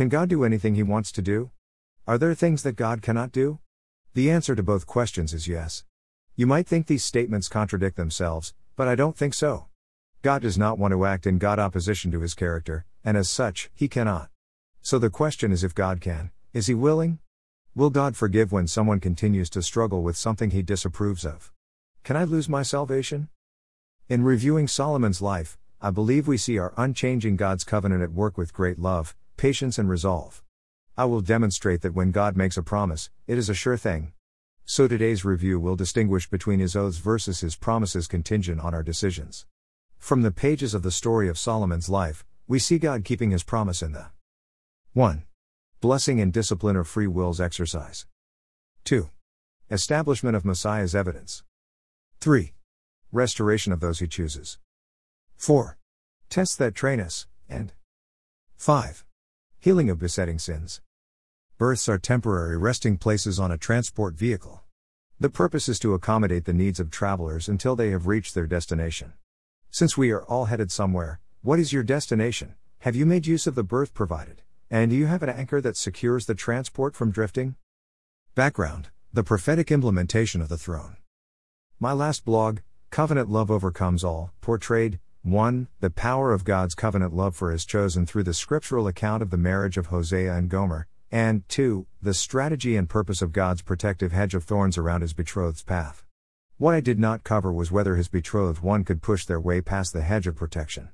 Can 0.00 0.08
God 0.08 0.30
do 0.30 0.44
anything 0.44 0.76
he 0.76 0.82
wants 0.82 1.12
to 1.12 1.20
do? 1.20 1.50
Are 2.06 2.16
there 2.16 2.32
things 2.32 2.62
that 2.62 2.74
God 2.74 3.02
cannot 3.02 3.32
do? 3.32 3.58
The 4.14 4.30
answer 4.30 4.56
to 4.56 4.62
both 4.62 4.86
questions 4.86 5.34
is 5.34 5.46
yes. 5.46 5.84
You 6.34 6.46
might 6.46 6.66
think 6.66 6.86
these 6.86 7.04
statements 7.04 7.50
contradict 7.50 7.98
themselves, 7.98 8.54
but 8.76 8.88
I 8.88 8.94
don't 8.94 9.14
think 9.14 9.34
so. 9.34 9.66
God 10.22 10.40
does 10.40 10.56
not 10.56 10.78
want 10.78 10.92
to 10.92 11.04
act 11.04 11.26
in 11.26 11.36
God 11.36 11.58
opposition 11.58 12.10
to 12.12 12.20
his 12.20 12.32
character, 12.32 12.86
and 13.04 13.14
as 13.14 13.28
such, 13.28 13.68
he 13.74 13.88
cannot. 13.88 14.30
So 14.80 14.98
the 14.98 15.10
question 15.10 15.52
is 15.52 15.62
if 15.62 15.74
God 15.74 16.00
can, 16.00 16.30
is 16.54 16.66
he 16.66 16.72
willing? 16.72 17.18
Will 17.74 17.90
God 17.90 18.16
forgive 18.16 18.52
when 18.52 18.68
someone 18.68 19.00
continues 19.00 19.50
to 19.50 19.62
struggle 19.62 20.02
with 20.02 20.16
something 20.16 20.50
he 20.50 20.62
disapproves 20.62 21.26
of? 21.26 21.52
Can 22.04 22.16
I 22.16 22.24
lose 22.24 22.48
my 22.48 22.62
salvation? 22.62 23.28
In 24.08 24.24
reviewing 24.24 24.66
Solomon's 24.66 25.20
life, 25.20 25.58
I 25.78 25.90
believe 25.90 26.26
we 26.26 26.38
see 26.38 26.56
our 26.56 26.72
unchanging 26.78 27.36
God's 27.36 27.64
covenant 27.64 28.02
at 28.02 28.12
work 28.12 28.38
with 28.38 28.54
great 28.54 28.78
love, 28.78 29.14
patience, 29.40 29.78
and 29.78 29.88
resolve. 29.88 30.42
I 30.98 31.06
will 31.06 31.22
demonstrate 31.22 31.80
that 31.80 31.94
when 31.94 32.10
God 32.10 32.36
makes 32.36 32.58
a 32.58 32.62
promise, 32.62 33.08
it 33.26 33.38
is 33.38 33.48
a 33.48 33.54
sure 33.54 33.78
thing. 33.78 34.12
So 34.66 34.86
today's 34.86 35.24
review 35.24 35.58
will 35.58 35.76
distinguish 35.76 36.28
between 36.28 36.60
his 36.60 36.76
oaths 36.76 36.98
versus 36.98 37.40
his 37.40 37.56
promises 37.56 38.06
contingent 38.06 38.60
on 38.60 38.74
our 38.74 38.82
decisions. 38.82 39.46
From 39.96 40.20
the 40.20 40.30
pages 40.30 40.74
of 40.74 40.82
the 40.82 40.90
story 40.90 41.26
of 41.26 41.38
Solomon's 41.38 41.88
life, 41.88 42.22
we 42.46 42.58
see 42.58 42.78
God 42.78 43.02
keeping 43.02 43.30
his 43.30 43.42
promise 43.42 43.80
in 43.80 43.92
the 43.92 44.08
1. 44.92 45.24
Blessing 45.80 46.20
and 46.20 46.34
discipline 46.34 46.76
of 46.76 46.86
free 46.86 47.06
will's 47.06 47.40
exercise. 47.40 48.04
2. 48.84 49.08
Establishment 49.70 50.36
of 50.36 50.44
Messiah's 50.44 50.94
evidence. 50.94 51.42
3. 52.20 52.52
Restoration 53.10 53.72
of 53.72 53.80
those 53.80 54.00
he 54.00 54.06
chooses. 54.06 54.58
4. 55.36 55.78
Tests 56.28 56.56
that 56.56 56.74
train 56.74 57.00
us, 57.00 57.26
and 57.48 57.72
5. 58.58 59.06
Healing 59.62 59.90
of 59.90 59.98
besetting 59.98 60.38
sins. 60.38 60.80
Berths 61.58 61.86
are 61.86 61.98
temporary 61.98 62.56
resting 62.56 62.96
places 62.96 63.38
on 63.38 63.52
a 63.52 63.58
transport 63.58 64.14
vehicle. 64.14 64.62
The 65.18 65.28
purpose 65.28 65.68
is 65.68 65.78
to 65.80 65.92
accommodate 65.92 66.46
the 66.46 66.54
needs 66.54 66.80
of 66.80 66.90
travelers 66.90 67.46
until 67.46 67.76
they 67.76 67.90
have 67.90 68.06
reached 68.06 68.34
their 68.34 68.46
destination. 68.46 69.12
Since 69.70 69.98
we 69.98 70.12
are 70.12 70.24
all 70.24 70.46
headed 70.46 70.72
somewhere, 70.72 71.20
what 71.42 71.58
is 71.58 71.74
your 71.74 71.82
destination? 71.82 72.54
Have 72.78 72.96
you 72.96 73.04
made 73.04 73.26
use 73.26 73.46
of 73.46 73.54
the 73.54 73.62
berth 73.62 73.92
provided? 73.92 74.40
And 74.70 74.92
do 74.92 74.96
you 74.96 75.04
have 75.04 75.22
an 75.22 75.28
anchor 75.28 75.60
that 75.60 75.76
secures 75.76 76.24
the 76.24 76.34
transport 76.34 76.96
from 76.96 77.10
drifting? 77.10 77.56
Background 78.34 78.88
The 79.12 79.24
prophetic 79.24 79.70
implementation 79.70 80.40
of 80.40 80.48
the 80.48 80.56
throne. 80.56 80.96
My 81.78 81.92
last 81.92 82.24
blog, 82.24 82.60
Covenant 82.88 83.28
Love 83.28 83.50
Overcomes 83.50 84.04
All, 84.04 84.32
portrayed 84.40 85.00
1. 85.22 85.68
The 85.80 85.90
power 85.90 86.32
of 86.32 86.44
God's 86.44 86.74
covenant 86.74 87.14
love 87.14 87.36
for 87.36 87.52
his 87.52 87.66
chosen 87.66 88.06
through 88.06 88.22
the 88.22 88.32
scriptural 88.32 88.86
account 88.86 89.22
of 89.22 89.28
the 89.28 89.36
marriage 89.36 89.76
of 89.76 89.86
Hosea 89.86 90.34
and 90.34 90.48
Gomer, 90.48 90.86
and 91.12 91.46
2. 91.50 91.86
The 92.00 92.14
strategy 92.14 92.74
and 92.74 92.88
purpose 92.88 93.20
of 93.20 93.30
God's 93.30 93.60
protective 93.60 94.12
hedge 94.12 94.34
of 94.34 94.44
thorns 94.44 94.78
around 94.78 95.02
his 95.02 95.12
betrothed's 95.12 95.62
path. 95.62 96.06
What 96.56 96.74
I 96.74 96.80
did 96.80 96.98
not 96.98 97.22
cover 97.22 97.52
was 97.52 97.70
whether 97.70 97.96
his 97.96 98.08
betrothed 98.08 98.62
one 98.62 98.82
could 98.82 99.02
push 99.02 99.26
their 99.26 99.38
way 99.38 99.60
past 99.60 99.92
the 99.92 100.00
hedge 100.00 100.26
of 100.26 100.36
protection. 100.36 100.88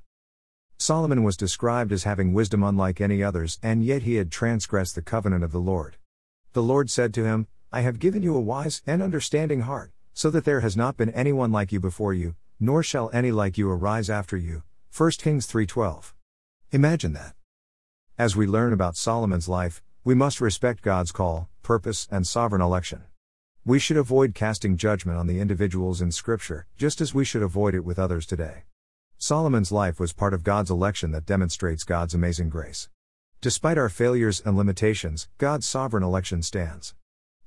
Solomon 0.77 1.23
was 1.23 1.37
described 1.37 1.93
as 1.93 2.03
having 2.03 2.33
wisdom 2.33 2.63
unlike 2.63 2.99
any 2.99 3.23
others, 3.23 3.57
and 3.63 3.81
yet 3.81 4.01
he 4.01 4.15
had 4.15 4.29
transgressed 4.29 4.95
the 4.95 5.01
covenant 5.01 5.45
of 5.45 5.53
the 5.53 5.61
Lord. 5.61 5.95
The 6.51 6.61
Lord 6.61 6.89
said 6.89 7.13
to 7.13 7.23
him, 7.23 7.47
I 7.71 7.79
have 7.79 7.97
given 7.97 8.23
you 8.23 8.35
a 8.35 8.41
wise 8.41 8.81
and 8.85 9.01
understanding 9.01 9.61
heart 9.61 9.93
so 10.13 10.29
that 10.31 10.43
there 10.43 10.59
has 10.61 10.75
not 10.75 10.97
been 10.97 11.11
anyone 11.11 11.51
like 11.53 11.71
you 11.71 11.79
before 11.79 12.13
you, 12.13 12.35
nor 12.59 12.83
shall 12.83 13.09
any 13.13 13.31
like 13.31 13.57
you 13.57 13.69
arise 13.69 14.09
after 14.09 14.37
you. 14.37 14.63
1 14.91 15.19
Kings 15.19 15.45
3:12. 15.45 16.13
Imagine 16.71 17.13
that. 17.13 17.35
As 18.17 18.35
we 18.35 18.47
learn 18.47 18.73
about 18.73 18.97
Solomon's 18.97 19.47
life, 19.47 19.83
we 20.03 20.15
must 20.15 20.41
respect 20.41 20.81
God's 20.81 21.11
call, 21.11 21.49
purpose, 21.61 22.07
and 22.09 22.25
sovereign 22.25 22.61
election. 22.61 23.03
We 23.65 23.79
should 23.79 23.97
avoid 23.97 24.33
casting 24.33 24.77
judgment 24.77 25.17
on 25.17 25.27
the 25.27 25.39
individuals 25.41 26.01
in 26.01 26.11
Scripture, 26.11 26.65
just 26.77 27.01
as 27.01 27.13
we 27.13 27.25
should 27.25 27.43
avoid 27.43 27.75
it 27.75 27.83
with 27.83 27.99
others 27.99 28.25
today. 28.25 28.63
Solomon's 29.17 29.71
life 29.71 29.99
was 29.99 30.13
part 30.13 30.33
of 30.33 30.43
God's 30.43 30.71
election 30.71 31.11
that 31.11 31.25
demonstrates 31.25 31.83
God's 31.83 32.13
amazing 32.13 32.49
grace. 32.49 32.87
Despite 33.41 33.77
our 33.77 33.89
failures 33.89 34.39
and 34.39 34.55
limitations, 34.55 35.27
God's 35.37 35.67
sovereign 35.67 36.03
election 36.03 36.41
stands. 36.41 36.95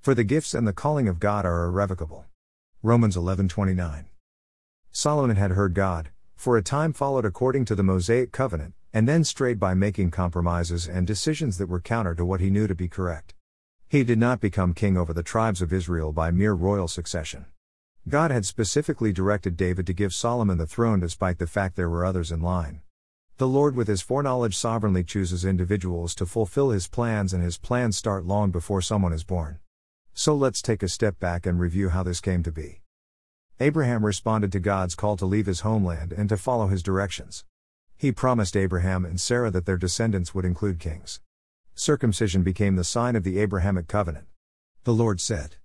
For 0.02 0.14
the 0.14 0.24
gifts 0.24 0.52
and 0.52 0.68
the 0.68 0.72
calling 0.72 1.08
of 1.08 1.18
God 1.18 1.46
are 1.46 1.64
irrevocable. 1.64 2.26
Romans 2.82 3.16
11:29. 3.16 4.09
Solomon 4.92 5.36
had 5.36 5.52
heard 5.52 5.72
God, 5.72 6.10
for 6.34 6.56
a 6.56 6.62
time 6.62 6.92
followed 6.92 7.24
according 7.24 7.64
to 7.66 7.76
the 7.76 7.82
Mosaic 7.82 8.32
covenant, 8.32 8.74
and 8.92 9.06
then 9.08 9.22
strayed 9.22 9.60
by 9.60 9.72
making 9.72 10.10
compromises 10.10 10.88
and 10.88 11.06
decisions 11.06 11.58
that 11.58 11.68
were 11.68 11.80
counter 11.80 12.14
to 12.14 12.24
what 12.24 12.40
he 12.40 12.50
knew 12.50 12.66
to 12.66 12.74
be 12.74 12.88
correct. 12.88 13.34
He 13.88 14.02
did 14.02 14.18
not 14.18 14.40
become 14.40 14.74
king 14.74 14.96
over 14.96 15.12
the 15.12 15.22
tribes 15.22 15.62
of 15.62 15.72
Israel 15.72 16.12
by 16.12 16.32
mere 16.32 16.54
royal 16.54 16.88
succession. 16.88 17.46
God 18.08 18.32
had 18.32 18.44
specifically 18.44 19.12
directed 19.12 19.56
David 19.56 19.86
to 19.86 19.92
give 19.92 20.12
Solomon 20.12 20.58
the 20.58 20.66
throne 20.66 20.98
despite 20.98 21.38
the 21.38 21.46
fact 21.46 21.76
there 21.76 21.90
were 21.90 22.04
others 22.04 22.32
in 22.32 22.40
line. 22.40 22.80
The 23.36 23.46
Lord, 23.46 23.76
with 23.76 23.86
his 23.86 24.02
foreknowledge, 24.02 24.56
sovereignly 24.56 25.04
chooses 25.04 25.44
individuals 25.44 26.14
to 26.16 26.26
fulfill 26.26 26.70
his 26.70 26.88
plans, 26.88 27.32
and 27.32 27.42
his 27.42 27.58
plans 27.58 27.96
start 27.96 28.26
long 28.26 28.50
before 28.50 28.82
someone 28.82 29.12
is 29.12 29.24
born. 29.24 29.60
So 30.14 30.34
let's 30.34 30.60
take 30.60 30.82
a 30.82 30.88
step 30.88 31.20
back 31.20 31.46
and 31.46 31.60
review 31.60 31.90
how 31.90 32.02
this 32.02 32.20
came 32.20 32.42
to 32.42 32.52
be. 32.52 32.80
Abraham 33.62 34.04
responded 34.04 34.50
to 34.52 34.58
God's 34.58 34.94
call 34.94 35.16
to 35.18 35.26
leave 35.26 35.44
his 35.44 35.60
homeland 35.60 36.12
and 36.12 36.28
to 36.30 36.38
follow 36.38 36.68
his 36.68 36.82
directions. 36.82 37.44
He 37.96 38.10
promised 38.10 38.56
Abraham 38.56 39.04
and 39.04 39.20
Sarah 39.20 39.50
that 39.50 39.66
their 39.66 39.76
descendants 39.76 40.34
would 40.34 40.46
include 40.46 40.80
kings. 40.80 41.20
Circumcision 41.74 42.42
became 42.42 42.76
the 42.76 42.84
sign 42.84 43.16
of 43.16 43.22
the 43.22 43.38
Abrahamic 43.38 43.86
covenant. 43.86 44.26
The 44.84 44.94
Lord 44.94 45.20
said, 45.20 45.56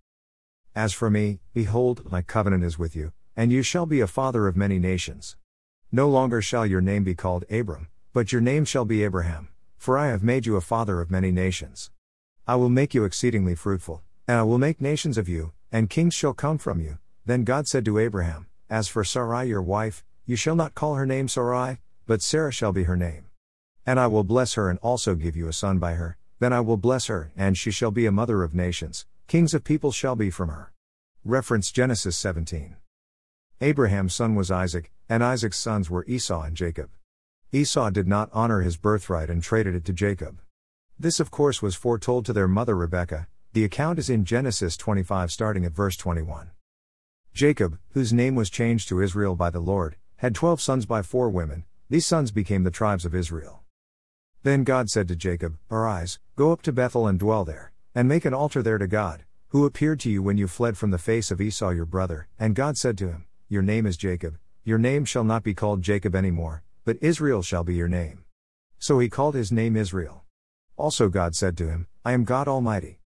As 0.75 0.91
for 0.91 1.09
me, 1.09 1.39
behold, 1.53 2.11
my 2.11 2.21
covenant 2.21 2.65
is 2.65 2.77
with 2.77 2.95
you, 2.95 3.13
and 3.35 3.51
you 3.51 3.63
shall 3.63 3.85
be 3.85 4.01
a 4.01 4.07
father 4.07 4.47
of 4.47 4.57
many 4.57 4.77
nations. 4.77 5.37
No 5.91 6.09
longer 6.09 6.41
shall 6.41 6.65
your 6.65 6.81
name 6.81 7.05
be 7.05 7.15
called 7.15 7.45
Abram, 7.49 7.87
but 8.11 8.33
your 8.33 8.41
name 8.41 8.65
shall 8.65 8.85
be 8.85 9.03
Abraham, 9.03 9.47
for 9.77 9.97
I 9.97 10.07
have 10.07 10.21
made 10.21 10.45
you 10.45 10.57
a 10.57 10.61
father 10.61 10.99
of 10.99 11.09
many 11.09 11.31
nations. 11.31 11.91
I 12.45 12.55
will 12.57 12.69
make 12.69 12.93
you 12.93 13.05
exceedingly 13.05 13.55
fruitful 13.55 14.03
and 14.27 14.39
I 14.39 14.43
will 14.43 14.57
make 14.57 14.81
nations 14.81 15.17
of 15.17 15.29
you, 15.29 15.53
and 15.71 15.89
kings 15.89 16.13
shall 16.13 16.33
come 16.33 16.57
from 16.57 16.79
you. 16.79 16.97
Then 17.25 17.43
God 17.43 17.67
said 17.67 17.85
to 17.85 17.97
Abraham, 17.97 18.47
As 18.69 18.87
for 18.87 19.03
Sarai 19.03 19.47
your 19.47 19.61
wife, 19.61 20.03
you 20.25 20.35
shall 20.35 20.55
not 20.55 20.75
call 20.75 20.95
her 20.95 21.05
name 21.05 21.27
Sarai, 21.27 21.79
but 22.05 22.21
Sarah 22.21 22.51
shall 22.51 22.71
be 22.71 22.83
her 22.83 22.95
name. 22.95 23.25
And 23.85 23.99
I 23.99 24.07
will 24.07 24.23
bless 24.23 24.53
her 24.53 24.69
and 24.69 24.77
also 24.79 25.15
give 25.15 25.35
you 25.35 25.47
a 25.47 25.53
son 25.53 25.79
by 25.79 25.93
her, 25.93 26.17
then 26.39 26.53
I 26.53 26.59
will 26.59 26.77
bless 26.77 27.07
her, 27.07 27.31
and 27.35 27.57
she 27.57 27.71
shall 27.71 27.91
be 27.91 28.05
a 28.05 28.11
mother 28.11 28.43
of 28.43 28.53
nations, 28.53 29.05
kings 29.27 29.53
of 29.53 29.63
people 29.63 29.91
shall 29.91 30.15
be 30.15 30.29
from 30.29 30.49
her. 30.49 30.71
Reference 31.23 31.71
Genesis 31.71 32.15
17. 32.17 32.75
Abraham's 33.61 34.13
son 34.13 34.35
was 34.35 34.51
Isaac, 34.51 34.91
and 35.09 35.23
Isaac's 35.23 35.57
sons 35.57 35.89
were 35.89 36.05
Esau 36.05 36.43
and 36.43 36.55
Jacob. 36.55 36.91
Esau 37.51 37.89
did 37.89 38.07
not 38.07 38.29
honor 38.33 38.61
his 38.61 38.77
birthright 38.77 39.29
and 39.29 39.41
traded 39.41 39.73
it 39.73 39.85
to 39.85 39.93
Jacob. 39.93 40.41
This, 40.99 41.19
of 41.19 41.31
course, 41.31 41.61
was 41.61 41.73
foretold 41.73 42.25
to 42.25 42.33
their 42.33 42.47
mother 42.47 42.75
Rebekah, 42.75 43.27
the 43.53 43.63
account 43.63 43.97
is 43.97 44.09
in 44.09 44.25
Genesis 44.25 44.77
25 44.77 45.31
starting 45.31 45.65
at 45.65 45.71
verse 45.71 45.95
21. 45.95 46.51
Jacob, 47.35 47.77
whose 47.89 48.13
name 48.13 48.33
was 48.33 48.49
changed 48.49 48.87
to 48.87 49.01
Israel 49.01 49.35
by 49.35 49.49
the 49.49 49.59
Lord, 49.59 49.97
had 50.15 50.33
twelve 50.33 50.61
sons 50.61 50.85
by 50.85 51.01
four 51.01 51.29
women, 51.29 51.65
these 51.89 52.05
sons 52.05 52.31
became 52.31 52.63
the 52.63 52.71
tribes 52.71 53.03
of 53.03 53.13
Israel. 53.13 53.61
Then 54.43 54.63
God 54.63 54.89
said 54.89 55.09
to 55.09 55.17
Jacob, 55.17 55.57
Arise, 55.69 56.17
go 56.37 56.53
up 56.53 56.61
to 56.61 56.71
Bethel 56.71 57.07
and 57.07 57.19
dwell 57.19 57.43
there, 57.43 57.73
and 57.93 58.07
make 58.07 58.23
an 58.23 58.33
altar 58.33 58.63
there 58.63 58.77
to 58.77 58.87
God, 58.87 59.25
who 59.49 59.65
appeared 59.65 59.99
to 59.99 60.09
you 60.09 60.23
when 60.23 60.37
you 60.37 60.47
fled 60.47 60.77
from 60.77 60.91
the 60.91 60.97
face 60.97 61.29
of 61.29 61.41
Esau 61.41 61.71
your 61.71 61.85
brother. 61.85 62.29
And 62.39 62.55
God 62.55 62.77
said 62.77 62.97
to 62.99 63.09
him, 63.09 63.25
Your 63.49 63.63
name 63.63 63.85
is 63.85 63.97
Jacob, 63.97 64.37
your 64.63 64.77
name 64.77 65.03
shall 65.03 65.25
not 65.25 65.43
be 65.43 65.53
called 65.53 65.81
Jacob 65.81 66.15
any 66.15 66.31
more, 66.31 66.63
but 66.85 66.97
Israel 67.01 67.41
shall 67.41 67.65
be 67.65 67.75
your 67.75 67.89
name. 67.89 68.23
So 68.79 68.99
he 68.99 69.09
called 69.09 69.35
his 69.35 69.51
name 69.51 69.75
Israel. 69.75 70.23
Also 70.77 71.09
God 71.09 71.35
said 71.35 71.57
to 71.57 71.67
him, 71.67 71.87
I 72.05 72.13
am 72.13 72.23
God 72.23 72.47
Almighty. 72.47 73.01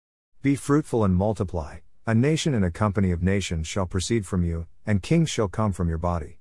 Be 0.42 0.56
fruitful 0.56 1.04
and 1.04 1.16
multiply, 1.16 1.78
a 2.08 2.14
nation 2.14 2.54
and 2.54 2.64
a 2.64 2.70
company 2.70 3.10
of 3.10 3.24
nations 3.24 3.66
shall 3.66 3.88
proceed 3.88 4.28
from 4.28 4.44
you, 4.44 4.68
and 4.86 5.02
kings 5.02 5.28
shall 5.28 5.48
come 5.48 5.72
from 5.72 5.90
your 5.90 5.98
body. 5.98 6.38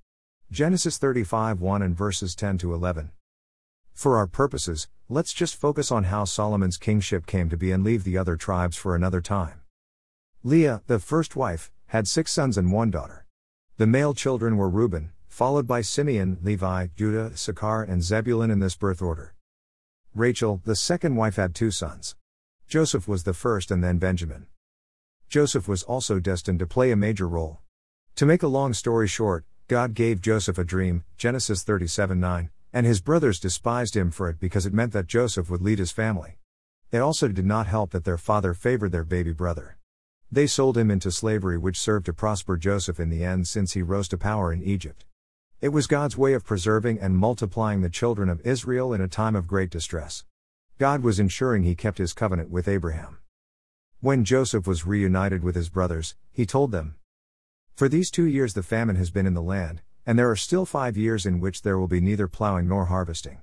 Genesis 0.50 0.98
35 0.98 1.58
1 1.58 1.80
and 1.80 1.96
verses 1.96 2.34
10 2.34 2.58
to 2.58 2.74
11. 2.74 3.12
For 3.94 4.18
our 4.18 4.26
purposes, 4.26 4.88
let's 5.08 5.32
just 5.32 5.56
focus 5.56 5.90
on 5.90 6.04
how 6.04 6.24
Solomon's 6.24 6.76
kingship 6.76 7.24
came 7.24 7.48
to 7.48 7.56
be 7.56 7.72
and 7.72 7.82
leave 7.82 8.04
the 8.04 8.18
other 8.18 8.36
tribes 8.36 8.76
for 8.76 8.94
another 8.94 9.22
time. 9.22 9.62
Leah, 10.42 10.82
the 10.86 10.98
first 10.98 11.34
wife, 11.34 11.72
had 11.86 12.06
six 12.06 12.30
sons 12.30 12.58
and 12.58 12.70
one 12.70 12.90
daughter. 12.90 13.24
The 13.78 13.86
male 13.86 14.12
children 14.12 14.58
were 14.58 14.68
Reuben, 14.68 15.12
followed 15.28 15.66
by 15.66 15.80
Simeon, 15.80 16.36
Levi, 16.42 16.88
Judah, 16.94 17.30
Issachar, 17.32 17.84
and 17.84 18.02
Zebulun 18.02 18.50
in 18.50 18.58
this 18.58 18.76
birth 18.76 19.00
order. 19.00 19.34
Rachel, 20.14 20.60
the 20.64 20.76
second 20.76 21.16
wife, 21.16 21.36
had 21.36 21.54
two 21.54 21.70
sons. 21.70 22.16
Joseph 22.68 23.08
was 23.08 23.24
the 23.24 23.32
first 23.32 23.70
and 23.70 23.82
then 23.82 23.96
Benjamin. 23.96 24.46
Joseph 25.34 25.66
was 25.66 25.82
also 25.82 26.20
destined 26.20 26.60
to 26.60 26.66
play 26.68 26.92
a 26.92 26.96
major 26.96 27.26
role. 27.26 27.58
To 28.14 28.24
make 28.24 28.44
a 28.44 28.46
long 28.46 28.72
story 28.72 29.08
short, 29.08 29.44
God 29.66 29.92
gave 29.92 30.20
Joseph 30.20 30.58
a 30.58 30.62
dream, 30.62 31.02
Genesis 31.16 31.64
37 31.64 32.20
9, 32.20 32.50
And 32.72 32.86
his 32.86 33.00
brothers 33.00 33.40
despised 33.40 33.96
him 33.96 34.12
for 34.12 34.28
it 34.28 34.38
because 34.38 34.64
it 34.64 34.72
meant 34.72 34.92
that 34.92 35.08
Joseph 35.08 35.50
would 35.50 35.60
lead 35.60 35.80
his 35.80 35.90
family. 35.90 36.38
It 36.92 36.98
also 36.98 37.26
did 37.26 37.46
not 37.46 37.66
help 37.66 37.90
that 37.90 38.04
their 38.04 38.16
father 38.16 38.54
favored 38.54 38.92
their 38.92 39.02
baby 39.02 39.32
brother. 39.32 39.76
They 40.30 40.46
sold 40.46 40.78
him 40.78 40.88
into 40.88 41.10
slavery, 41.10 41.58
which 41.58 41.80
served 41.80 42.06
to 42.06 42.12
prosper 42.12 42.56
Joseph 42.56 43.00
in 43.00 43.10
the 43.10 43.24
end 43.24 43.48
since 43.48 43.72
he 43.72 43.82
rose 43.82 44.06
to 44.10 44.16
power 44.16 44.52
in 44.52 44.62
Egypt. 44.62 45.04
It 45.60 45.70
was 45.70 45.88
God's 45.88 46.16
way 46.16 46.34
of 46.34 46.44
preserving 46.44 47.00
and 47.00 47.18
multiplying 47.18 47.80
the 47.80 47.90
children 47.90 48.28
of 48.28 48.46
Israel 48.46 48.94
in 48.94 49.00
a 49.00 49.08
time 49.08 49.34
of 49.34 49.48
great 49.48 49.70
distress. 49.70 50.22
God 50.78 51.02
was 51.02 51.18
ensuring 51.18 51.64
he 51.64 51.74
kept 51.74 51.98
his 51.98 52.12
covenant 52.12 52.50
with 52.50 52.68
Abraham. 52.68 53.18
When 54.04 54.22
Joseph 54.22 54.66
was 54.66 54.86
reunited 54.86 55.42
with 55.42 55.54
his 55.54 55.70
brothers, 55.70 56.14
he 56.30 56.44
told 56.44 56.72
them, 56.72 56.96
For 57.74 57.88
these 57.88 58.10
two 58.10 58.26
years 58.26 58.52
the 58.52 58.62
famine 58.62 58.96
has 58.96 59.10
been 59.10 59.24
in 59.24 59.32
the 59.32 59.40
land, 59.40 59.80
and 60.04 60.18
there 60.18 60.30
are 60.30 60.36
still 60.36 60.66
five 60.66 60.94
years 60.94 61.24
in 61.24 61.40
which 61.40 61.62
there 61.62 61.78
will 61.78 61.88
be 61.88 62.02
neither 62.02 62.28
plowing 62.28 62.68
nor 62.68 62.84
harvesting. 62.84 63.38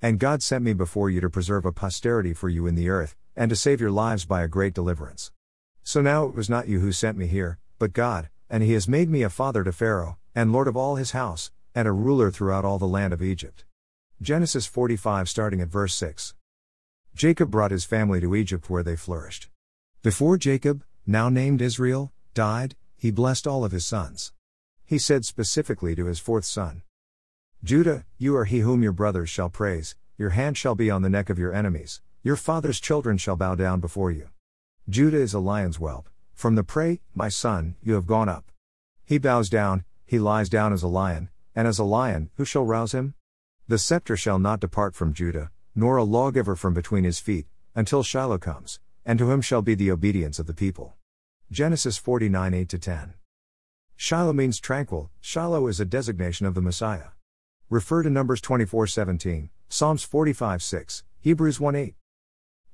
And 0.00 0.18
God 0.18 0.42
sent 0.42 0.64
me 0.64 0.72
before 0.72 1.10
you 1.10 1.20
to 1.20 1.28
preserve 1.28 1.66
a 1.66 1.72
posterity 1.72 2.32
for 2.32 2.48
you 2.48 2.66
in 2.66 2.74
the 2.74 2.88
earth, 2.88 3.16
and 3.36 3.50
to 3.50 3.54
save 3.54 3.82
your 3.82 3.90
lives 3.90 4.24
by 4.24 4.40
a 4.40 4.48
great 4.48 4.72
deliverance. 4.72 5.30
So 5.82 6.00
now 6.00 6.24
it 6.24 6.34
was 6.34 6.48
not 6.48 6.68
you 6.68 6.80
who 6.80 6.90
sent 6.90 7.18
me 7.18 7.26
here, 7.26 7.58
but 7.78 7.92
God, 7.92 8.30
and 8.48 8.62
he 8.62 8.72
has 8.72 8.88
made 8.88 9.10
me 9.10 9.22
a 9.22 9.28
father 9.28 9.62
to 9.62 9.72
Pharaoh, 9.72 10.16
and 10.34 10.54
lord 10.54 10.68
of 10.68 10.76
all 10.78 10.96
his 10.96 11.10
house, 11.10 11.50
and 11.74 11.86
a 11.86 11.92
ruler 11.92 12.30
throughout 12.30 12.64
all 12.64 12.78
the 12.78 12.86
land 12.86 13.12
of 13.12 13.20
Egypt. 13.20 13.66
Genesis 14.22 14.64
45 14.64 15.28
starting 15.28 15.60
at 15.60 15.68
verse 15.68 15.94
6. 15.96 16.32
Jacob 17.14 17.50
brought 17.50 17.72
his 17.72 17.84
family 17.84 18.22
to 18.22 18.34
Egypt 18.34 18.70
where 18.70 18.82
they 18.82 18.96
flourished. 18.96 19.50
Before 20.00 20.38
Jacob, 20.38 20.84
now 21.06 21.28
named 21.28 21.60
Israel, 21.60 22.12
died, 22.32 22.76
he 22.96 23.10
blessed 23.10 23.48
all 23.48 23.64
of 23.64 23.72
his 23.72 23.84
sons. 23.84 24.32
He 24.86 24.96
said 24.96 25.24
specifically 25.24 25.96
to 25.96 26.06
his 26.06 26.20
fourth 26.20 26.44
son 26.44 26.82
Judah, 27.64 28.04
you 28.16 28.36
are 28.36 28.44
he 28.44 28.60
whom 28.60 28.80
your 28.80 28.92
brothers 28.92 29.28
shall 29.28 29.48
praise, 29.48 29.96
your 30.16 30.30
hand 30.30 30.56
shall 30.56 30.76
be 30.76 30.88
on 30.88 31.02
the 31.02 31.10
neck 31.10 31.30
of 31.30 31.38
your 31.38 31.52
enemies, 31.52 32.00
your 32.22 32.36
father's 32.36 32.78
children 32.78 33.18
shall 33.18 33.34
bow 33.34 33.56
down 33.56 33.80
before 33.80 34.12
you. 34.12 34.28
Judah 34.88 35.18
is 35.18 35.34
a 35.34 35.40
lion's 35.40 35.78
whelp, 35.78 36.08
from 36.32 36.54
the 36.54 36.62
prey, 36.62 37.00
my 37.12 37.28
son, 37.28 37.74
you 37.82 37.94
have 37.94 38.06
gone 38.06 38.28
up. 38.28 38.52
He 39.04 39.18
bows 39.18 39.48
down, 39.48 39.84
he 40.06 40.20
lies 40.20 40.48
down 40.48 40.72
as 40.72 40.84
a 40.84 40.88
lion, 40.88 41.28
and 41.56 41.66
as 41.66 41.80
a 41.80 41.84
lion, 41.84 42.30
who 42.36 42.44
shall 42.44 42.64
rouse 42.64 42.92
him? 42.92 43.14
The 43.66 43.78
scepter 43.78 44.16
shall 44.16 44.38
not 44.38 44.60
depart 44.60 44.94
from 44.94 45.12
Judah, 45.12 45.50
nor 45.74 45.96
a 45.96 46.04
lawgiver 46.04 46.54
from 46.54 46.72
between 46.72 47.02
his 47.02 47.18
feet, 47.18 47.48
until 47.74 48.04
Shiloh 48.04 48.38
comes, 48.38 48.78
and 49.08 49.18
to 49.18 49.30
him 49.30 49.40
shall 49.40 49.62
be 49.62 49.74
the 49.74 49.90
obedience 49.90 50.38
of 50.38 50.46
the 50.46 50.52
people. 50.52 50.94
Genesis 51.50 51.96
49 51.96 52.52
8 52.52 52.68
10. 52.68 53.14
Shiloh 53.96 54.34
means 54.34 54.60
tranquil, 54.60 55.10
Shiloh 55.18 55.66
is 55.66 55.80
a 55.80 55.86
designation 55.86 56.44
of 56.44 56.54
the 56.54 56.60
Messiah. 56.60 57.08
Refer 57.70 58.02
to 58.02 58.10
Numbers 58.10 58.42
24 58.42 58.86
17, 58.86 59.48
Psalms 59.70 60.02
45 60.02 60.62
6, 60.62 61.04
Hebrews 61.20 61.58
1 61.58 61.74
8. 61.74 61.94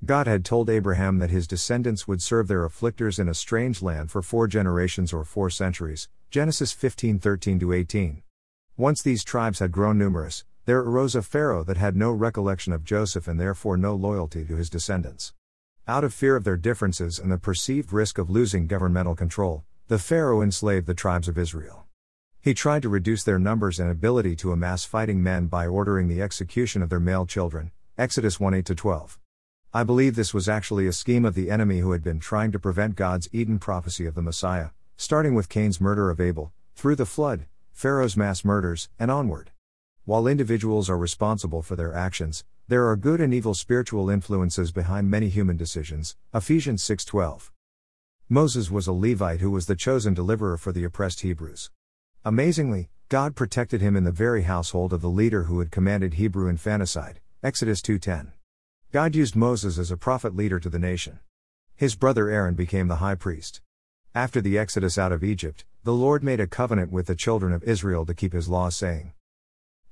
God 0.03 0.27
had 0.27 0.43
told 0.43 0.69
Abraham 0.69 1.19
that 1.19 1.29
his 1.29 1.47
descendants 1.47 2.05
would 2.05 2.21
serve 2.21 2.49
their 2.49 2.67
afflictors 2.67 3.17
in 3.17 3.29
a 3.29 3.33
strange 3.33 3.81
land 3.81 4.11
for 4.11 4.21
four 4.21 4.45
generations 4.45 5.13
or 5.13 5.23
four 5.23 5.49
centuries, 5.49 6.09
Genesis 6.31 6.73
15 6.73 7.17
13 7.17 7.73
18. 7.73 8.23
Once 8.75 9.01
these 9.01 9.23
tribes 9.23 9.59
had 9.59 9.71
grown 9.71 9.97
numerous, 9.97 10.43
there 10.65 10.79
arose 10.79 11.15
a 11.15 11.21
Pharaoh 11.21 11.63
that 11.63 11.77
had 11.77 11.95
no 11.95 12.11
recollection 12.11 12.73
of 12.73 12.83
Joseph 12.83 13.25
and 13.25 13.39
therefore 13.39 13.77
no 13.77 13.95
loyalty 13.95 14.43
to 14.43 14.57
his 14.57 14.69
descendants. 14.69 15.31
Out 15.87 16.03
of 16.03 16.15
fear 16.15 16.35
of 16.35 16.43
their 16.43 16.57
differences 16.57 17.19
and 17.19 17.31
the 17.31 17.37
perceived 17.37 17.93
risk 17.93 18.17
of 18.17 18.27
losing 18.27 18.65
governmental 18.65 19.13
control, 19.13 19.65
the 19.87 19.99
Pharaoh 19.99 20.41
enslaved 20.41 20.87
the 20.87 20.95
tribes 20.95 21.27
of 21.27 21.37
Israel. 21.37 21.85
He 22.41 22.55
tried 22.55 22.81
to 22.81 22.89
reduce 22.89 23.23
their 23.23 23.37
numbers 23.37 23.79
and 23.79 23.91
ability 23.91 24.35
to 24.37 24.51
amass 24.51 24.83
fighting 24.83 25.21
men 25.21 25.45
by 25.45 25.67
ordering 25.67 26.07
the 26.07 26.23
execution 26.23 26.81
of 26.81 26.89
their 26.89 26.99
male 26.99 27.27
children. 27.27 27.69
Exodus 27.99 28.39
1 28.39 28.55
8 28.55 28.65
12. 28.75 29.19
I 29.75 29.83
believe 29.83 30.15
this 30.15 30.33
was 30.33 30.49
actually 30.49 30.87
a 30.87 30.91
scheme 30.91 31.23
of 31.23 31.35
the 31.35 31.51
enemy 31.51 31.81
who 31.81 31.91
had 31.91 32.03
been 32.03 32.19
trying 32.19 32.51
to 32.53 32.59
prevent 32.59 32.95
God's 32.95 33.29
Eden 33.31 33.59
prophecy 33.59 34.07
of 34.07 34.15
the 34.15 34.23
Messiah, 34.23 34.69
starting 34.97 35.35
with 35.35 35.49
Cain's 35.49 35.79
murder 35.79 36.09
of 36.09 36.19
Abel, 36.19 36.51
through 36.75 36.95
the 36.95 37.05
flood, 37.05 37.45
Pharaoh's 37.71 38.17
mass 38.17 38.43
murders, 38.43 38.89
and 38.97 39.11
onward. 39.11 39.51
While 40.05 40.25
individuals 40.25 40.89
are 40.89 40.97
responsible 40.97 41.61
for 41.61 41.75
their 41.75 41.93
actions, 41.93 42.43
there 42.67 42.87
are 42.87 42.95
good 42.95 43.21
and 43.21 43.31
evil 43.31 43.53
spiritual 43.53 44.09
influences 44.09 44.71
behind 44.71 45.07
many 45.07 45.29
human 45.29 45.55
decisions. 45.55 46.15
Ephesians 46.33 46.81
6:12. 46.81 47.51
Moses 48.27 48.71
was 48.71 48.87
a 48.87 48.91
Levite 48.91 49.39
who 49.39 49.51
was 49.51 49.67
the 49.67 49.75
chosen 49.75 50.15
deliverer 50.15 50.57
for 50.57 50.71
the 50.71 50.83
oppressed 50.83 51.21
Hebrews. 51.21 51.69
Amazingly, 52.23 52.89
God 53.07 53.35
protected 53.35 53.81
him 53.81 53.95
in 53.95 54.03
the 54.03 54.11
very 54.11 54.41
household 54.43 54.93
of 54.93 55.01
the 55.01 55.11
leader 55.11 55.43
who 55.43 55.59
had 55.59 55.69
commanded 55.69 56.15
Hebrew 56.15 56.47
infanticide. 56.47 57.21
Exodus 57.43 57.83
2:10. 57.83 58.31
God 58.91 59.13
used 59.13 59.35
Moses 59.35 59.77
as 59.77 59.91
a 59.91 59.97
prophet 59.97 60.35
leader 60.35 60.59
to 60.59 60.69
the 60.69 60.79
nation. 60.79 61.19
His 61.75 61.95
brother 61.95 62.29
Aaron 62.29 62.55
became 62.55 62.87
the 62.87 62.95
high 62.95 63.13
priest. 63.13 63.61
After 64.15 64.41
the 64.41 64.57
exodus 64.57 64.97
out 64.97 65.11
of 65.11 65.23
Egypt, 65.23 65.65
the 65.83 65.93
Lord 65.93 66.23
made 66.23 66.39
a 66.39 66.47
covenant 66.47 66.91
with 66.91 67.05
the 67.05 67.15
children 67.15 67.53
of 67.53 67.63
Israel 67.63 68.07
to 68.07 68.15
keep 68.15 68.33
his 68.33 68.49
laws, 68.49 68.75
saying, 68.75 69.13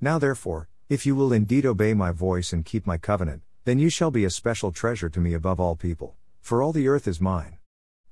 Now 0.02 0.18
therefore, 0.18 0.70
if 0.90 1.06
you 1.06 1.16
will 1.16 1.32
indeed 1.32 1.66
obey 1.66 1.94
my 1.94 2.12
voice 2.12 2.52
and 2.52 2.66
keep 2.66 2.86
my 2.86 2.98
covenant, 2.98 3.42
then 3.64 3.80
you 3.80 3.90
shall 3.90 4.12
be 4.12 4.26
a 4.26 4.30
special 4.30 4.72
treasure 4.72 5.10
to 5.10 5.20
me 5.22 5.34
above 5.34 5.60
all 5.60 5.76
people, 5.76 6.16
for 6.42 6.62
all 6.62 6.74
the 6.74 6.88
earth 6.88 7.08
is 7.08 7.22
mine. 7.22 7.58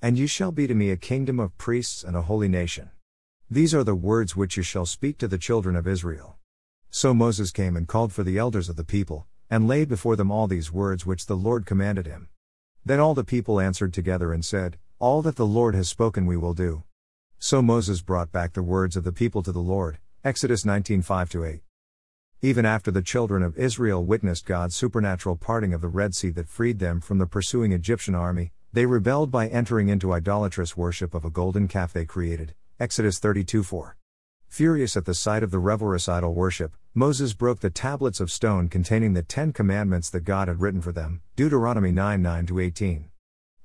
And 0.02 0.18
you 0.18 0.26
shall 0.26 0.52
be 0.52 0.66
to 0.68 0.74
me 0.74 0.90
a 0.90 0.98
kingdom 0.98 1.40
of 1.40 1.58
priests 1.58 2.04
and 2.04 2.16
a 2.16 2.22
holy 2.22 2.48
nation. 2.48 2.90
These 3.50 3.76
are 3.76 3.84
the 3.84 3.96
words 3.96 4.36
which 4.36 4.56
you 4.56 4.64
shall 4.64 4.86
speak 4.86 5.18
to 5.18 5.28
the 5.28 5.38
children 5.38 5.76
of 5.76 5.88
Israel. 5.88 6.38
So 6.90 7.14
Moses 7.14 7.52
came 7.52 7.76
and 7.76 7.88
called 7.88 8.14
for 8.14 8.24
the 8.24 8.38
elders 8.38 8.70
of 8.70 8.78
the 8.78 8.84
people, 8.84 9.28
and 9.50 9.68
laid 9.68 9.90
before 9.90 10.16
them 10.16 10.32
all 10.32 10.48
these 10.48 10.72
words 10.72 11.06
which 11.06 11.26
the 11.26 11.36
Lord 11.36 11.66
commanded 11.66 12.06
him. 12.08 12.30
Then 12.86 13.00
all 13.00 13.14
the 13.14 13.26
people 13.26 13.60
answered 13.60 13.94
together 13.94 14.32
and 14.32 14.44
said, 14.44 14.78
All 14.98 15.22
that 15.22 15.36
the 15.36 15.46
Lord 15.46 15.76
has 15.76 15.90
spoken 15.90 16.26
we 16.26 16.38
will 16.38 16.54
do. 16.54 16.84
So 17.38 17.62
Moses 17.62 18.02
brought 18.02 18.32
back 18.32 18.54
the 18.54 18.64
words 18.64 18.96
of 18.96 19.04
the 19.04 19.12
people 19.12 19.44
to 19.44 19.52
the 19.52 19.60
Lord. 19.60 20.00
Exodus 20.24 20.64
19 20.64 21.02
5 21.02 21.36
8. 21.36 21.62
Even 22.44 22.66
after 22.66 22.90
the 22.90 23.04
children 23.04 23.44
of 23.44 23.56
Israel 23.56 24.04
witnessed 24.04 24.48
God's 24.48 24.76
supernatural 24.76 25.36
parting 25.36 25.76
of 25.76 25.82
the 25.82 25.88
Red 25.88 26.16
Sea 26.16 26.32
that 26.32 26.50
freed 26.50 26.80
them 26.80 27.00
from 27.00 27.20
the 27.20 27.28
pursuing 27.28 27.72
Egyptian 27.72 28.16
army, 28.16 28.52
they 28.74 28.88
rebelled 28.88 29.30
by 29.30 29.48
entering 29.48 29.90
into 29.90 30.12
idolatrous 30.12 30.76
worship 30.76 31.14
of 31.14 31.24
a 31.24 31.30
golden 31.30 31.68
calf 31.68 31.94
they 31.94 32.04
created. 32.04 32.56
Exodus 32.80 33.20
32 33.20 33.62
4. 33.62 33.96
Furious 34.48 34.98
at 34.98 35.06
the 35.06 35.14
sight 35.14 35.44
of 35.44 35.52
the 35.52 35.62
revelrous 35.62 36.10
idol 36.10 36.34
worship, 36.34 36.76
Moses 36.96 37.34
broke 37.34 37.60
the 37.60 37.70
tablets 37.70 38.20
of 38.20 38.32
stone 38.32 38.70
containing 38.70 39.14
the 39.14 39.22
Ten 39.22 39.54
Commandments 39.54 40.10
that 40.10 40.22
God 40.22 40.48
had 40.48 40.62
written 40.62 40.82
for 40.82 40.92
them. 40.92 41.22
Deuteronomy 41.36 41.92
9 41.92 42.24
9 42.24 42.48
18. 42.60 43.12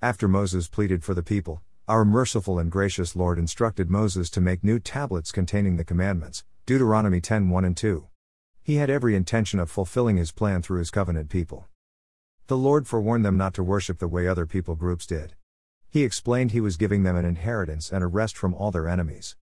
After 0.02 0.28
Moses 0.28 0.68
pleaded 0.68 1.02
for 1.02 1.14
the 1.14 1.23
people, 1.23 1.62
our 1.88 2.04
merciful 2.04 2.59
and 2.59 2.71
gracious 2.71 3.16
Lord 3.16 3.38
instructed 3.38 3.88
Moses 3.88 4.28
to 4.28 4.42
make 4.42 4.62
new 4.62 4.78
tablets 4.78 5.33
containing 5.33 5.78
the 5.78 5.85
commandments, 5.85 6.45
Deuteronomy 6.66 7.23
10 7.23 7.49
1 7.49 7.64
and 7.64 7.75
2. 7.75 8.06
He 8.66 8.78
had 8.78 8.90
every 8.90 9.14
intention 9.14 9.61
of 9.61 9.70
fulfilling 9.70 10.16
his 10.16 10.32
plan 10.32 10.61
through 10.61 10.80
his 10.80 10.90
covenant 10.90 11.30
people. 11.30 11.68
The 12.49 12.56
Lord 12.56 12.88
forewarned 12.88 13.25
them 13.25 13.37
not 13.37 13.54
to 13.54 13.62
worship 13.62 14.00
the 14.00 14.08
way 14.08 14.26
other 14.26 14.44
people 14.44 14.75
groups 14.75 15.06
did. 15.06 15.37
He 15.88 16.02
explained 16.02 16.50
he 16.50 16.61
was 16.61 16.76
giving 16.76 17.04
them 17.04 17.14
an 17.14 17.25
inheritance 17.25 17.92
and 17.92 18.02
a 18.02 18.08
rest 18.08 18.37
from 18.37 18.54
all 18.54 18.73
their 18.73 18.88
enemies. 18.88 19.37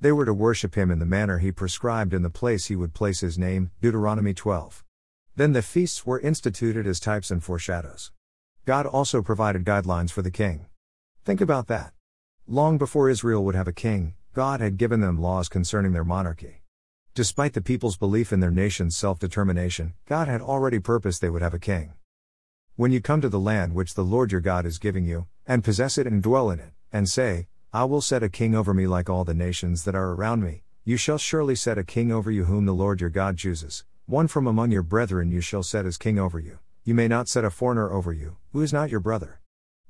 They 0.00 0.12
were 0.12 0.24
to 0.24 0.32
worship 0.32 0.76
him 0.76 0.92
in 0.92 1.00
the 1.00 1.06
manner 1.06 1.38
he 1.38 1.50
prescribed 1.50 2.14
in 2.14 2.22
the 2.22 2.30
place 2.30 2.66
he 2.66 2.76
would 2.76 2.94
place 2.94 3.18
his 3.18 3.36
name, 3.36 3.72
Deuteronomy 3.80 4.32
12. 4.32 4.84
Then 5.34 5.54
the 5.54 5.62
feasts 5.62 6.06
were 6.06 6.20
instituted 6.20 6.86
as 6.86 7.00
types 7.00 7.32
and 7.32 7.42
foreshadows. 7.42 8.12
God 8.64 8.86
also 8.86 9.22
provided 9.22 9.64
guidelines 9.64 10.12
for 10.12 10.22
the 10.22 10.30
king. 10.30 10.66
Think 11.24 11.40
about 11.40 11.66
that. 11.66 11.94
Long 12.46 12.78
before 12.78 13.10
Israel 13.10 13.44
would 13.44 13.56
have 13.56 13.66
a 13.66 13.72
king, 13.72 14.14
God 14.34 14.60
had 14.60 14.78
given 14.78 15.00
them 15.00 15.20
laws 15.20 15.48
concerning 15.48 15.94
their 15.94 16.04
monarchy. 16.04 16.62
Despite 17.18 17.54
the 17.54 17.60
people's 17.60 17.96
belief 17.96 18.32
in 18.32 18.38
their 18.38 18.52
nation's 18.52 18.96
self 18.96 19.18
determination, 19.18 19.94
God 20.06 20.28
had 20.28 20.40
already 20.40 20.78
purposed 20.78 21.20
they 21.20 21.28
would 21.28 21.42
have 21.42 21.52
a 21.52 21.58
king. 21.58 21.94
When 22.76 22.92
you 22.92 23.00
come 23.00 23.20
to 23.22 23.28
the 23.28 23.40
land 23.40 23.74
which 23.74 23.94
the 23.94 24.04
Lord 24.04 24.30
your 24.30 24.40
God 24.40 24.64
is 24.64 24.78
giving 24.78 25.04
you, 25.04 25.26
and 25.44 25.64
possess 25.64 25.98
it 25.98 26.06
and 26.06 26.22
dwell 26.22 26.48
in 26.48 26.60
it, 26.60 26.70
and 26.92 27.08
say, 27.08 27.48
I 27.72 27.86
will 27.86 28.02
set 28.02 28.22
a 28.22 28.28
king 28.28 28.54
over 28.54 28.72
me 28.72 28.86
like 28.86 29.10
all 29.10 29.24
the 29.24 29.34
nations 29.34 29.82
that 29.82 29.96
are 29.96 30.12
around 30.12 30.44
me, 30.44 30.62
you 30.84 30.96
shall 30.96 31.18
surely 31.18 31.56
set 31.56 31.76
a 31.76 31.82
king 31.82 32.12
over 32.12 32.30
you 32.30 32.44
whom 32.44 32.66
the 32.66 32.72
Lord 32.72 33.00
your 33.00 33.10
God 33.10 33.36
chooses, 33.36 33.84
one 34.06 34.28
from 34.28 34.46
among 34.46 34.70
your 34.70 34.84
brethren 34.84 35.32
you 35.32 35.40
shall 35.40 35.64
set 35.64 35.86
as 35.86 35.96
king 35.96 36.20
over 36.20 36.38
you, 36.38 36.60
you 36.84 36.94
may 36.94 37.08
not 37.08 37.28
set 37.28 37.44
a 37.44 37.50
foreigner 37.50 37.90
over 37.90 38.12
you, 38.12 38.36
who 38.52 38.62
is 38.62 38.72
not 38.72 38.90
your 38.90 39.00
brother. 39.00 39.40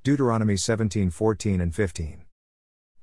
Deuteronomy 0.03 0.57
17 0.57 1.11
14 1.11 1.61
and 1.61 1.75
15. 1.75 2.25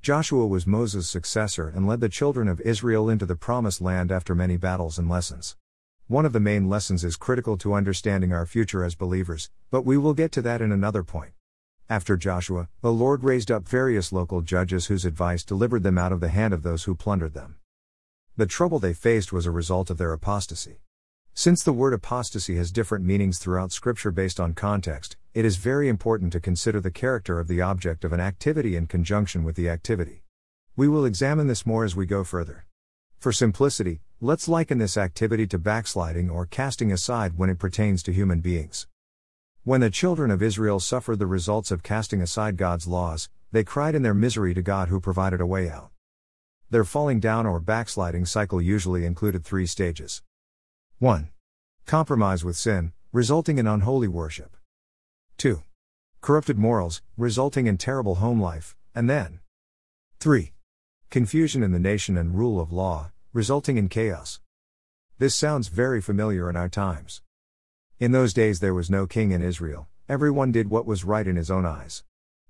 Joshua 0.06 0.46
was 0.46 0.68
Moses' 0.68 1.10
successor 1.10 1.68
and 1.68 1.88
led 1.88 2.00
the 2.00 2.10
children 2.10 2.48
of 2.48 2.62
Israel 2.62 3.10
into 3.10 3.26
the 3.26 3.36
promised 3.36 3.82
land 3.82 4.12
after 4.12 4.36
many 4.36 4.56
battles 4.56 5.00
and 5.00 5.10
lessons. 5.10 5.56
One 6.06 6.28
of 6.28 6.32
the 6.32 6.40
main 6.40 6.70
lessons 6.70 7.04
is 7.04 7.16
critical 7.16 7.58
to 7.58 7.74
understanding 7.74 8.32
our 8.32 8.46
future 8.46 8.84
as 8.84 8.94
believers, 8.94 9.50
but 9.72 9.82
we 9.82 9.98
will 9.98 10.14
get 10.14 10.32
to 10.34 10.44
that 10.44 10.62
in 10.62 10.72
another 10.72 11.02
point. 11.02 11.32
After 11.90 12.18
Joshua, 12.18 12.70
the 12.82 12.94
Lord 12.94 13.24
raised 13.24 13.50
up 13.50 13.68
various 13.68 14.12
local 14.12 14.44
judges 14.44 14.86
whose 14.86 15.06
advice 15.06 15.44
delivered 15.44 15.82
them 15.82 15.98
out 15.98 16.12
of 16.12 16.20
the 16.20 16.30
hand 16.30 16.54
of 16.54 16.62
those 16.62 16.84
who 16.84 16.94
plundered 16.94 17.34
them. 17.34 17.56
The 18.38 18.46
trouble 18.46 18.78
they 18.78 18.94
faced 18.94 19.34
was 19.34 19.48
a 19.48 19.52
result 19.52 19.90
of 19.90 19.98
their 19.98 20.14
apostasy. 20.14 20.82
Since 21.34 21.64
the 21.64 21.74
word 21.74 21.94
apostasy 21.94 22.58
has 22.58 22.72
different 22.72 23.06
meanings 23.06 23.40
throughout 23.40 23.72
Scripture 23.72 24.12
based 24.12 24.40
on 24.40 24.54
context, 24.54 25.18
it 25.36 25.44
is 25.44 25.58
very 25.58 25.90
important 25.90 26.32
to 26.32 26.40
consider 26.40 26.80
the 26.80 26.90
character 26.90 27.42
of 27.42 27.50
the 27.50 27.60
object 27.62 28.06
of 28.06 28.14
an 28.14 28.22
activity 28.22 28.78
in 28.78 28.88
conjunction 28.88 29.44
with 29.44 29.58
the 29.58 29.68
activity. 29.68 30.24
We 30.78 30.88
will 30.88 31.04
examine 31.04 31.48
this 31.48 31.66
more 31.66 31.84
as 31.84 31.94
we 31.94 32.06
go 32.06 32.24
further. 32.24 32.66
For 33.18 33.34
simplicity, 33.34 34.00
let's 34.22 34.48
liken 34.48 34.78
this 34.78 34.96
activity 34.96 35.46
to 35.48 35.60
backsliding 35.60 36.30
or 36.30 36.46
casting 36.46 36.90
aside 36.90 37.38
when 37.38 37.50
it 37.50 37.60
pertains 37.60 38.02
to 38.04 38.14
human 38.14 38.40
beings. 38.40 38.88
When 39.66 39.82
the 39.82 39.90
children 39.90 40.32
of 40.32 40.42
Israel 40.42 40.80
suffered 40.80 41.20
the 41.20 41.28
results 41.28 41.70
of 41.70 41.84
casting 41.84 42.22
aside 42.22 42.56
God's 42.56 42.88
laws, 42.88 43.28
they 43.52 43.66
cried 43.66 43.94
in 43.94 44.04
their 44.04 44.14
misery 44.14 44.54
to 44.54 44.62
God 44.62 44.88
who 44.88 45.02
provided 45.02 45.42
a 45.42 45.46
way 45.46 45.70
out. 45.70 45.92
Their 46.70 46.86
falling 46.86 47.20
down 47.20 47.46
or 47.46 47.60
backsliding 47.60 48.26
cycle 48.26 48.62
usually 48.62 49.06
included 49.06 49.44
three 49.44 49.66
stages. 49.66 50.24
1. 51.00 51.28
Compromise 51.86 52.46
with 52.46 52.56
sin, 52.56 52.94
resulting 53.12 53.58
in 53.58 53.68
unholy 53.68 54.08
worship. 54.08 54.56
2. 55.38 55.62
Corrupted 56.22 56.58
morals, 56.58 57.02
resulting 57.18 57.68
in 57.68 57.78
terrible 57.78 58.16
home 58.16 58.42
life, 58.42 58.76
and 58.94 59.10
then 59.10 59.40
3. 60.20 60.54
Confusion 61.10 61.62
in 61.62 61.72
the 61.72 61.80
nation 61.80 62.18
and 62.18 62.38
rule 62.38 62.60
of 62.60 62.72
law, 62.72 63.12
resulting 63.34 63.78
in 63.78 63.90
chaos. 63.90 64.40
This 65.18 65.36
sounds 65.36 65.68
very 65.68 66.02
familiar 66.02 66.50
in 66.50 66.56
our 66.56 66.70
times. 66.70 67.22
In 68.00 68.12
those 68.12 68.34
days 68.34 68.60
there 68.60 68.74
was 68.74 68.90
no 68.90 69.06
king 69.06 69.32
in 69.32 69.42
Israel, 69.42 69.88
everyone 70.08 70.52
did 70.52 70.70
what 70.70 70.86
was 70.86 71.04
right 71.04 71.28
in 71.28 71.36
his 71.36 71.52
own 71.52 71.66
eyes. 71.66 72.04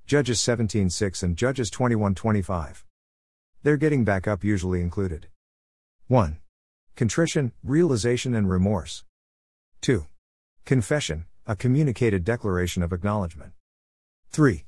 Judges 0.06 0.40
17:6 0.40 1.24
and 1.24 1.36
Judges 1.36 1.72
21:25. 1.72 2.86
Their 3.64 3.78
getting 3.78 4.04
back 4.04 4.28
up 4.28 4.44
usually 4.44 4.82
included 4.82 5.28
1. 6.08 6.40
Contrition, 6.96 7.52
realization, 7.64 8.36
and 8.36 8.48
remorse. 8.48 9.04
2. 9.82 10.06
Confession, 10.66 11.26
a 11.48 11.56
communicated 11.56 12.24
declaration 12.24 12.82
of 12.82 12.92
acknowledgement. 12.92 13.54
3. 14.32 14.66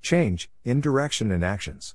Change, 0.00 0.50
in 0.64 0.80
direction 0.80 1.30
and 1.30 1.44
actions. 1.44 1.94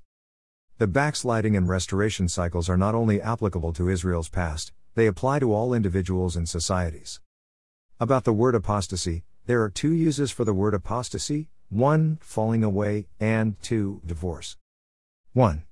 The 0.77 0.88
backsliding 0.88 1.57
and 1.57 1.67
restoration 1.67 2.27
cycles 2.29 2.69
are 2.69 2.77
not 2.77 2.93
only 2.93 3.19
applicable 3.19 3.74
to 3.74 3.89
Israel's 3.89 4.29
past, 4.29 4.71
they 4.95 5.07
apply 5.07 5.39
to 5.39 5.53
all 5.53 5.74
individuals 5.74 6.36
and 6.36 6.48
societies. 6.48 7.19
About 8.00 8.24
the 8.24 8.33
word 8.33 8.55
apostasy, 8.55 9.24
there 9.48 9.63
are 9.63 9.69
two 9.69 9.93
uses 9.93 10.29
for 10.29 10.45
the 10.45 10.53
word 10.53 10.74
apostasy 10.74 11.50
1. 11.69 12.19
Falling 12.21 12.63
away, 12.63 13.07
and 13.19 13.62
2. 13.62 14.01
Divorce. 14.05 14.57
1. 15.33 15.63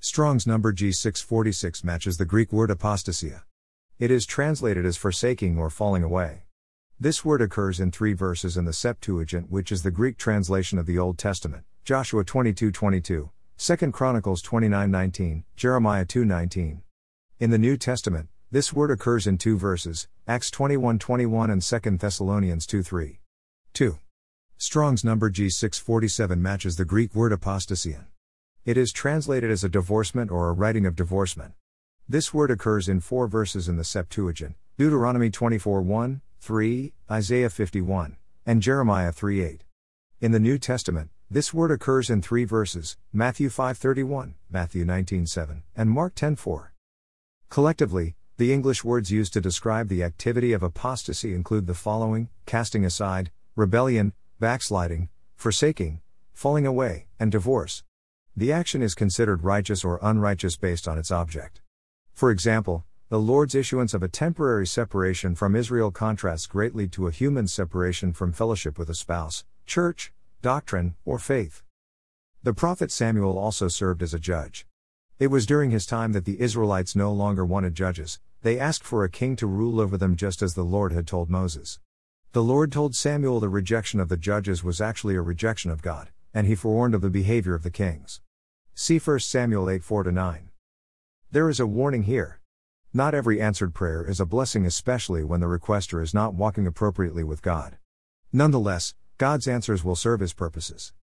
Strong's 0.00 0.46
number 0.46 0.72
G646 0.72 1.84
matches 1.84 2.16
the 2.16 2.24
Greek 2.24 2.52
word 2.52 2.70
apostasia. 2.70 3.42
It 3.98 4.10
is 4.10 4.26
translated 4.26 4.84
as 4.84 4.96
forsaking 4.96 5.58
or 5.58 5.70
falling 5.70 6.02
away. 6.02 6.47
This 7.00 7.24
word 7.24 7.40
occurs 7.40 7.78
in 7.78 7.92
three 7.92 8.12
verses 8.12 8.56
in 8.56 8.64
the 8.64 8.72
Septuagint, 8.72 9.52
which 9.52 9.70
is 9.70 9.84
the 9.84 9.90
Greek 9.92 10.18
translation 10.18 10.80
of 10.80 10.86
the 10.86 10.98
Old 10.98 11.16
Testament 11.16 11.62
Joshua 11.84 12.24
22 12.24 12.72
22, 12.72 13.30
2 13.56 13.92
Chronicles 13.92 14.42
29 14.42 14.90
19, 14.90 15.44
Jeremiah 15.54 16.04
2 16.04 16.24
19. 16.24 16.82
In 17.38 17.50
the 17.50 17.58
New 17.58 17.76
Testament, 17.76 18.28
this 18.50 18.72
word 18.72 18.90
occurs 18.90 19.28
in 19.28 19.38
two 19.38 19.56
verses 19.56 20.08
Acts 20.26 20.50
21 20.50 20.98
21 20.98 21.50
and 21.50 21.62
2 21.62 21.78
Thessalonians 21.98 22.66
2 22.66 22.82
3. 22.82 23.20
2. 23.74 23.98
Strong's 24.56 25.04
number 25.04 25.30
G647 25.30 26.40
matches 26.40 26.74
the 26.74 26.84
Greek 26.84 27.14
word 27.14 27.30
apostasian. 27.30 28.08
It 28.64 28.76
is 28.76 28.90
translated 28.90 29.52
as 29.52 29.62
a 29.62 29.68
divorcement 29.68 30.32
or 30.32 30.48
a 30.48 30.52
writing 30.52 30.84
of 30.84 30.96
divorcement. 30.96 31.52
This 32.08 32.34
word 32.34 32.50
occurs 32.50 32.88
in 32.88 32.98
four 32.98 33.28
verses 33.28 33.68
in 33.68 33.76
the 33.76 33.84
Septuagint 33.84 34.56
Deuteronomy 34.76 35.30
24 35.30 35.82
1, 35.82 36.22
3, 36.40 36.92
Isaiah 37.10 37.50
51, 37.50 38.16
and 38.46 38.62
Jeremiah 38.62 39.12
3 39.12 39.42
8. 39.42 39.64
In 40.20 40.32
the 40.32 40.40
New 40.40 40.58
Testament, 40.58 41.10
this 41.30 41.52
word 41.52 41.70
occurs 41.70 42.08
in 42.08 42.22
three 42.22 42.44
verses 42.44 42.96
Matthew 43.12 43.50
5:31, 43.50 44.34
Matthew 44.48 44.84
19:7, 44.84 45.62
and 45.76 45.90
Mark 45.90 46.14
10:4. 46.14 46.72
Collectively, 47.50 48.16
the 48.38 48.52
English 48.52 48.82
words 48.82 49.10
used 49.10 49.32
to 49.34 49.40
describe 49.40 49.88
the 49.88 50.02
activity 50.02 50.52
of 50.52 50.62
apostasy 50.62 51.34
include 51.34 51.66
the 51.66 51.74
following 51.74 52.30
casting 52.46 52.84
aside, 52.84 53.30
rebellion, 53.56 54.14
backsliding, 54.40 55.10
forsaking, 55.36 56.00
falling 56.32 56.66
away, 56.66 57.08
and 57.18 57.30
divorce. 57.30 57.82
The 58.34 58.52
action 58.52 58.80
is 58.80 58.94
considered 58.94 59.44
righteous 59.44 59.84
or 59.84 59.98
unrighteous 60.00 60.56
based 60.56 60.88
on 60.88 60.96
its 60.96 61.10
object. 61.10 61.60
For 62.14 62.30
example, 62.30 62.84
the 63.10 63.18
Lord's 63.18 63.54
issuance 63.54 63.94
of 63.94 64.02
a 64.02 64.08
temporary 64.08 64.66
separation 64.66 65.34
from 65.34 65.56
Israel 65.56 65.90
contrasts 65.90 66.44
greatly 66.44 66.86
to 66.88 67.06
a 67.06 67.10
human 67.10 67.48
separation 67.48 68.12
from 68.12 68.34
fellowship 68.34 68.78
with 68.78 68.90
a 68.90 68.94
spouse, 68.94 69.46
church, 69.64 70.12
doctrine, 70.42 70.94
or 71.06 71.18
faith. 71.18 71.62
The 72.42 72.52
prophet 72.52 72.92
Samuel 72.92 73.38
also 73.38 73.66
served 73.66 74.02
as 74.02 74.12
a 74.12 74.18
judge. 74.18 74.66
It 75.18 75.28
was 75.28 75.46
during 75.46 75.70
his 75.70 75.86
time 75.86 76.12
that 76.12 76.26
the 76.26 76.38
Israelites 76.38 76.94
no 76.94 77.10
longer 77.10 77.46
wanted 77.46 77.74
judges, 77.74 78.20
they 78.42 78.60
asked 78.60 78.84
for 78.84 79.04
a 79.04 79.10
king 79.10 79.36
to 79.36 79.46
rule 79.46 79.80
over 79.80 79.96
them 79.96 80.14
just 80.14 80.42
as 80.42 80.52
the 80.52 80.62
Lord 80.62 80.92
had 80.92 81.06
told 81.06 81.30
Moses. 81.30 81.80
The 82.32 82.42
Lord 82.42 82.70
told 82.70 82.94
Samuel 82.94 83.40
the 83.40 83.48
rejection 83.48 84.00
of 84.00 84.10
the 84.10 84.18
judges 84.18 84.62
was 84.62 84.82
actually 84.82 85.14
a 85.14 85.22
rejection 85.22 85.70
of 85.70 85.80
God, 85.80 86.10
and 86.34 86.46
he 86.46 86.54
forewarned 86.54 86.94
of 86.94 87.00
the 87.00 87.08
behavior 87.08 87.54
of 87.54 87.62
the 87.62 87.70
kings. 87.70 88.20
See 88.74 88.98
1 88.98 89.20
Samuel 89.20 89.70
8 89.70 89.82
4 89.82 90.04
9. 90.04 90.50
There 91.30 91.48
is 91.48 91.58
a 91.58 91.66
warning 91.66 92.02
here. 92.02 92.37
Not 92.94 93.14
every 93.14 93.38
answered 93.38 93.74
prayer 93.74 94.02
is 94.02 94.18
a 94.18 94.24
blessing, 94.24 94.64
especially 94.64 95.22
when 95.22 95.40
the 95.40 95.46
requester 95.46 96.02
is 96.02 96.14
not 96.14 96.32
walking 96.32 96.66
appropriately 96.66 97.22
with 97.22 97.42
God. 97.42 97.76
Nonetheless, 98.32 98.94
God's 99.18 99.46
answers 99.46 99.84
will 99.84 99.94
serve 99.94 100.20
his 100.20 100.32
purposes. 100.32 100.94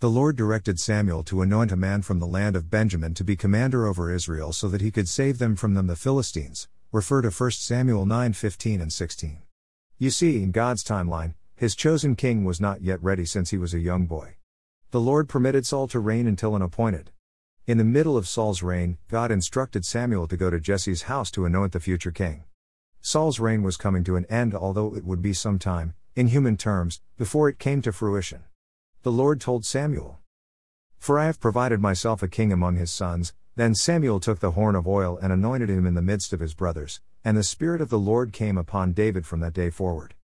The 0.00 0.10
Lord 0.10 0.34
directed 0.34 0.80
Samuel 0.80 1.22
to 1.24 1.40
anoint 1.40 1.70
a 1.70 1.76
man 1.76 2.02
from 2.02 2.18
the 2.18 2.26
land 2.26 2.56
of 2.56 2.68
Benjamin 2.68 3.14
to 3.14 3.22
be 3.22 3.36
commander 3.36 3.86
over 3.86 4.12
Israel 4.12 4.52
so 4.52 4.66
that 4.66 4.80
he 4.80 4.90
could 4.90 5.08
save 5.08 5.38
them 5.38 5.54
from 5.54 5.74
them 5.74 5.86
the 5.86 5.94
Philistines. 5.94 6.66
Refer 6.90 7.22
to 7.22 7.30
1 7.30 7.50
Samuel 7.52 8.06
9 8.06 8.32
15 8.32 8.80
and 8.80 8.92
16. 8.92 9.38
You 9.98 10.10
see, 10.10 10.42
in 10.42 10.50
God's 10.50 10.82
timeline, 10.82 11.34
his 11.54 11.76
chosen 11.76 12.16
king 12.16 12.44
was 12.44 12.60
not 12.60 12.82
yet 12.82 13.00
ready 13.00 13.24
since 13.24 13.50
he 13.50 13.56
was 13.56 13.72
a 13.72 13.78
young 13.78 14.06
boy. 14.06 14.34
The 14.90 15.00
Lord 15.00 15.28
permitted 15.28 15.64
Saul 15.64 15.86
to 15.88 16.00
reign 16.00 16.26
until 16.26 16.56
an 16.56 16.62
appointed 16.62 17.12
in 17.66 17.78
the 17.78 17.84
middle 17.84 18.18
of 18.18 18.28
Saul's 18.28 18.62
reign, 18.62 18.98
God 19.08 19.30
instructed 19.30 19.86
Samuel 19.86 20.28
to 20.28 20.36
go 20.36 20.50
to 20.50 20.60
Jesse's 20.60 21.02
house 21.02 21.30
to 21.30 21.46
anoint 21.46 21.72
the 21.72 21.80
future 21.80 22.10
king. 22.10 22.44
Saul's 23.00 23.40
reign 23.40 23.62
was 23.62 23.78
coming 23.78 24.04
to 24.04 24.16
an 24.16 24.26
end, 24.26 24.54
although 24.54 24.94
it 24.94 25.04
would 25.04 25.22
be 25.22 25.32
some 25.32 25.58
time, 25.58 25.94
in 26.14 26.26
human 26.26 26.58
terms, 26.58 27.00
before 27.16 27.48
it 27.48 27.58
came 27.58 27.80
to 27.80 27.92
fruition. 27.92 28.44
The 29.02 29.12
Lord 29.12 29.40
told 29.40 29.64
Samuel, 29.64 30.20
For 30.98 31.18
I 31.18 31.24
have 31.24 31.40
provided 31.40 31.80
myself 31.80 32.22
a 32.22 32.28
king 32.28 32.52
among 32.52 32.76
his 32.76 32.90
sons. 32.90 33.32
Then 33.56 33.74
Samuel 33.74 34.20
took 34.20 34.40
the 34.40 34.50
horn 34.50 34.74
of 34.74 34.86
oil 34.86 35.18
and 35.22 35.32
anointed 35.32 35.70
him 35.70 35.86
in 35.86 35.94
the 35.94 36.02
midst 36.02 36.34
of 36.34 36.40
his 36.40 36.54
brothers, 36.54 37.00
and 37.24 37.34
the 37.34 37.42
Spirit 37.42 37.80
of 37.80 37.88
the 37.88 37.98
Lord 37.98 38.32
came 38.32 38.58
upon 38.58 38.92
David 38.92 39.26
from 39.26 39.40
that 39.40 39.54
day 39.54 39.70
forward. 39.70 40.14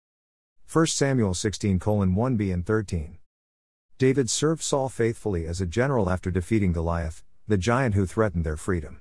1 0.70 0.86
Samuel 0.88 1.32
16 1.32 1.78
1b 1.78 2.52
and 2.52 2.66
13. 2.66 3.18
David 3.96 4.28
served 4.28 4.62
Saul 4.62 4.88
faithfully 4.88 5.46
as 5.46 5.60
a 5.60 5.66
general 5.66 6.10
after 6.10 6.30
defeating 6.30 6.72
Goliath, 6.72 7.22
the 7.50 7.58
giant 7.58 7.96
who 7.96 8.06
threatened 8.06 8.44
their 8.44 8.56
freedom. 8.56 9.00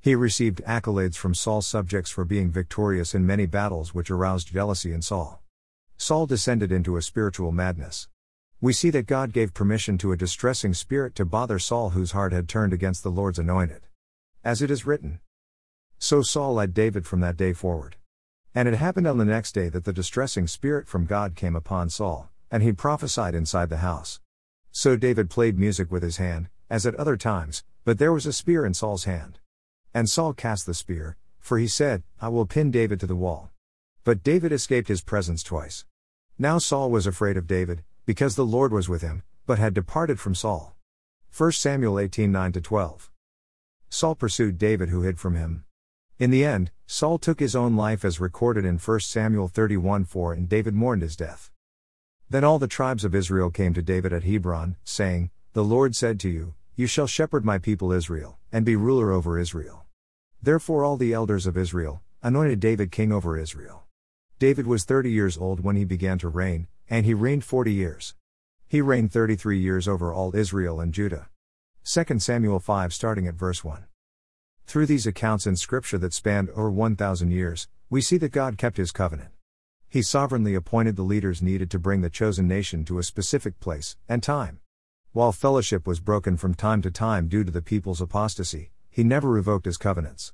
He 0.00 0.14
received 0.14 0.62
accolades 0.66 1.14
from 1.14 1.34
Saul's 1.34 1.66
subjects 1.66 2.10
for 2.10 2.24
being 2.24 2.50
victorious 2.50 3.14
in 3.14 3.26
many 3.26 3.46
battles, 3.46 3.94
which 3.94 4.10
aroused 4.10 4.48
jealousy 4.48 4.92
in 4.92 5.02
Saul. 5.02 5.42
Saul 5.98 6.26
descended 6.26 6.72
into 6.72 6.96
a 6.96 7.02
spiritual 7.02 7.52
madness. 7.52 8.08
We 8.62 8.72
see 8.72 8.88
that 8.90 9.06
God 9.06 9.32
gave 9.32 9.52
permission 9.52 9.98
to 9.98 10.10
a 10.10 10.16
distressing 10.16 10.72
spirit 10.72 11.14
to 11.16 11.26
bother 11.26 11.58
Saul, 11.58 11.90
whose 11.90 12.12
heart 12.12 12.32
had 12.32 12.48
turned 12.48 12.72
against 12.72 13.02
the 13.02 13.10
Lord's 13.10 13.38
anointed. 13.38 13.82
As 14.42 14.62
it 14.62 14.70
is 14.70 14.86
written 14.86 15.20
So 15.98 16.22
Saul 16.22 16.54
led 16.54 16.72
David 16.72 17.06
from 17.06 17.20
that 17.20 17.36
day 17.36 17.52
forward. 17.52 17.96
And 18.54 18.66
it 18.66 18.74
happened 18.74 19.06
on 19.06 19.18
the 19.18 19.24
next 19.26 19.52
day 19.52 19.68
that 19.68 19.84
the 19.84 19.92
distressing 19.92 20.46
spirit 20.46 20.88
from 20.88 21.04
God 21.04 21.36
came 21.36 21.54
upon 21.54 21.90
Saul, 21.90 22.30
and 22.50 22.62
he 22.62 22.72
prophesied 22.72 23.34
inside 23.34 23.68
the 23.68 23.84
house. 23.84 24.18
So 24.70 24.96
David 24.96 25.28
played 25.28 25.58
music 25.58 25.92
with 25.92 26.02
his 26.02 26.16
hand, 26.16 26.48
as 26.70 26.86
at 26.86 26.94
other 26.94 27.18
times, 27.18 27.64
but 27.84 27.98
there 27.98 28.12
was 28.12 28.26
a 28.26 28.32
spear 28.32 28.64
in 28.64 28.74
Saul's 28.74 29.04
hand. 29.04 29.38
And 29.92 30.08
Saul 30.08 30.32
cast 30.32 30.66
the 30.66 30.74
spear, 30.74 31.16
for 31.38 31.58
he 31.58 31.66
said, 31.66 32.02
I 32.20 32.28
will 32.28 32.46
pin 32.46 32.70
David 32.70 33.00
to 33.00 33.06
the 33.06 33.16
wall. 33.16 33.50
But 34.04 34.22
David 34.22 34.52
escaped 34.52 34.88
his 34.88 35.02
presence 35.02 35.42
twice. 35.42 35.84
Now 36.38 36.58
Saul 36.58 36.90
was 36.90 37.06
afraid 37.06 37.36
of 37.36 37.46
David, 37.46 37.82
because 38.06 38.36
the 38.36 38.46
Lord 38.46 38.72
was 38.72 38.88
with 38.88 39.02
him, 39.02 39.22
but 39.46 39.58
had 39.58 39.74
departed 39.74 40.18
from 40.18 40.34
Saul. 40.34 40.74
1 41.36 41.52
Samuel 41.52 41.98
18 41.98 42.30
9 42.30 42.52
12. 42.52 43.10
Saul 43.90 44.14
pursued 44.14 44.58
David, 44.58 44.88
who 44.88 45.02
hid 45.02 45.18
from 45.18 45.34
him. 45.34 45.64
In 46.18 46.30
the 46.30 46.44
end, 46.44 46.70
Saul 46.86 47.18
took 47.18 47.40
his 47.40 47.56
own 47.56 47.76
life 47.76 48.04
as 48.04 48.20
recorded 48.20 48.64
in 48.64 48.78
1 48.78 49.00
Samuel 49.00 49.48
31 49.48 50.04
4, 50.04 50.32
and 50.34 50.48
David 50.48 50.74
mourned 50.74 51.02
his 51.02 51.16
death. 51.16 51.50
Then 52.30 52.44
all 52.44 52.58
the 52.58 52.68
tribes 52.68 53.04
of 53.04 53.14
Israel 53.14 53.50
came 53.50 53.74
to 53.74 53.82
David 53.82 54.12
at 54.12 54.24
Hebron, 54.24 54.76
saying, 54.84 55.30
The 55.52 55.64
Lord 55.64 55.96
said 55.96 56.20
to 56.20 56.28
you, 56.28 56.54
you 56.82 56.88
shall 56.88 57.06
shepherd 57.06 57.44
my 57.44 57.58
people 57.58 57.92
Israel, 57.92 58.38
and 58.50 58.64
be 58.64 58.74
ruler 58.74 59.12
over 59.12 59.38
Israel. 59.38 59.84
Therefore, 60.42 60.82
all 60.82 60.96
the 60.96 61.12
elders 61.12 61.46
of 61.46 61.56
Israel, 61.56 62.02
anointed 62.24 62.58
David 62.58 62.90
king 62.90 63.12
over 63.12 63.38
Israel. 63.38 63.84
David 64.40 64.66
was 64.66 64.82
30 64.82 65.08
years 65.08 65.38
old 65.38 65.60
when 65.60 65.76
he 65.76 65.84
began 65.84 66.18
to 66.18 66.28
reign, 66.28 66.66
and 66.90 67.06
he 67.06 67.14
reigned 67.14 67.44
40 67.44 67.72
years. 67.72 68.16
He 68.66 68.80
reigned 68.80 69.12
33 69.12 69.60
years 69.60 69.86
over 69.86 70.12
all 70.12 70.34
Israel 70.34 70.80
and 70.80 70.92
Judah. 70.92 71.28
2 71.84 72.18
Samuel 72.18 72.58
5 72.58 72.92
starting 72.92 73.28
at 73.28 73.34
verse 73.34 73.62
1. 73.62 73.84
Through 74.66 74.86
these 74.86 75.06
accounts 75.06 75.46
in 75.46 75.54
Scripture 75.54 75.98
that 75.98 76.12
spanned 76.12 76.50
over 76.50 76.68
1,000 76.68 77.30
years, 77.30 77.68
we 77.90 78.00
see 78.00 78.16
that 78.16 78.32
God 78.32 78.58
kept 78.58 78.76
his 78.76 78.90
covenant. 78.90 79.30
He 79.88 80.02
sovereignly 80.02 80.56
appointed 80.56 80.96
the 80.96 81.02
leaders 81.02 81.42
needed 81.42 81.70
to 81.70 81.78
bring 81.78 82.00
the 82.00 82.10
chosen 82.10 82.48
nation 82.48 82.84
to 82.86 82.98
a 82.98 83.04
specific 83.04 83.60
place 83.60 83.96
and 84.08 84.20
time. 84.20 84.61
While 85.14 85.32
fellowship 85.32 85.86
was 85.86 86.00
broken 86.00 86.38
from 86.38 86.54
time 86.54 86.80
to 86.80 86.90
time 86.90 87.28
due 87.28 87.44
to 87.44 87.52
the 87.52 87.60
people's 87.60 88.00
apostasy, 88.00 88.70
he 88.88 89.04
never 89.04 89.28
revoked 89.28 89.66
his 89.66 89.76
covenants. 89.76 90.32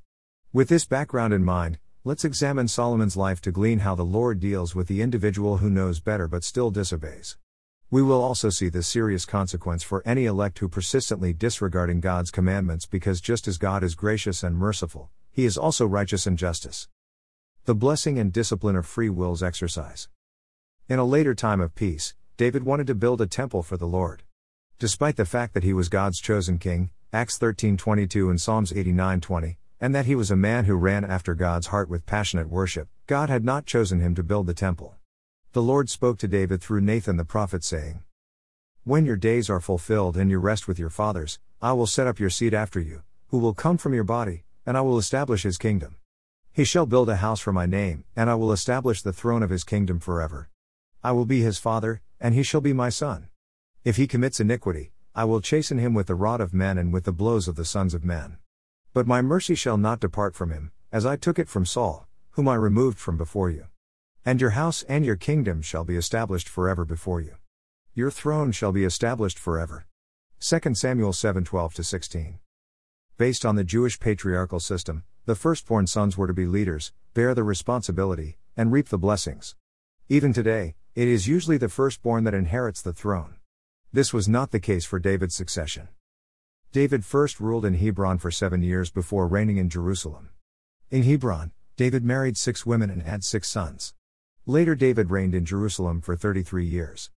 With 0.53 0.69
this 0.69 0.87
background 0.87 1.35
in 1.35 1.43
mind, 1.43 1.81
let's 2.05 2.25
examine 2.25 2.69
Solomon's 2.69 3.17
life 3.17 3.41
to 3.41 3.51
glean 3.51 3.81
how 3.81 3.97
the 3.97 4.05
Lord 4.05 4.39
deals 4.39 4.77
with 4.77 4.87
the 4.87 5.03
individual 5.03 5.57
who 5.57 5.69
knows 5.69 5.99
better 5.99 6.29
but 6.29 6.45
still 6.45 6.71
disobeys. 6.71 7.37
We 7.91 8.03
will 8.03 8.23
also 8.23 8.51
see 8.51 8.69
the 8.69 8.85
serious 8.85 9.25
consequence 9.25 9.83
for 9.83 10.01
any 10.07 10.27
elect 10.27 10.61
who 10.61 10.69
persistently 10.69 11.33
disregarding 11.33 11.99
God's 11.99 12.31
commandments 12.31 12.87
because 12.87 13.21
just 13.21 13.49
as 13.49 13.59
God 13.59 13.83
is 13.83 13.97
gracious 13.97 14.45
and 14.45 14.57
merciful, 14.57 15.11
he 15.33 15.45
is 15.45 15.59
also 15.59 15.87
righteous 15.87 16.25
and 16.25 16.39
justice. 16.39 16.87
The 17.65 17.75
blessing 17.75 18.17
and 18.17 18.33
discipline 18.33 18.77
of 18.77 18.87
free 18.87 19.11
will's 19.11 19.43
exercise. 19.43 20.09
In 20.89 21.01
a 21.01 21.05
later 21.05 21.35
time 21.35 21.61
of 21.61 21.75
peace, 21.75 22.15
David 22.37 22.63
wanted 22.63 22.87
to 22.87 22.95
build 22.95 23.21
a 23.21 23.27
temple 23.27 23.65
for 23.65 23.77
the 23.77 23.89
Lord. 23.89 24.23
Despite 24.81 25.17
the 25.17 25.25
fact 25.25 25.55
that 25.55 25.65
he 25.65 25.73
was 25.73 25.89
God's 25.89 26.21
chosen 26.21 26.57
king, 26.57 26.91
Acts 27.13 27.37
13:22 27.37 28.31
and 28.31 28.41
Psalms 28.41 28.71
89:20, 28.71 29.57
and 29.81 29.93
that 29.93 30.07
he 30.07 30.15
was 30.15 30.31
a 30.31 30.37
man 30.37 30.67
who 30.67 30.77
ran 30.77 31.05
after 31.05 31.35
God's 31.35 31.67
heart 31.67 31.89
with 31.89 32.07
passionate 32.07 32.49
worship, 32.49 32.89
God 33.09 33.29
had 33.29 33.45
not 33.45 33.67
chosen 33.67 33.99
him 33.99 34.15
to 34.15 34.23
build 34.23 34.47
the 34.47 34.55
temple. 34.55 34.95
The 35.51 35.63
Lord 35.63 35.91
spoke 35.91 36.17
to 36.19 36.29
David 36.29 36.63
through 36.63 36.83
Nathan 36.83 37.17
the 37.17 37.25
prophet 37.25 37.65
saying, 37.65 38.05
When 38.85 39.05
your 39.05 39.17
days 39.17 39.51
are 39.51 39.59
fulfilled 39.59 40.17
and 40.17 40.31
you 40.31 40.39
rest 40.39 40.69
with 40.69 40.79
your 40.79 40.91
fathers, 40.91 41.41
I 41.61 41.73
will 41.73 41.89
set 41.89 42.07
up 42.07 42.21
your 42.21 42.31
seed 42.31 42.55
after 42.55 42.79
you, 42.79 43.03
who 43.31 43.39
will 43.39 43.55
come 43.55 43.79
from 43.79 43.95
your 43.95 44.05
body, 44.05 44.45
and 44.65 44.77
I 44.77 44.83
will 44.83 44.99
establish 44.99 45.43
his 45.43 45.59
kingdom. 45.59 45.97
He 46.53 46.63
shall 46.63 46.87
build 46.87 47.09
a 47.09 47.17
house 47.17 47.41
for 47.41 47.53
my 47.53 47.67
name, 47.67 48.05
and 48.15 48.31
I 48.31 48.37
will 48.37 48.53
establish 48.53 49.03
the 49.03 49.13
throne 49.13 49.43
of 49.43 49.51
his 49.51 49.65
kingdom 49.65 49.99
forever. 49.99 50.51
I 51.03 51.11
will 51.11 51.27
be 51.27 51.43
his 51.43 51.59
father, 51.59 52.01
and 52.21 52.33
he 52.33 52.45
shall 52.45 52.61
be 52.61 52.73
my 52.73 52.91
son. 52.91 53.29
If 53.85 53.97
he 53.97 54.07
commits 54.07 54.41
iniquity, 54.41 54.93
I 55.15 55.25
will 55.25 55.41
chasten 55.41 55.79
him 55.79 55.95
with 55.95 56.09
the 56.09 56.15
rod 56.15 56.41
of 56.41 56.53
men 56.53 56.79
and 56.79 56.93
with 56.93 57.05
the 57.05 57.13
blows 57.13 57.47
of 57.49 57.57
the 57.57 57.65
sons 57.65 57.95
of 57.95 58.05
men. 58.05 58.39
But 58.93 59.07
my 59.07 59.23
mercy 59.23 59.55
shall 59.55 59.77
not 59.77 60.01
depart 60.01 60.35
from 60.35 60.51
him, 60.51 60.73
as 60.91 61.07
I 61.07 61.17
took 61.17 61.39
it 61.39 61.49
from 61.49 61.65
Saul, 61.65 62.09
whom 62.33 62.49
I 62.49 62.57
removed 62.57 62.99
from 62.99 63.17
before 63.17 63.51
you. 63.51 63.67
And 64.25 64.41
your 64.41 64.51
house 64.51 64.83
and 64.85 65.05
your 65.05 65.17
kingdom 65.17 65.63
shall 65.63 65.85
be 65.85 65.97
established 65.97 66.49
forever 66.49 66.85
before 66.85 67.21
you. 67.21 67.37
Your 67.95 68.11
throne 68.11 68.53
shall 68.53 68.73
be 68.73 68.85
established 68.85 69.39
forever. 69.39 69.87
2 70.41 70.75
Samuel 70.75 71.13
7 71.13 71.45
12 71.45 71.85
16. 71.85 72.39
Based 73.17 73.47
on 73.47 73.57
the 73.57 73.65
Jewish 73.65 73.99
patriarchal 73.99 74.61
system, 74.61 75.05
the 75.25 75.35
firstborn 75.35 75.87
sons 75.87 76.17
were 76.17 76.27
to 76.27 76.35
be 76.35 76.47
leaders, 76.47 76.93
bear 77.15 77.35
the 77.35 77.43
responsibility, 77.43 78.39
and 78.57 78.71
reap 78.71 78.89
the 78.89 78.99
blessings. 78.99 79.57
Even 80.09 80.33
today, 80.33 80.75
it 80.95 81.09
is 81.09 81.27
usually 81.27 81.59
the 81.59 81.69
firstborn 81.69 82.25
that 82.25 82.35
inherits 82.35 82.83
the 82.83 82.93
throne. 82.93 83.38
This 83.91 84.13
was 84.13 84.29
not 84.29 84.51
the 84.51 84.61
case 84.61 84.85
for 84.85 84.99
David's 84.99 85.35
succession. 85.35 85.89
David 86.73 87.07
first 87.07 87.41
ruled 87.41 87.65
in 87.65 87.73
Hebron 87.73 88.19
for 88.19 88.31
seven 88.31 88.63
years 88.63 88.91
before 88.91 89.27
reigning 89.27 89.57
in 89.57 89.71
Jerusalem. 89.71 90.29
In 90.91 91.05
Hebron, 91.05 91.53
David 91.79 92.05
married 92.05 92.37
six 92.37 92.67
women 92.67 92.91
and 92.91 93.03
had 93.03 93.25
six 93.25 93.49
sons. 93.49 93.95
Later, 94.45 94.75
David 94.75 95.11
reigned 95.11 95.35
in 95.35 95.47
Jerusalem 95.47 96.03
for 96.03 96.17
33 96.17 96.67
years. 96.67 97.11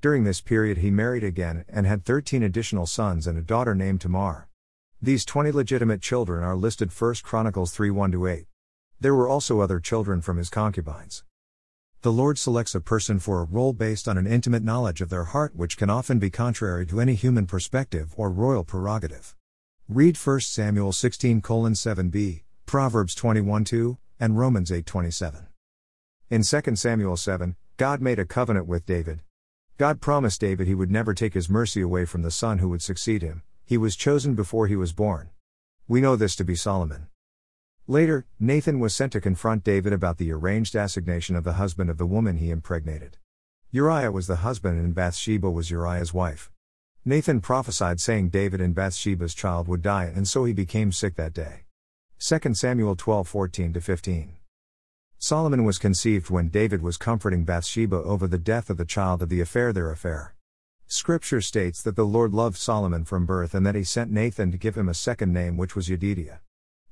During 0.00 0.24
this 0.24 0.40
period, 0.40 0.78
he 0.78 0.90
married 0.90 1.22
again 1.22 1.64
and 1.68 1.86
had 1.86 2.04
13 2.04 2.42
additional 2.42 2.86
sons 2.86 3.28
and 3.28 3.38
a 3.38 3.42
daughter 3.42 3.76
named 3.76 4.00
Tamar. 4.00 4.48
These 5.00 5.24
20 5.26 5.52
legitimate 5.52 6.02
children 6.02 6.42
are 6.42 6.56
listed 6.56 6.90
1 6.90 7.14
Chronicles 7.22 7.70
3 7.70 7.90
1 7.90 8.26
8. 8.26 8.46
There 8.98 9.14
were 9.14 9.28
also 9.28 9.60
other 9.60 9.78
children 9.78 10.20
from 10.20 10.38
his 10.38 10.50
concubines. 10.50 11.22
The 12.06 12.12
Lord 12.12 12.38
selects 12.38 12.76
a 12.76 12.80
person 12.80 13.18
for 13.18 13.40
a 13.40 13.44
role 13.46 13.72
based 13.72 14.06
on 14.06 14.16
an 14.16 14.28
intimate 14.28 14.62
knowledge 14.62 15.00
of 15.00 15.08
their 15.08 15.24
heart, 15.24 15.56
which 15.56 15.76
can 15.76 15.90
often 15.90 16.20
be 16.20 16.30
contrary 16.30 16.86
to 16.86 17.00
any 17.00 17.16
human 17.16 17.46
perspective 17.46 18.14
or 18.16 18.30
royal 18.30 18.62
prerogative. 18.62 19.34
Read 19.88 20.16
1 20.16 20.40
Samuel 20.42 20.92
16 20.92 21.42
7b, 21.42 22.42
Proverbs 22.64 23.12
21 23.16 23.64
2, 23.64 23.98
and 24.20 24.38
Romans 24.38 24.70
8 24.70 24.86
27. 24.86 25.48
In 26.30 26.44
2 26.44 26.76
Samuel 26.76 27.16
7, 27.16 27.56
God 27.76 28.00
made 28.00 28.20
a 28.20 28.24
covenant 28.24 28.68
with 28.68 28.86
David. 28.86 29.22
God 29.76 30.00
promised 30.00 30.40
David 30.40 30.68
he 30.68 30.76
would 30.76 30.92
never 30.92 31.12
take 31.12 31.34
his 31.34 31.50
mercy 31.50 31.80
away 31.80 32.04
from 32.04 32.22
the 32.22 32.30
son 32.30 32.58
who 32.58 32.68
would 32.68 32.82
succeed 32.82 33.22
him, 33.22 33.42
he 33.64 33.76
was 33.76 33.96
chosen 33.96 34.36
before 34.36 34.68
he 34.68 34.76
was 34.76 34.92
born. 34.92 35.30
We 35.88 36.00
know 36.00 36.14
this 36.14 36.36
to 36.36 36.44
be 36.44 36.54
Solomon. 36.54 37.08
Later, 37.88 38.26
Nathan 38.40 38.80
was 38.80 38.96
sent 38.96 39.12
to 39.12 39.20
confront 39.20 39.62
David 39.62 39.92
about 39.92 40.18
the 40.18 40.32
arranged 40.32 40.74
assignation 40.74 41.36
of 41.36 41.44
the 41.44 41.52
husband 41.52 41.88
of 41.88 41.98
the 41.98 42.06
woman 42.06 42.38
he 42.38 42.50
impregnated. 42.50 43.16
Uriah 43.70 44.10
was 44.10 44.26
the 44.26 44.36
husband 44.36 44.80
and 44.80 44.92
Bathsheba 44.92 45.48
was 45.48 45.70
Uriah's 45.70 46.12
wife. 46.12 46.50
Nathan 47.04 47.40
prophesied 47.40 48.00
saying 48.00 48.30
David 48.30 48.60
and 48.60 48.74
Bathsheba's 48.74 49.34
child 49.34 49.68
would 49.68 49.82
die 49.82 50.10
and 50.12 50.26
so 50.26 50.44
he 50.44 50.52
became 50.52 50.90
sick 50.90 51.14
that 51.14 51.32
day. 51.32 51.66
2 52.18 52.54
Samuel 52.54 52.96
12 52.96 53.28
14 53.28 53.72
15. 53.74 54.32
Solomon 55.18 55.62
was 55.62 55.78
conceived 55.78 56.28
when 56.28 56.48
David 56.48 56.82
was 56.82 56.96
comforting 56.96 57.44
Bathsheba 57.44 57.96
over 57.96 58.26
the 58.26 58.36
death 58.36 58.68
of 58.68 58.78
the 58.78 58.84
child 58.84 59.22
of 59.22 59.28
the 59.28 59.40
affair 59.40 59.72
their 59.72 59.92
affair. 59.92 60.34
Scripture 60.88 61.40
states 61.40 61.82
that 61.82 61.94
the 61.94 62.04
Lord 62.04 62.34
loved 62.34 62.56
Solomon 62.56 63.04
from 63.04 63.26
birth 63.26 63.54
and 63.54 63.64
that 63.64 63.76
he 63.76 63.84
sent 63.84 64.10
Nathan 64.10 64.50
to 64.50 64.58
give 64.58 64.76
him 64.76 64.88
a 64.88 64.94
second 64.94 65.32
name 65.32 65.56
which 65.56 65.76
was 65.76 65.88
Yedidiah. 65.88 66.40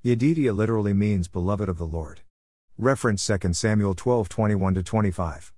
Yedidiah 0.07 0.53
literally 0.53 0.93
means 0.93 1.29
beloved 1.29 1.67
of 1.67 1.79
the 1.79 1.87
Lord. 1.87 2.21
Reference 2.77 3.27
2 3.27 3.55
Samuel 3.55 3.95
12 3.95 4.29
21 4.29 4.75
25. 4.75 5.55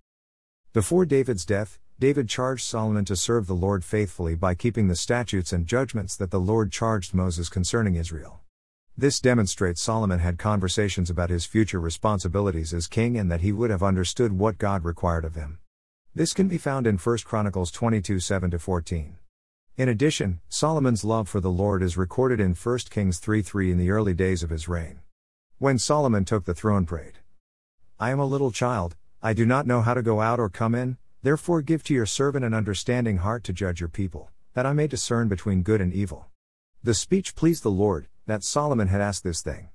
Before 0.73 1.05
David's 1.05 1.45
death, 1.45 1.81
David 1.99 2.29
charged 2.29 2.63
Solomon 2.63 3.05
to 3.07 3.17
serve 3.17 3.49
the 3.49 3.57
Lord 3.57 3.85
faithfully 3.85 4.37
by 4.37 4.55
keeping 4.55 4.87
the 4.87 4.95
statutes 4.95 5.53
and 5.53 5.67
judgments 5.67 6.15
that 6.15 6.31
the 6.31 6.39
Lord 6.39 6.71
charged 6.71 7.13
Moses 7.13 7.49
concerning 7.49 7.97
Israel. 7.97 8.39
This 8.97 9.19
demonstrates 9.19 9.83
Solomon 9.83 10.21
had 10.21 10.39
conversations 10.39 11.11
about 11.11 11.31
his 11.31 11.45
future 11.45 11.81
responsibilities 11.81 12.73
as 12.73 12.87
king 12.87 13.19
and 13.19 13.29
that 13.33 13.41
he 13.41 13.51
would 13.51 13.71
have 13.71 13.83
understood 13.83 14.39
what 14.39 14.59
God 14.59 14.85
required 14.85 15.25
of 15.25 15.35
him. 15.35 15.59
This 16.15 16.33
can 16.33 16.47
be 16.47 16.57
found 16.57 16.87
in 16.87 16.99
1 16.99 17.19
Chronicles 17.25 17.73
22 17.73 18.21
7 18.21 18.57
14. 18.57 19.17
In 19.77 19.91
addition, 19.91 20.41
Solomon's 20.49 21.05
love 21.05 21.29
for 21.29 21.39
the 21.39 21.51
Lord 21.51 21.83
is 21.83 21.99
recorded 21.99 22.41
in 22.41 22.55
1 22.55 22.79
Kings 22.89 23.19
3 23.19 23.43
3 23.43 23.73
in 23.73 23.77
the 23.77 23.91
early 23.91 24.15
days 24.15 24.43
of 24.43 24.49
his 24.49 24.69
reign. 24.69 25.01
When 25.59 25.79
Solomon 25.79 26.25
took 26.25 26.47
the 26.47 26.55
throne, 26.55 26.87
prayed, 26.87 27.19
I 28.01 28.09
am 28.09 28.19
a 28.19 28.25
little 28.25 28.51
child, 28.51 28.97
I 29.23 29.35
do 29.35 29.45
not 29.45 29.67
know 29.67 29.83
how 29.83 29.93
to 29.93 30.01
go 30.01 30.23
out 30.23 30.41
or 30.41 30.49
come 30.49 30.75
in, 30.75 30.97
therefore 31.23 31.61
give 31.61 31.85
to 31.85 31.95
your 31.95 32.07
servant 32.07 32.43
an 32.43 32.55
understanding 32.55 33.19
heart 33.19 33.45
to 33.45 33.53
judge 33.53 33.79
your 33.79 33.91
people, 33.91 34.31
that 34.55 34.65
I 34.65 34.73
may 34.73 34.87
discern 34.87 35.29
between 35.29 35.63
good 35.63 35.83
and 35.83 35.93
evil. 35.93 36.25
The 36.83 36.95
speech 36.95 37.35
pleased 37.35 37.63
the 37.63 37.71
Lord, 37.71 38.09
that 38.25 38.45
Solomon 38.45 38.89
had 38.89 39.03
asked 39.03 39.25
this 39.25 39.43
thing. 39.43 39.69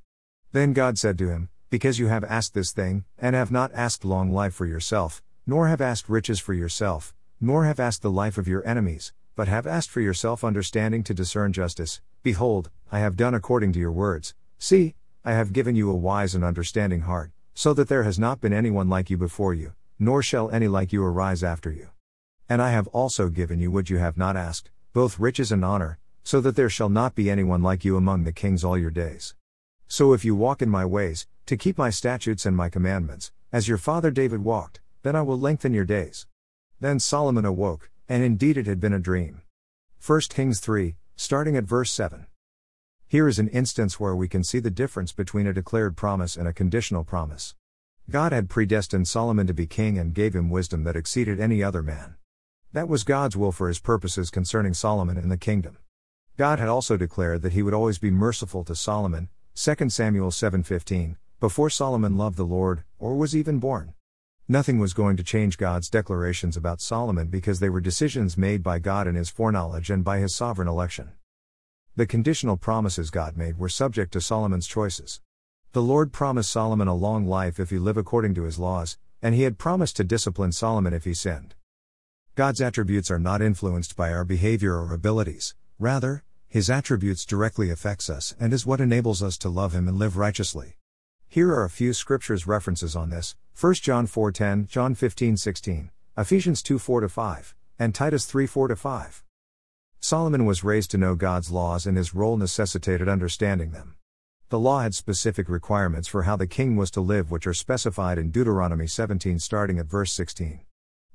Then 0.51 0.73
God 0.73 0.97
said 0.97 1.15
to 1.19 1.29
him, 1.29 1.49
Because 1.69 1.99
you 1.99 2.07
have 2.07 2.23
asked 2.23 2.55
this 2.55 2.71
thing, 2.71 3.05
and 3.19 3.35
have 3.35 3.51
not 3.51 3.71
asked 3.75 4.03
long 4.03 4.31
life 4.31 4.55
for 4.55 4.65
yourself, 4.65 5.21
nor 5.45 5.67
have 5.67 5.79
asked 5.79 6.09
riches 6.09 6.39
for 6.39 6.55
yourself, 6.55 7.13
nor 7.39 7.65
have 7.65 7.79
asked 7.79 8.01
the 8.01 8.09
life 8.09 8.39
of 8.39 8.47
your 8.47 8.67
enemies, 8.67 9.13
but 9.41 9.47
have 9.47 9.65
asked 9.65 9.89
for 9.89 10.01
yourself 10.01 10.43
understanding 10.43 11.01
to 11.01 11.15
discern 11.15 11.51
justice. 11.51 11.99
Behold, 12.21 12.69
I 12.91 12.99
have 12.99 13.15
done 13.15 13.34
according 13.34 13.73
to 13.73 13.80
your 13.80 13.91
words. 13.91 14.36
See, 14.60 14.93
I 15.25 15.32
have 15.32 15.51
given 15.51 15.75
you 15.75 15.89
a 15.89 15.95
wise 15.95 16.36
and 16.36 16.43
understanding 16.43 17.01
heart, 17.01 17.32
so 17.56 17.73
that 17.73 17.88
there 17.88 18.04
has 18.04 18.19
not 18.19 18.39
been 18.39 18.54
anyone 18.54 18.88
like 18.88 19.10
you 19.10 19.17
before 19.17 19.56
you, 19.56 19.73
nor 19.97 20.21
shall 20.21 20.51
any 20.51 20.67
like 20.67 20.93
you 20.93 21.04
arise 21.04 21.43
after 21.43 21.71
you. 21.71 21.89
And 22.47 22.62
I 22.62 22.69
have 22.69 22.86
also 22.89 23.30
given 23.30 23.60
you 23.60 23.71
what 23.71 23.89
you 23.89 23.97
have 23.97 24.15
not 24.15 24.38
asked, 24.38 24.69
both 24.93 25.19
riches 25.19 25.51
and 25.51 25.65
honor, 25.65 25.97
so 26.23 26.39
that 26.41 26.56
there 26.56 26.69
shall 26.69 26.89
not 26.89 27.15
be 27.15 27.32
anyone 27.32 27.63
like 27.63 27.84
you 27.84 27.97
among 27.97 28.25
the 28.25 28.32
kings 28.32 28.63
all 28.63 28.77
your 28.77 28.91
days. 28.91 29.34
So 29.88 30.13
if 30.13 30.23
you 30.23 30.36
walk 30.36 30.62
in 30.62 30.69
my 30.69 30.86
ways, 30.86 31.25
to 31.47 31.58
keep 31.58 31.80
my 31.80 31.89
statutes 31.89 32.45
and 32.45 32.56
my 32.56 32.69
commandments, 32.69 33.32
as 33.51 33.67
your 33.67 33.80
father 33.80 34.12
David 34.12 34.43
walked, 34.43 34.82
then 35.01 35.15
I 35.15 35.23
will 35.23 35.39
lengthen 35.39 35.73
your 35.73 35.84
days. 35.84 36.27
Then 36.80 36.99
Solomon 36.99 37.43
awoke, 37.43 37.89
and 38.12 38.26
indeed 38.26 38.58
it 38.58 38.67
had 38.67 38.82
been 38.82 38.91
a 38.91 39.00
dream. 39.00 39.41
1 40.06 40.19
Kings 40.28 40.60
3, 40.60 40.97
starting 41.15 41.56
at 41.56 41.63
verse 41.63 41.89
7. 41.93 42.28
Here 43.08 43.26
is 43.26 43.39
an 43.39 43.47
instance 43.47 44.02
where 44.02 44.13
we 44.13 44.28
can 44.28 44.43
see 44.43 44.60
the 44.60 44.69
difference 44.69 45.13
between 45.13 45.47
a 45.47 45.54
declared 45.54 45.95
promise 45.95 46.36
and 46.36 46.45
a 46.45 46.52
conditional 46.52 47.06
promise. 47.06 47.56
God 48.10 48.34
had 48.34 48.50
predestined 48.50 49.08
Solomon 49.08 49.47
to 49.47 49.54
be 49.54 49.65
king 49.65 49.97
and 49.97 50.13
gave 50.13 50.36
him 50.36 50.50
wisdom 50.50 50.84
that 50.84 50.97
exceeded 50.97 51.39
any 51.39 51.63
other 51.63 51.82
man. 51.82 52.15
That 52.74 52.89
was 52.89 53.06
God's 53.06 53.38
will 53.38 53.54
for 53.54 53.69
his 53.69 53.80
purposes 53.80 54.30
concerning 54.30 54.74
Solomon 54.74 55.15
and 55.15 55.32
the 55.32 55.38
kingdom. 55.38 55.78
God 56.36 56.60
had 56.60 56.67
also 56.67 56.97
declared 56.97 57.43
that 57.43 57.54
he 57.54 57.63
would 57.63 57.74
always 57.74 57.97
be 57.97 58.12
merciful 58.12 58.65
to 58.65 58.76
Solomon, 58.76 59.30
2 59.56 59.89
Samuel 59.89 60.32
7:15, 60.32 61.15
before 61.39 61.69
Solomon 61.69 62.17
loved 62.17 62.36
the 62.36 62.43
Lord, 62.43 62.84
or 63.00 63.15
was 63.15 63.34
even 63.34 63.60
born. 63.60 63.93
Nothing 64.51 64.79
was 64.79 64.93
going 64.93 65.15
to 65.15 65.23
change 65.23 65.57
God's 65.57 65.89
declarations 65.89 66.57
about 66.57 66.81
Solomon 66.81 67.27
because 67.27 67.61
they 67.61 67.69
were 67.69 67.79
decisions 67.79 68.37
made 68.37 68.61
by 68.61 68.79
God 68.79 69.07
in 69.07 69.15
his 69.15 69.29
foreknowledge 69.29 69.89
and 69.89 70.03
by 70.03 70.19
his 70.19 70.35
sovereign 70.35 70.67
election. 70.67 71.13
The 71.95 72.05
conditional 72.05 72.57
promises 72.57 73.11
God 73.11 73.37
made 73.37 73.57
were 73.57 73.69
subject 73.69 74.11
to 74.11 74.19
Solomon's 74.19 74.67
choices. 74.67 75.21
The 75.71 75.81
Lord 75.81 76.11
promised 76.11 76.51
Solomon 76.51 76.89
a 76.89 76.93
long 76.93 77.25
life 77.25 77.61
if 77.61 77.69
he 77.69 77.79
live 77.79 77.95
according 77.95 78.33
to 78.33 78.43
his 78.43 78.59
laws, 78.59 78.97
and 79.21 79.33
he 79.33 79.43
had 79.43 79.57
promised 79.57 79.95
to 79.95 80.03
discipline 80.03 80.51
Solomon 80.51 80.93
if 80.93 81.05
he 81.05 81.13
sinned. 81.13 81.55
God's 82.35 82.59
attributes 82.59 83.09
are 83.09 83.19
not 83.19 83.41
influenced 83.41 83.95
by 83.95 84.11
our 84.11 84.25
behavior 84.25 84.75
or 84.75 84.93
abilities, 84.93 85.55
rather, 85.79 86.25
his 86.49 86.69
attributes 86.69 87.25
directly 87.25 87.69
affects 87.69 88.09
us 88.09 88.35
and 88.37 88.51
is 88.51 88.65
what 88.65 88.81
enables 88.81 89.23
us 89.23 89.37
to 89.37 89.47
love 89.47 89.73
him 89.73 89.87
and 89.87 89.97
live 89.97 90.17
righteously. 90.17 90.75
Here 91.29 91.53
are 91.53 91.63
a 91.63 91.69
few 91.69 91.93
scriptures 91.93 92.45
references 92.45 92.97
on 92.97 93.11
this 93.11 93.37
1 93.53 93.73
John 93.75 94.07
4:10, 94.07 94.67
John 94.67 94.95
15:16, 94.95 95.91
Ephesians 96.17 96.63
2:4 96.63 97.07
5, 97.09 97.55
and 97.77 97.93
Titus 97.93 98.25
3:4 98.25 98.75
5. 98.75 99.23
Solomon 99.99 100.45
was 100.45 100.63
raised 100.63 100.89
to 100.91 100.97
know 100.97 101.13
God's 101.15 101.51
laws 101.51 101.85
and 101.85 101.95
his 101.95 102.15
role 102.15 102.37
necessitated 102.37 103.07
understanding 103.07 103.71
them. 103.71 103.95
The 104.49 104.59
law 104.59 104.81
had 104.81 104.95
specific 104.95 105.47
requirements 105.47 106.07
for 106.07 106.23
how 106.23 106.35
the 106.35 106.47
king 106.47 106.75
was 106.75 106.89
to 106.91 107.01
live, 107.01 107.29
which 107.29 107.45
are 107.45 107.53
specified 107.53 108.17
in 108.17 108.31
Deuteronomy 108.31 108.87
17 108.87 109.37
starting 109.39 109.77
at 109.77 109.85
verse 109.85 110.11
16. 110.11 110.61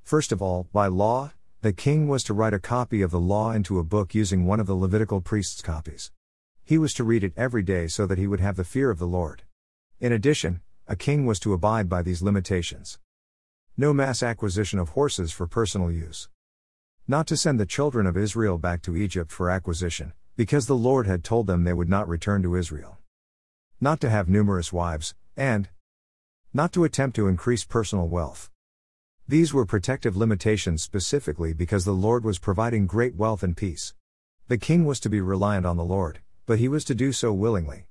First 0.02 0.30
of 0.30 0.40
all, 0.40 0.68
by 0.72 0.86
law, 0.86 1.32
the 1.62 1.72
king 1.72 2.06
was 2.06 2.22
to 2.24 2.32
write 2.32 2.54
a 2.54 2.60
copy 2.60 3.02
of 3.02 3.10
the 3.10 3.20
law 3.20 3.50
into 3.50 3.80
a 3.80 3.84
book 3.84 4.14
using 4.14 4.46
one 4.46 4.60
of 4.60 4.66
the 4.66 4.76
Levitical 4.76 5.20
priests' 5.20 5.60
copies. 5.62 6.12
He 6.62 6.78
was 6.78 6.94
to 6.94 7.04
read 7.04 7.24
it 7.24 7.32
every 7.36 7.62
day 7.62 7.88
so 7.88 8.06
that 8.06 8.18
he 8.18 8.26
would 8.26 8.40
have 8.40 8.56
the 8.56 8.64
fear 8.64 8.90
of 8.90 8.98
the 8.98 9.06
Lord. 9.06 9.42
In 9.98 10.12
addition, 10.12 10.60
a 10.88 10.94
king 10.94 11.26
was 11.26 11.40
to 11.40 11.52
abide 11.52 11.88
by 11.88 12.00
these 12.00 12.22
limitations. 12.22 13.00
No 13.76 13.92
mass 13.92 14.22
acquisition 14.22 14.78
of 14.78 14.90
horses 14.90 15.32
for 15.32 15.48
personal 15.48 15.90
use. 15.90 16.28
Not 17.08 17.26
to 17.26 17.36
send 17.36 17.58
the 17.58 17.66
children 17.66 18.06
of 18.06 18.16
Israel 18.16 18.56
back 18.56 18.82
to 18.82 18.96
Egypt 18.96 19.32
for 19.32 19.50
acquisition, 19.50 20.12
because 20.36 20.66
the 20.66 20.76
Lord 20.76 21.08
had 21.08 21.24
told 21.24 21.48
them 21.48 21.64
they 21.64 21.72
would 21.72 21.88
not 21.88 22.08
return 22.08 22.40
to 22.42 22.54
Israel. 22.54 22.98
Not 23.80 24.00
to 24.00 24.10
have 24.10 24.28
numerous 24.28 24.72
wives, 24.72 25.16
and 25.36 25.68
not 26.54 26.72
to 26.72 26.84
attempt 26.84 27.16
to 27.16 27.26
increase 27.26 27.64
personal 27.64 28.06
wealth. 28.06 28.50
These 29.26 29.52
were 29.52 29.66
protective 29.66 30.16
limitations 30.16 30.82
specifically 30.82 31.52
because 31.52 31.84
the 31.84 31.92
Lord 31.92 32.24
was 32.24 32.38
providing 32.38 32.86
great 32.86 33.16
wealth 33.16 33.42
and 33.42 33.56
peace. 33.56 33.92
The 34.46 34.56
king 34.56 34.84
was 34.84 35.00
to 35.00 35.10
be 35.10 35.20
reliant 35.20 35.66
on 35.66 35.76
the 35.76 35.84
Lord, 35.84 36.20
but 36.46 36.60
he 36.60 36.68
was 36.68 36.84
to 36.84 36.94
do 36.94 37.10
so 37.10 37.32
willingly. 37.32 37.88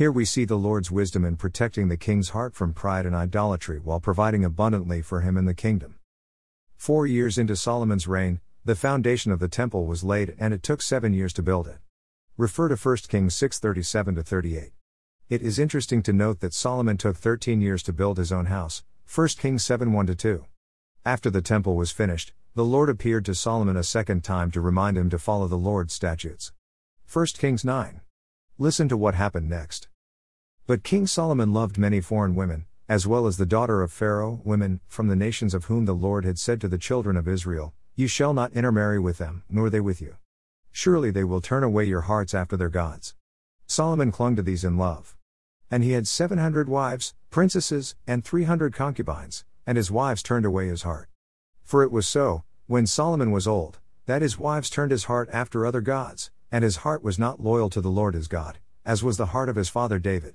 Here 0.00 0.10
we 0.10 0.24
see 0.24 0.46
the 0.46 0.56
Lord's 0.56 0.90
wisdom 0.90 1.26
in 1.26 1.36
protecting 1.36 1.88
the 1.88 1.96
king's 1.98 2.30
heart 2.30 2.54
from 2.54 2.72
pride 2.72 3.04
and 3.04 3.14
idolatry 3.14 3.78
while 3.78 4.00
providing 4.00 4.46
abundantly 4.46 5.02
for 5.02 5.20
him 5.20 5.36
in 5.36 5.44
the 5.44 5.52
kingdom. 5.52 5.96
Four 6.74 7.06
years 7.06 7.36
into 7.36 7.54
Solomon's 7.54 8.06
reign, 8.06 8.40
the 8.64 8.74
foundation 8.74 9.30
of 9.30 9.40
the 9.40 9.46
temple 9.46 9.84
was 9.84 10.02
laid 10.02 10.34
and 10.38 10.54
it 10.54 10.62
took 10.62 10.80
seven 10.80 11.12
years 11.12 11.34
to 11.34 11.42
build 11.42 11.68
it. 11.68 11.80
Refer 12.38 12.68
to 12.68 12.76
1 12.76 12.96
Kings 13.08 13.34
6:37 13.34 14.24
38. 14.24 14.72
It 15.28 15.42
is 15.42 15.58
interesting 15.58 16.02
to 16.04 16.14
note 16.14 16.40
that 16.40 16.54
Solomon 16.54 16.96
took 16.96 17.18
13 17.18 17.60
years 17.60 17.82
to 17.82 17.92
build 17.92 18.16
his 18.16 18.32
own 18.32 18.46
house, 18.46 18.82
1 19.14 19.28
Kings 19.36 19.62
7 19.66 19.92
1 19.92 20.06
2. 20.06 20.46
After 21.04 21.28
the 21.28 21.42
temple 21.42 21.76
was 21.76 21.90
finished, 21.90 22.32
the 22.54 22.64
Lord 22.64 22.88
appeared 22.88 23.26
to 23.26 23.34
Solomon 23.34 23.76
a 23.76 23.84
second 23.84 24.24
time 24.24 24.50
to 24.52 24.62
remind 24.62 24.96
him 24.96 25.10
to 25.10 25.18
follow 25.18 25.46
the 25.46 25.58
Lord's 25.58 25.92
statutes. 25.92 26.52
1 27.06 27.26
Kings 27.36 27.66
9. 27.66 28.00
Listen 28.62 28.90
to 28.90 28.96
what 28.98 29.14
happened 29.14 29.48
next. 29.48 29.88
But 30.66 30.82
King 30.82 31.06
Solomon 31.06 31.54
loved 31.54 31.78
many 31.78 32.02
foreign 32.02 32.34
women, 32.34 32.66
as 32.90 33.06
well 33.06 33.26
as 33.26 33.38
the 33.38 33.46
daughter 33.46 33.80
of 33.80 33.90
Pharaoh, 33.90 34.42
women, 34.44 34.80
from 34.86 35.08
the 35.08 35.16
nations 35.16 35.54
of 35.54 35.64
whom 35.64 35.86
the 35.86 35.94
Lord 35.94 36.26
had 36.26 36.38
said 36.38 36.60
to 36.60 36.68
the 36.68 36.76
children 36.76 37.16
of 37.16 37.26
Israel, 37.26 37.72
You 37.94 38.06
shall 38.06 38.34
not 38.34 38.52
intermarry 38.52 38.98
with 38.98 39.16
them, 39.16 39.44
nor 39.48 39.70
they 39.70 39.80
with 39.80 40.02
you. 40.02 40.16
Surely 40.70 41.10
they 41.10 41.24
will 41.24 41.40
turn 41.40 41.62
away 41.62 41.86
your 41.86 42.02
hearts 42.02 42.34
after 42.34 42.54
their 42.54 42.68
gods. 42.68 43.14
Solomon 43.66 44.12
clung 44.12 44.36
to 44.36 44.42
these 44.42 44.62
in 44.62 44.76
love. 44.76 45.16
And 45.70 45.82
he 45.82 45.92
had 45.92 46.06
seven 46.06 46.36
hundred 46.36 46.68
wives, 46.68 47.14
princesses, 47.30 47.94
and 48.06 48.22
three 48.22 48.44
hundred 48.44 48.74
concubines, 48.74 49.46
and 49.66 49.78
his 49.78 49.90
wives 49.90 50.22
turned 50.22 50.44
away 50.44 50.68
his 50.68 50.82
heart. 50.82 51.08
For 51.62 51.82
it 51.82 51.90
was 51.90 52.06
so, 52.06 52.44
when 52.66 52.86
Solomon 52.86 53.30
was 53.30 53.46
old, 53.46 53.78
that 54.04 54.20
his 54.20 54.38
wives 54.38 54.68
turned 54.68 54.90
his 54.90 55.04
heart 55.04 55.30
after 55.32 55.64
other 55.64 55.80
gods, 55.80 56.30
and 56.52 56.64
his 56.64 56.78
heart 56.78 57.02
was 57.02 57.18
not 57.18 57.42
loyal 57.42 57.70
to 57.70 57.80
the 57.80 57.90
Lord 57.90 58.14
his 58.14 58.28
God, 58.28 58.58
as 58.84 59.02
was 59.02 59.16
the 59.16 59.26
heart 59.26 59.48
of 59.48 59.56
his 59.56 59.68
father 59.68 59.98
David. 59.98 60.34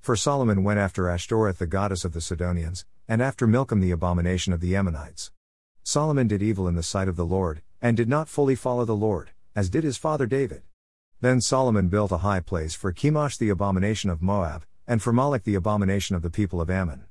For 0.00 0.16
Solomon 0.16 0.62
went 0.62 0.78
after 0.78 1.08
Ashtoreth 1.08 1.58
the 1.58 1.66
goddess 1.66 2.04
of 2.04 2.12
the 2.12 2.20
Sidonians, 2.20 2.84
and 3.08 3.20
after 3.20 3.46
Milcom 3.46 3.80
the 3.80 3.90
abomination 3.90 4.52
of 4.52 4.60
the 4.60 4.76
Ammonites. 4.76 5.32
Solomon 5.82 6.28
did 6.28 6.42
evil 6.42 6.68
in 6.68 6.74
the 6.74 6.82
sight 6.82 7.08
of 7.08 7.16
the 7.16 7.26
Lord, 7.26 7.62
and 7.80 7.96
did 7.96 8.08
not 8.08 8.28
fully 8.28 8.54
follow 8.54 8.84
the 8.84 8.94
Lord, 8.94 9.30
as 9.56 9.70
did 9.70 9.84
his 9.84 9.96
father 9.96 10.26
David. 10.26 10.62
Then 11.20 11.40
Solomon 11.40 11.88
built 11.88 12.12
a 12.12 12.18
high 12.18 12.40
place 12.40 12.74
for 12.74 12.92
Chemosh 12.92 13.38
the 13.38 13.48
abomination 13.48 14.10
of 14.10 14.22
Moab, 14.22 14.64
and 14.86 15.02
for 15.02 15.12
Molech 15.12 15.44
the 15.44 15.56
abomination 15.56 16.14
of 16.14 16.22
the 16.22 16.30
people 16.30 16.60
of 16.60 16.70
Ammon. 16.70 17.04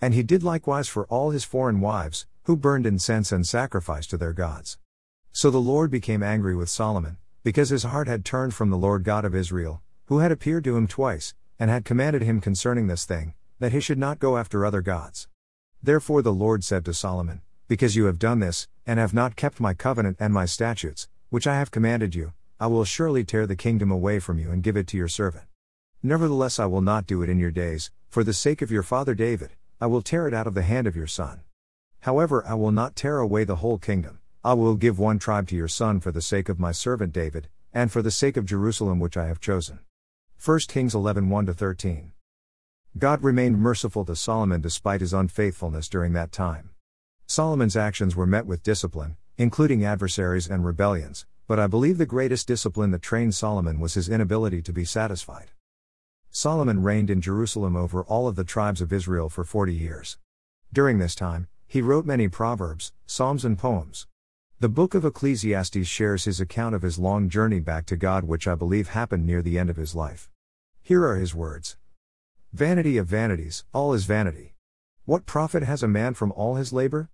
And 0.00 0.12
he 0.12 0.22
did 0.22 0.42
likewise 0.42 0.88
for 0.88 1.06
all 1.06 1.30
his 1.30 1.44
foreign 1.44 1.80
wives, 1.80 2.26
who 2.42 2.56
burned 2.56 2.86
incense 2.86 3.32
and 3.32 3.46
sacrificed 3.46 4.10
to 4.10 4.18
their 4.18 4.34
gods. 4.34 4.78
So 5.32 5.50
the 5.50 5.58
Lord 5.58 5.90
became 5.90 6.22
angry 6.22 6.54
with 6.54 6.68
Solomon, 6.68 7.16
because 7.46 7.68
his 7.68 7.84
heart 7.84 8.08
had 8.08 8.24
turned 8.24 8.52
from 8.52 8.70
the 8.70 8.76
Lord 8.76 9.04
God 9.04 9.24
of 9.24 9.32
Israel, 9.32 9.80
who 10.06 10.18
had 10.18 10.32
appeared 10.32 10.64
to 10.64 10.76
him 10.76 10.88
twice, 10.88 11.32
and 11.60 11.70
had 11.70 11.84
commanded 11.84 12.20
him 12.20 12.40
concerning 12.40 12.88
this 12.88 13.04
thing, 13.04 13.34
that 13.60 13.70
he 13.70 13.78
should 13.78 14.00
not 14.00 14.18
go 14.18 14.36
after 14.36 14.66
other 14.66 14.82
gods. 14.82 15.28
Therefore 15.80 16.22
the 16.22 16.32
Lord 16.32 16.64
said 16.64 16.84
to 16.84 16.92
Solomon, 16.92 17.42
Because 17.68 17.94
you 17.94 18.06
have 18.06 18.18
done 18.18 18.40
this, 18.40 18.66
and 18.84 18.98
have 18.98 19.14
not 19.14 19.36
kept 19.36 19.60
my 19.60 19.74
covenant 19.74 20.16
and 20.18 20.34
my 20.34 20.44
statutes, 20.44 21.06
which 21.30 21.46
I 21.46 21.54
have 21.54 21.70
commanded 21.70 22.16
you, 22.16 22.32
I 22.58 22.66
will 22.66 22.84
surely 22.84 23.22
tear 23.22 23.46
the 23.46 23.54
kingdom 23.54 23.92
away 23.92 24.18
from 24.18 24.40
you 24.40 24.50
and 24.50 24.60
give 24.60 24.76
it 24.76 24.88
to 24.88 24.96
your 24.96 25.06
servant. 25.06 25.44
Nevertheless, 26.02 26.58
I 26.58 26.66
will 26.66 26.80
not 26.80 27.06
do 27.06 27.22
it 27.22 27.30
in 27.30 27.38
your 27.38 27.52
days, 27.52 27.92
for 28.08 28.24
the 28.24 28.32
sake 28.32 28.60
of 28.60 28.72
your 28.72 28.82
father 28.82 29.14
David, 29.14 29.52
I 29.80 29.86
will 29.86 30.02
tear 30.02 30.26
it 30.26 30.34
out 30.34 30.48
of 30.48 30.54
the 30.54 30.62
hand 30.62 30.88
of 30.88 30.96
your 30.96 31.06
son. 31.06 31.42
However, 32.00 32.44
I 32.44 32.54
will 32.54 32.72
not 32.72 32.96
tear 32.96 33.18
away 33.18 33.44
the 33.44 33.62
whole 33.62 33.78
kingdom. 33.78 34.18
I 34.46 34.54
will 34.54 34.76
give 34.76 34.96
one 34.96 35.18
tribe 35.18 35.48
to 35.48 35.56
your 35.56 35.66
son 35.66 35.98
for 35.98 36.12
the 36.12 36.22
sake 36.22 36.48
of 36.48 36.60
my 36.60 36.70
servant 36.70 37.12
David, 37.12 37.48
and 37.74 37.90
for 37.90 38.00
the 38.00 38.12
sake 38.12 38.36
of 38.36 38.46
Jerusalem 38.46 39.00
which 39.00 39.16
I 39.16 39.26
have 39.26 39.40
chosen. 39.40 39.80
1 40.40 40.60
Kings 40.68 40.94
11 40.94 41.28
1 41.28 41.52
13. 41.52 42.12
God 42.96 43.24
remained 43.24 43.58
merciful 43.58 44.04
to 44.04 44.14
Solomon 44.14 44.60
despite 44.60 45.00
his 45.00 45.12
unfaithfulness 45.12 45.88
during 45.88 46.12
that 46.12 46.30
time. 46.30 46.70
Solomon's 47.26 47.76
actions 47.76 48.14
were 48.14 48.24
met 48.24 48.46
with 48.46 48.62
discipline, 48.62 49.16
including 49.36 49.84
adversaries 49.84 50.48
and 50.48 50.64
rebellions, 50.64 51.26
but 51.48 51.58
I 51.58 51.66
believe 51.66 51.98
the 51.98 52.06
greatest 52.06 52.46
discipline 52.46 52.92
that 52.92 53.02
trained 53.02 53.34
Solomon 53.34 53.80
was 53.80 53.94
his 53.94 54.08
inability 54.08 54.62
to 54.62 54.72
be 54.72 54.84
satisfied. 54.84 55.50
Solomon 56.30 56.84
reigned 56.84 57.10
in 57.10 57.20
Jerusalem 57.20 57.74
over 57.74 58.04
all 58.04 58.28
of 58.28 58.36
the 58.36 58.44
tribes 58.44 58.80
of 58.80 58.92
Israel 58.92 59.28
for 59.28 59.42
40 59.42 59.74
years. 59.74 60.18
During 60.72 61.00
this 61.00 61.16
time, 61.16 61.48
he 61.66 61.82
wrote 61.82 62.06
many 62.06 62.28
proverbs, 62.28 62.92
psalms, 63.06 63.44
and 63.44 63.58
poems. 63.58 64.06
The 64.58 64.70
book 64.70 64.94
of 64.94 65.04
Ecclesiastes 65.04 65.86
shares 65.86 66.24
his 66.24 66.40
account 66.40 66.74
of 66.74 66.80
his 66.80 66.98
long 66.98 67.28
journey 67.28 67.60
back 67.60 67.84
to 67.86 67.96
God, 67.96 68.24
which 68.24 68.48
I 68.48 68.54
believe 68.54 68.88
happened 68.88 69.26
near 69.26 69.42
the 69.42 69.58
end 69.58 69.68
of 69.68 69.76
his 69.76 69.94
life. 69.94 70.30
Here 70.82 71.04
are 71.04 71.16
his 71.16 71.34
words 71.34 71.76
Vanity 72.54 72.96
of 72.96 73.06
vanities, 73.06 73.66
all 73.74 73.92
is 73.92 74.06
vanity. 74.06 74.54
What 75.04 75.26
profit 75.26 75.62
has 75.62 75.82
a 75.82 75.88
man 75.88 76.14
from 76.14 76.32
all 76.32 76.54
his 76.54 76.72
labor? 76.72 77.10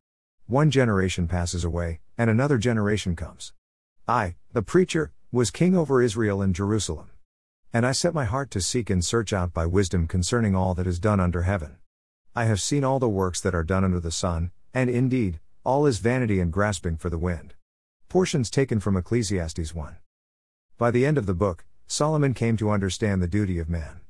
One 0.46 0.70
generation 0.70 1.26
passes 1.26 1.64
away, 1.64 1.98
and 2.16 2.30
another 2.30 2.58
generation 2.58 3.16
comes. 3.16 3.52
I, 4.06 4.36
the 4.52 4.62
preacher, 4.62 5.10
was 5.32 5.50
king 5.50 5.76
over 5.76 6.00
Israel 6.00 6.42
in 6.42 6.52
Jerusalem. 6.52 7.10
And 7.72 7.84
I 7.84 7.90
set 7.90 8.14
my 8.14 8.24
heart 8.24 8.52
to 8.52 8.60
seek 8.60 8.88
and 8.88 9.04
search 9.04 9.32
out 9.32 9.52
by 9.52 9.66
wisdom 9.66 10.06
concerning 10.06 10.54
all 10.54 10.74
that 10.74 10.86
is 10.86 11.00
done 11.00 11.18
under 11.18 11.42
heaven. 11.42 11.78
I 12.36 12.44
have 12.44 12.60
seen 12.60 12.84
all 12.84 13.00
the 13.00 13.08
works 13.08 13.40
that 13.40 13.54
are 13.54 13.64
done 13.64 13.82
under 13.82 13.98
the 13.98 14.12
sun, 14.12 14.52
and 14.72 14.88
indeed, 14.88 15.40
all 15.64 15.86
is 15.86 15.98
vanity 15.98 16.40
and 16.40 16.52
grasping 16.52 16.96
for 16.96 17.08
the 17.08 17.18
wind. 17.18 17.54
Portions 18.08 18.50
taken 18.50 18.80
from 18.80 18.96
Ecclesiastes 18.96 19.72
1. 19.72 19.96
By 20.76 20.90
the 20.90 21.06
end 21.06 21.16
of 21.16 21.26
the 21.26 21.34
book, 21.34 21.64
Solomon 21.86 22.34
came 22.34 22.56
to 22.56 22.70
understand 22.70 23.22
the 23.22 23.28
duty 23.28 23.60
of 23.60 23.68
man. 23.68 24.00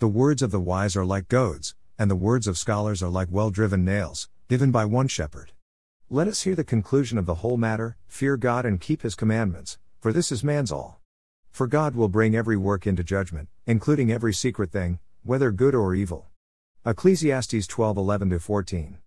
The 0.00 0.08
words 0.08 0.42
of 0.42 0.50
the 0.50 0.60
wise 0.60 0.96
are 0.96 1.04
like 1.04 1.28
goads, 1.28 1.76
and 1.96 2.10
the 2.10 2.16
words 2.16 2.48
of 2.48 2.58
scholars 2.58 3.04
are 3.04 3.08
like 3.08 3.28
well 3.30 3.50
driven 3.50 3.84
nails, 3.84 4.28
given 4.48 4.72
by 4.72 4.84
one 4.84 5.06
shepherd. 5.06 5.52
Let 6.10 6.26
us 6.26 6.42
hear 6.42 6.56
the 6.56 6.64
conclusion 6.64 7.18
of 7.18 7.26
the 7.26 7.36
whole 7.36 7.56
matter 7.56 7.96
fear 8.08 8.36
God 8.36 8.66
and 8.66 8.80
keep 8.80 9.02
his 9.02 9.14
commandments, 9.14 9.78
for 10.00 10.12
this 10.12 10.32
is 10.32 10.42
man's 10.42 10.72
all. 10.72 11.00
For 11.52 11.68
God 11.68 11.94
will 11.94 12.08
bring 12.08 12.34
every 12.34 12.56
work 12.56 12.84
into 12.84 13.04
judgment, 13.04 13.48
including 13.64 14.10
every 14.10 14.34
secret 14.34 14.72
thing, 14.72 14.98
whether 15.22 15.52
good 15.52 15.76
or 15.76 15.94
evil. 15.94 16.26
Ecclesiastes 16.84 17.68
12 17.68 17.96
11 17.96 18.38
14. 18.40 18.98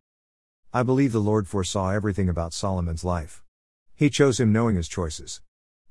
I 0.78 0.84
believe 0.84 1.12
the 1.12 1.20
Lord 1.20 1.48
foresaw 1.48 1.90
everything 1.90 2.30
about 2.30 2.54
Solomon's 2.54 3.04
life. 3.04 3.44
He 3.96 4.12
chose 4.12 4.40
him 4.40 4.54
knowing 4.54 4.76
his 4.76 4.88
choices. 4.88 5.42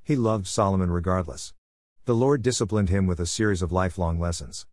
He 0.05 0.14
loved 0.14 0.46
Solomon 0.46 0.92
regardless. 0.92 1.55
The 2.05 2.14
Lord 2.14 2.40
disciplined 2.40 2.88
him 2.88 3.09
with 3.09 3.18
a 3.18 3.27
series 3.27 3.62
of 3.62 3.72
lifelong 3.72 4.20
lessons. 4.20 4.64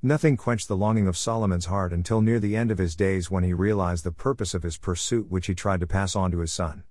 Nothing 0.00 0.38
quenched 0.38 0.68
the 0.68 0.76
longing 0.78 1.06
of 1.06 1.18
Solomon's 1.18 1.66
heart 1.66 1.92
until 1.92 2.22
near 2.22 2.40
the 2.40 2.56
end 2.56 2.70
of 2.70 2.78
his 2.78 2.96
days 2.96 3.30
when 3.30 3.44
he 3.44 3.52
realized 3.52 4.04
the 4.04 4.10
purpose 4.10 4.54
of 4.54 4.62
his 4.62 4.78
pursuit, 4.78 5.30
which 5.30 5.48
he 5.48 5.54
tried 5.54 5.80
to 5.80 5.86
pass 5.86 6.16
on 6.16 6.30
to 6.30 6.38
his 6.38 6.50
son. 6.50 6.84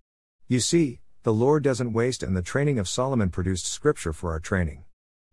You 0.47 0.59
see, 0.59 0.99
the 1.23 1.33
Lord 1.33 1.63
doesn't 1.63 1.93
waste, 1.93 2.21
and 2.21 2.37
the 2.37 2.43
training 2.43 2.77
of 2.77 2.87
Solomon 2.87 3.31
produced 3.31 3.65
scripture 3.65 4.13
for 4.13 4.29
our 4.29 4.39
training. 4.39 4.85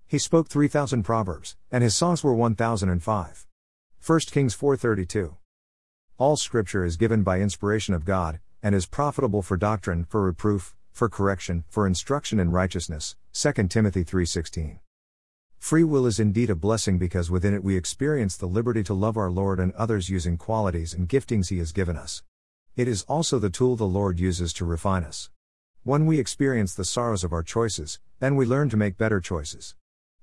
He 0.07 0.17
spoke 0.17 0.49
3,000 0.49 1.03
proverbs, 1.03 1.57
and 1.71 1.85
his 1.85 1.95
songs 1.95 2.25
were 2.25 2.33
1,005. 2.33 3.47
1 4.01 4.21
Kings 4.31 4.57
4:32. 4.57 5.37
All 6.17 6.37
scripture 6.37 6.85
is 6.85 6.97
given 6.97 7.25
by 7.25 7.41
inspiration 7.41 7.93
of 7.93 8.05
God, 8.05 8.39
and 8.63 8.73
is 8.73 8.87
profitable 8.87 9.43
for 9.43 9.57
doctrine, 9.57 10.05
for 10.05 10.23
reproof, 10.23 10.77
for 10.93 11.09
correction, 11.09 11.65
for 11.69 11.89
instruction 11.89 12.39
in 12.39 12.53
righteousness. 12.53 13.17
2 13.33 13.69
Timothy 13.69 14.05
3:16. 14.05 14.79
Free 15.59 15.83
will 15.83 16.07
is 16.07 16.21
indeed 16.21 16.51
a 16.51 16.55
blessing 16.55 16.99
because 16.99 17.33
within 17.33 17.53
it 17.53 17.65
we 17.65 17.77
experience 17.77 18.37
the 18.37 18.47
liberty 18.47 18.85
to 18.85 18.95
love 18.95 19.17
our 19.17 19.29
Lord 19.29 19.59
and 19.59 19.73
others 19.73 20.09
using 20.09 20.37
qualities 20.37 20.95
and 20.95 21.09
giftings 21.09 21.49
He 21.49 21.59
has 21.59 21.73
given 21.73 21.97
us. 21.97 22.23
It 22.77 22.87
is 22.87 23.03
also 23.09 23.41
the 23.41 23.51
tool 23.51 23.75
the 23.75 23.85
Lord 23.85 24.21
uses 24.21 24.53
to 24.53 24.65
refine 24.65 25.03
us. 25.03 25.31
When 25.83 26.07
we 26.07 26.21
experience 26.21 26.75
the 26.75 26.85
sorrows 26.85 27.25
of 27.25 27.33
our 27.33 27.43
choices, 27.43 27.99
then 28.21 28.37
we 28.37 28.47
learn 28.47 28.69
to 28.69 28.77
make 28.77 28.97
better 28.97 29.21
choices. 29.21 29.75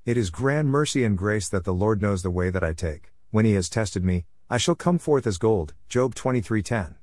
It 0.06 0.16
is 0.16 0.30
grand 0.30 0.70
mercy 0.70 1.04
and 1.04 1.18
grace 1.18 1.50
that 1.50 1.66
the 1.66 1.74
Lord 1.74 2.02
knows 2.02 2.24
the 2.24 2.32
way 2.32 2.50
that 2.50 2.64
I 2.64 2.72
take. 2.72 3.12
When 3.30 3.44
he 3.44 3.54
has 3.54 3.68
tested 3.68 4.06
me, 4.06 4.26
I 4.52 4.58
shall 4.58 4.76
come 4.76 5.00
forth 5.00 5.26
as 5.28 5.38
gold. 5.38 5.76
Job 5.88 6.14
23:10. 6.14 6.98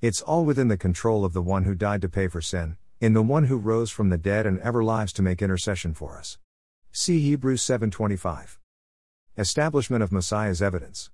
It's 0.00 0.20
all 0.20 0.44
within 0.44 0.66
the 0.66 0.76
control 0.76 1.24
of 1.24 1.32
the 1.32 1.40
one 1.40 1.62
who 1.62 1.76
died 1.76 2.02
to 2.02 2.08
pay 2.08 2.26
for 2.26 2.40
sin, 2.40 2.76
in 3.00 3.12
the 3.12 3.22
one 3.22 3.44
who 3.44 3.56
rose 3.56 3.92
from 3.92 4.08
the 4.08 4.18
dead 4.18 4.46
and 4.46 4.58
ever 4.58 4.82
lives 4.82 5.12
to 5.12 5.22
make 5.22 5.40
intercession 5.40 5.94
for 5.94 6.18
us. 6.18 6.38
See 6.90 7.20
Hebrews 7.20 7.62
7:25. 7.62 8.58
Establishment 9.36 10.02
of 10.02 10.10
Messiah's 10.10 10.60
evidence. 10.60 11.12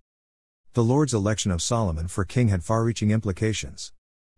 The 0.73 0.83
Lord's 0.83 1.13
election 1.13 1.51
of 1.51 1.61
Solomon 1.61 2.09
for 2.09 2.25
king 2.25 2.49
had 2.49 2.65
far-reaching 2.65 3.11
implications. 3.11 3.93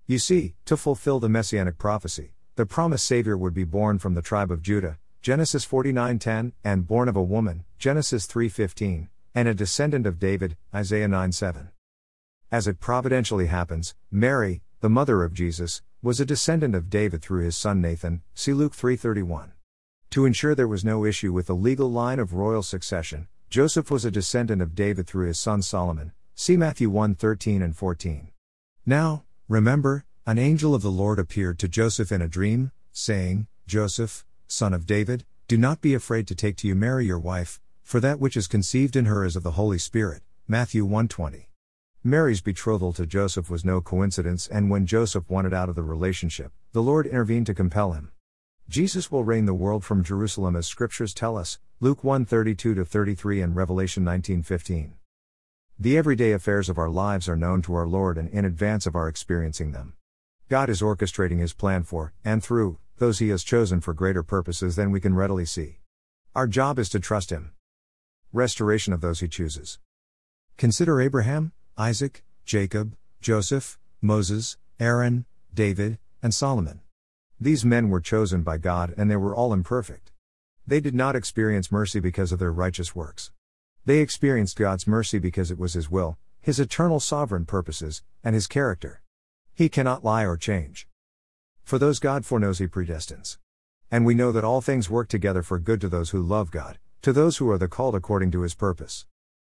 You 0.05 0.19
see, 0.19 0.57
to 0.65 0.77
fulfill 0.77 1.21
the 1.21 1.29
messianic 1.29 1.79
prophecy, 1.79 2.35
the 2.57 2.67
promised 2.67 3.07
savior 3.07 3.39
would 3.39 3.55
be 3.55 3.63
born 3.63 4.01
from 4.01 4.15
the 4.15 4.21
tribe 4.21 4.51
of 4.51 4.63
Judah, 4.63 4.99
Genesis 5.23 5.65
49:10, 5.65 6.55
and 6.65 6.89
born 6.89 7.09
of 7.09 7.15
a 7.15 7.23
woman, 7.23 7.65
Genesis 7.79 8.27
3:15, 8.27 9.11
and 9.37 9.47
a 9.47 9.55
descendant 9.55 10.07
of 10.07 10.19
David, 10.19 10.57
Isaiah 10.75 11.07
9 11.07 11.31
7. 11.31 11.69
As 12.51 12.67
it 12.67 12.81
providentially 12.81 13.49
happens, 13.49 13.95
Mary, 14.11 14.63
the 14.81 14.89
mother 14.89 15.23
of 15.23 15.35
Jesus, 15.35 15.83
was 16.03 16.19
a 16.19 16.25
descendant 16.25 16.75
of 16.75 16.89
David 16.89 17.21
through 17.21 17.45
his 17.45 17.55
son 17.55 17.83
Nathan, 17.83 18.23
see 18.35 18.55
Luke 18.55 18.73
3:31. 18.73 19.53
To 20.09 20.25
ensure 20.25 20.55
there 20.55 20.67
was 20.67 20.87
no 20.87 21.05
issue 21.05 21.35
with 21.35 21.49
the 21.49 21.55
legal 21.55 21.93
line 21.93 22.19
of 22.19 22.33
royal 22.33 22.63
succession, 22.63 23.29
Joseph 23.51 23.91
was 23.91 24.07
a 24.07 24.11
descendant 24.11 24.63
of 24.63 24.75
David 24.75 25.07
through 25.07 25.27
his 25.27 25.39
son 25.39 25.61
Solomon. 25.61 26.13
See 26.35 26.57
Matthew 26.57 26.89
1 26.89 27.15
13 27.15 27.61
and 27.61 27.77
14. 27.77 28.29
Now, 28.87 29.25
remember, 29.49 30.07
an 30.25 30.39
angel 30.39 30.75
of 30.75 30.81
the 30.81 30.91
Lord 30.91 31.19
appeared 31.19 31.59
to 31.59 31.69
Joseph 31.69 32.11
in 32.11 32.23
a 32.23 32.29
dream, 32.29 32.73
saying, 32.91 33.49
Joseph, 33.67 34.25
son 34.49 34.73
of 34.73 34.87
David, 34.87 35.27
do 35.47 35.59
not 35.59 35.83
be 35.83 35.93
afraid 35.93 36.27
to 36.29 36.35
take 36.35 36.57
to 36.57 36.69
you 36.69 36.75
Mary 36.75 37.05
your 37.05 37.19
wife, 37.19 37.61
for 37.87 38.01
that 38.01 38.19
which 38.19 38.37
is 38.37 38.49
conceived 38.49 38.97
in 38.97 39.05
her 39.05 39.25
is 39.25 39.37
of 39.37 39.45
the 39.45 39.53
Holy 39.53 39.79
Spirit. 39.79 40.25
Matthew 40.49 40.85
1:20. 40.85 41.51
Mary's 42.03 42.41
betrothal 42.41 42.93
to 42.93 43.07
Joseph 43.07 43.49
was 43.49 43.65
no 43.65 43.81
coincidence, 43.81 44.49
and 44.49 44.69
when 44.69 44.87
Joseph 44.87 45.31
wanted 45.31 45.55
out 45.55 45.69
of 45.69 45.77
the 45.77 45.85
relationship, 45.85 46.51
the 46.73 46.83
Lord 46.83 47.07
intervened 47.07 47.47
to 47.47 47.55
compel 47.55 47.93
him. 47.93 48.11
Jesus 48.69 49.13
will 49.13 49.23
reign 49.23 49.45
the 49.45 49.55
world 49.55 49.85
from 49.85 50.03
Jerusalem 50.03 50.57
as 50.57 50.67
scriptures 50.67 51.15
tell 51.15 51.39
us, 51.39 51.61
Luke 51.79 52.03
1:32 52.03 52.85
33 52.85 53.41
and 53.41 53.55
Revelation 53.55 54.03
19:15. 54.03 54.95
The 55.79 55.97
everyday 55.97 56.33
affairs 56.33 56.69
of 56.69 56.79
our 56.79 56.91
lives 56.91 57.29
are 57.29 57.37
known 57.37 57.63
to 57.63 57.75
our 57.75 57.87
Lord 57.87 58.19
and 58.19 58.29
in 58.31 58.45
advance 58.45 58.87
of 58.87 58.97
our 58.97 59.07
experiencing 59.07 59.71
them. 59.71 59.93
God 60.49 60.69
is 60.69 60.83
orchestrating 60.83 61.39
his 61.39 61.55
plan 61.55 61.85
for 61.85 62.15
and 62.25 62.43
through 62.43 62.79
those 62.97 63.21
he 63.21 63.29
has 63.29 63.45
chosen 63.45 63.81
for 63.81 63.95
greater 63.95 64.25
purposes 64.25 64.75
than 64.75 64.91
we 64.91 65.01
can 65.01 65.15
readily 65.15 65.47
see. 65.47 65.79
Our 66.35 66.49
job 66.49 66.81
is 66.81 66.89
to 66.89 66.99
trust 66.99 67.31
him. 67.31 67.53
Restoration 68.37 68.93
of 68.93 69.01
those 69.01 69.21
he 69.21 69.29
chooses. 69.29 69.79
Consider 70.59 71.01
Abraham, 71.01 71.53
Isaac, 71.79 72.23
Jacob, 72.45 72.95
Joseph, 73.23 73.79
Moses, 74.03 74.59
Aaron, 74.79 75.25
David, 75.55 75.97
and 76.23 76.35
Solomon. 76.35 76.83
These 77.41 77.65
men 77.65 77.89
were 77.89 78.03
chosen 78.03 78.43
by 78.43 78.59
God 78.59 78.93
and 78.99 79.11
they 79.11 79.17
were 79.17 79.35
all 79.35 79.55
imperfect. 79.55 80.13
They 80.67 80.81
did 80.81 80.95
not 80.95 81.17
experience 81.17 81.73
mercy 81.73 81.99
because 81.99 82.31
of 82.31 82.39
their 82.39 82.53
righteous 82.53 82.95
works. 82.95 83.31
They 83.87 84.01
experienced 84.01 84.59
God's 84.59 84.87
mercy 84.87 85.19
because 85.19 85.51
it 85.51 85.59
was 85.59 85.73
His 85.73 85.91
will, 85.91 86.19
His 86.43 86.61
eternal 86.61 87.01
sovereign 87.01 87.47
purposes, 87.47 88.03
and 88.23 88.35
His 88.35 88.47
character. 88.47 89.01
He 89.55 89.71
cannot 89.71 90.05
lie 90.05 90.27
or 90.27 90.37
change. 90.37 90.87
For 91.63 91.79
those 91.79 91.99
God 91.99 92.27
foreknows, 92.27 92.59
He 92.59 92.67
predestines. 92.67 93.39
And 93.91 94.05
we 94.05 94.15
know 94.15 94.31
that 94.31 94.45
all 94.45 94.61
things 94.61 94.91
work 94.91 95.09
together 95.09 95.43
for 95.43 95.59
good 95.59 95.81
to 95.81 95.89
those 95.89 96.11
who 96.11 96.21
love 96.21 96.51
God, 96.51 96.77
to 97.07 97.13
those 97.13 97.37
who 97.37 97.49
are 97.49 97.57
the 97.57 97.69
called 97.69 97.95
according 97.95 98.33
to 98.33 98.41
His 98.41 98.57
purpose. 98.57 99.07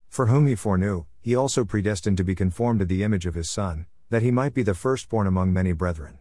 For 0.08 0.28
whom 0.28 0.46
He 0.46 0.54
foreknew, 0.54 1.06
He 1.20 1.36
also 1.36 1.65
predestined 1.65 2.15
to 2.17 2.24
be 2.24 2.36
conformed 2.36 2.82
to 2.82 2.86
the 2.86 3.02
image 3.02 3.26
of 3.26 3.34
His 3.34 3.50
Son, 3.50 3.88
that 4.12 4.22
He 4.22 4.30
might 4.30 4.54
be 4.54 4.62
the 4.62 4.76
firstborn 4.76 5.26
among 5.26 5.52
many 5.52 5.72
brethren. 5.72 6.20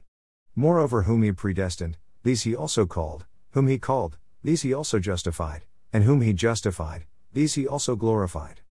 Moreover, 0.55 1.03
whom 1.03 1.23
he 1.23 1.33
predestined, 1.33 1.99
these 2.23 2.45
he 2.45 2.57
also 2.57 2.87
called, 2.87 3.27
whom 3.51 3.67
he 3.67 3.79
called, 3.79 4.17
these 4.43 4.63
he 4.63 4.73
also 4.73 4.99
justified, 4.99 5.67
and 5.93 6.05
whom 6.05 6.23
he 6.23 6.33
justified, 6.33 7.05
these 7.35 7.53
he 7.53 7.69
also 7.69 7.97
glorified. 7.97 8.63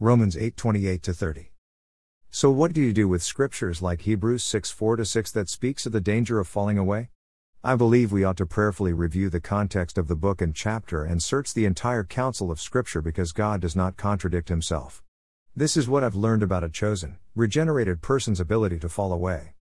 Romans 0.00 0.36
8 0.36 0.56
28 0.56 1.00
30. 1.00 1.52
So, 2.32 2.50
what 2.50 2.72
do 2.72 2.80
you 2.80 2.92
do 2.92 3.06
with 3.06 3.22
scriptures 3.22 3.80
like 3.80 4.00
Hebrews 4.00 4.42
6 4.42 4.72
4 4.72 5.04
6 5.04 5.30
that 5.30 5.48
speaks 5.48 5.86
of 5.86 5.92
the 5.92 6.00
danger 6.00 6.40
of 6.40 6.48
falling 6.48 6.78
away? 6.78 7.10
I 7.64 7.74
believe 7.74 8.12
we 8.12 8.22
ought 8.22 8.36
to 8.36 8.46
prayerfully 8.46 8.92
review 8.92 9.28
the 9.28 9.40
context 9.40 9.98
of 9.98 10.06
the 10.06 10.14
book 10.14 10.40
and 10.40 10.54
chapter 10.54 11.04
and 11.04 11.20
search 11.20 11.52
the 11.52 11.64
entire 11.64 12.04
counsel 12.04 12.52
of 12.52 12.60
Scripture 12.60 13.02
because 13.02 13.32
God 13.32 13.60
does 13.60 13.74
not 13.74 13.96
contradict 13.96 14.48
himself. 14.48 15.02
This 15.56 15.76
is 15.76 15.88
what 15.88 16.04
I've 16.04 16.14
learned 16.14 16.44
about 16.44 16.62
a 16.62 16.68
chosen, 16.68 17.18
regenerated 17.34 18.00
person's 18.00 18.38
ability 18.38 18.78
to 18.78 18.88
fall 18.88 19.12
away. 19.12 19.54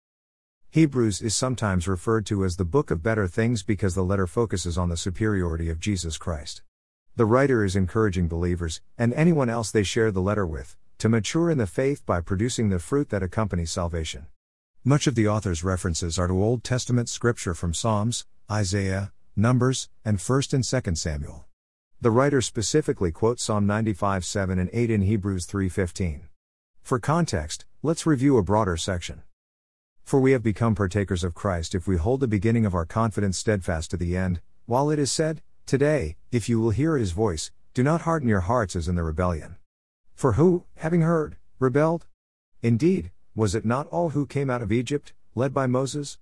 Hebrews 0.68 1.22
is 1.22 1.34
sometimes 1.34 1.88
referred 1.88 2.26
to 2.26 2.44
as 2.44 2.56
the 2.56 2.66
book 2.66 2.90
of 2.90 3.02
better 3.02 3.26
things 3.26 3.62
because 3.62 3.94
the 3.94 4.04
letter 4.04 4.26
focuses 4.26 4.76
on 4.76 4.90
the 4.90 4.98
superiority 4.98 5.70
of 5.70 5.80
Jesus 5.80 6.18
Christ. 6.18 6.60
The 7.16 7.24
writer 7.24 7.64
is 7.64 7.76
encouraging 7.76 8.28
believers, 8.28 8.82
and 8.98 9.14
anyone 9.14 9.48
else 9.48 9.70
they 9.70 9.82
share 9.82 10.12
the 10.12 10.20
letter 10.20 10.46
with, 10.46 10.76
to 10.98 11.08
mature 11.08 11.50
in 11.50 11.56
the 11.56 11.66
faith 11.66 12.04
by 12.04 12.20
producing 12.20 12.68
the 12.68 12.78
fruit 12.78 13.08
that 13.08 13.22
accompanies 13.22 13.70
salvation. 13.70 14.26
Much 14.88 15.08
of 15.08 15.16
the 15.16 15.26
author's 15.26 15.64
references 15.64 16.16
are 16.16 16.28
to 16.28 16.40
Old 16.40 16.62
Testament 16.62 17.08
scripture 17.08 17.54
from 17.54 17.74
Psalms, 17.74 18.24
Isaiah, 18.48 19.12
Numbers, 19.34 19.88
and 20.04 20.18
1st 20.18 20.52
and 20.52 20.62
2nd 20.62 20.96
Samuel. 20.96 21.44
The 22.00 22.12
writer 22.12 22.40
specifically 22.40 23.10
quotes 23.10 23.42
Psalm 23.42 23.66
95 23.66 24.24
7 24.24 24.60
and 24.60 24.70
8 24.72 24.88
in 24.92 25.02
Hebrews 25.02 25.44
3:15. 25.46 26.28
For 26.82 27.00
context, 27.00 27.64
let's 27.82 28.06
review 28.06 28.36
a 28.36 28.44
broader 28.44 28.76
section. 28.76 29.24
For 30.04 30.20
we 30.20 30.30
have 30.30 30.44
become 30.44 30.76
partakers 30.76 31.24
of 31.24 31.34
Christ 31.34 31.74
if 31.74 31.88
we 31.88 31.96
hold 31.96 32.20
the 32.20 32.28
beginning 32.28 32.64
of 32.64 32.76
our 32.76 32.86
confidence 32.86 33.38
steadfast 33.38 33.90
to 33.90 33.96
the 33.96 34.16
end, 34.16 34.40
while 34.66 34.90
it 34.90 35.00
is 35.00 35.10
said, 35.10 35.42
Today, 35.66 36.14
if 36.30 36.48
you 36.48 36.60
will 36.60 36.70
hear 36.70 36.96
his 36.96 37.10
voice, 37.10 37.50
do 37.74 37.82
not 37.82 38.02
harden 38.02 38.28
your 38.28 38.42
hearts 38.42 38.76
as 38.76 38.86
in 38.86 38.94
the 38.94 39.02
rebellion. 39.02 39.56
For 40.14 40.34
who, 40.34 40.62
having 40.76 41.00
heard, 41.00 41.38
rebelled? 41.58 42.06
Indeed, 42.62 43.10
was 43.36 43.54
it 43.54 43.66
not 43.66 43.86
all 43.88 44.10
who 44.10 44.24
came 44.24 44.48
out 44.48 44.62
of 44.62 44.72
Egypt, 44.72 45.12
led 45.34 45.52
by 45.52 45.66
Moses? 45.66 46.16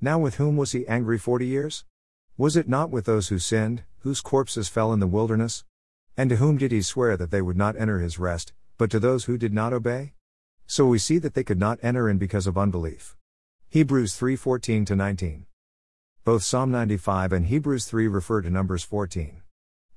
Now 0.00 0.18
with 0.18 0.34
whom 0.34 0.56
was 0.56 0.72
he 0.72 0.84
angry 0.88 1.16
forty 1.16 1.46
years? 1.46 1.84
Was 2.36 2.56
it 2.56 2.68
not 2.68 2.90
with 2.90 3.04
those 3.04 3.28
who 3.28 3.38
sinned, 3.38 3.84
whose 4.00 4.20
corpses 4.20 4.68
fell 4.68 4.92
in 4.92 4.98
the 4.98 5.06
wilderness? 5.06 5.64
And 6.16 6.28
to 6.28 6.36
whom 6.36 6.56
did 6.58 6.72
he 6.72 6.82
swear 6.82 7.16
that 7.16 7.30
they 7.30 7.40
would 7.40 7.56
not 7.56 7.76
enter 7.76 8.00
his 8.00 8.18
rest, 8.18 8.52
but 8.78 8.90
to 8.90 8.98
those 8.98 9.26
who 9.26 9.38
did 9.38 9.54
not 9.54 9.72
obey? 9.72 10.14
So 10.66 10.86
we 10.86 10.98
see 10.98 11.18
that 11.18 11.34
they 11.34 11.44
could 11.44 11.60
not 11.60 11.78
enter 11.84 12.08
in 12.08 12.18
because 12.18 12.48
of 12.48 12.58
unbelief. 12.58 13.16
Hebrews 13.68 14.18
3:14 14.18 14.90
19. 14.90 15.46
Both 16.24 16.42
Psalm 16.42 16.72
95 16.72 17.32
and 17.32 17.46
Hebrews 17.46 17.84
3 17.86 18.08
refer 18.08 18.42
to 18.42 18.50
Numbers 18.50 18.82
14. 18.82 19.40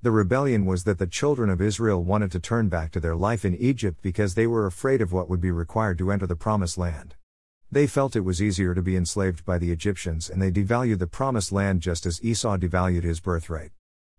The 0.02 0.12
rebellion 0.12 0.66
was 0.66 0.86
that 0.86 0.98
the 0.98 1.08
children 1.08 1.50
of 1.50 1.60
Israel 1.60 2.02
wanted 2.02 2.32
to 2.32 2.40
turn 2.40 2.70
back 2.70 2.92
to 2.92 3.02
their 3.02 3.18
life 3.18 3.44
in 3.44 3.54
Egypt 3.58 4.02
because 4.02 4.34
they 4.34 4.48
were 4.48 4.66
afraid 4.66 5.02
of 5.02 5.12
what 5.12 5.30
would 5.30 5.42
be 5.42 5.52
required 5.52 5.98
to 5.98 6.10
enter 6.10 6.26
the 6.26 6.38
promised 6.38 6.78
land. 6.78 7.16
They 7.70 7.86
felt 7.86 8.16
it 8.16 8.22
was 8.22 8.42
easier 8.42 8.74
to 8.74 8.82
be 8.82 8.96
enslaved 8.96 9.44
by 9.44 9.58
the 9.58 9.74
Egyptians 9.74 10.30
and 10.30 10.42
they 10.42 10.52
devalued 10.52 11.00
the 11.00 11.08
promised 11.08 11.52
land 11.52 11.82
just 11.82 12.06
as 12.06 12.24
Esau 12.24 12.56
devalued 12.56 13.04
his 13.04 13.20
birthright. 13.20 13.72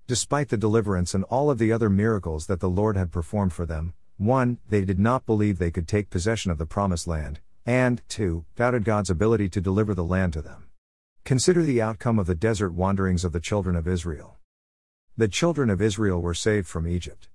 Despite 0.06 0.50
the 0.50 0.58
deliverance 0.58 1.14
and 1.14 1.24
all 1.24 1.50
of 1.50 1.56
the 1.56 1.72
other 1.72 1.88
miracles 1.88 2.46
that 2.46 2.60
the 2.60 2.68
Lord 2.68 2.98
had 2.98 3.10
performed 3.10 3.54
for 3.54 3.64
them, 3.64 3.94
1. 4.18 4.58
They 4.68 4.84
did 4.84 4.98
not 4.98 5.24
believe 5.24 5.58
they 5.58 5.70
could 5.70 5.88
take 5.88 6.10
possession 6.10 6.50
of 6.50 6.58
the 6.58 6.66
promised 6.66 7.06
land, 7.06 7.40
and, 7.64 8.02
2. 8.10 8.44
doubted 8.54 8.84
God's 8.84 9.08
ability 9.08 9.48
to 9.48 9.62
deliver 9.62 9.94
the 9.94 10.04
land 10.04 10.34
to 10.34 10.42
them. 10.42 10.64
Consider 11.24 11.62
the 11.62 11.80
outcome 11.80 12.18
of 12.18 12.26
the 12.26 12.34
desert 12.34 12.74
wanderings 12.74 13.24
of 13.24 13.32
the 13.32 13.40
children 13.40 13.76
of 13.76 13.88
Israel. 13.88 14.36
The 15.20 15.28
children 15.28 15.68
of 15.68 15.82
Israel 15.82 16.22
were 16.22 16.32
saved 16.32 16.66
from 16.66 16.88
Egypt. 16.88 17.28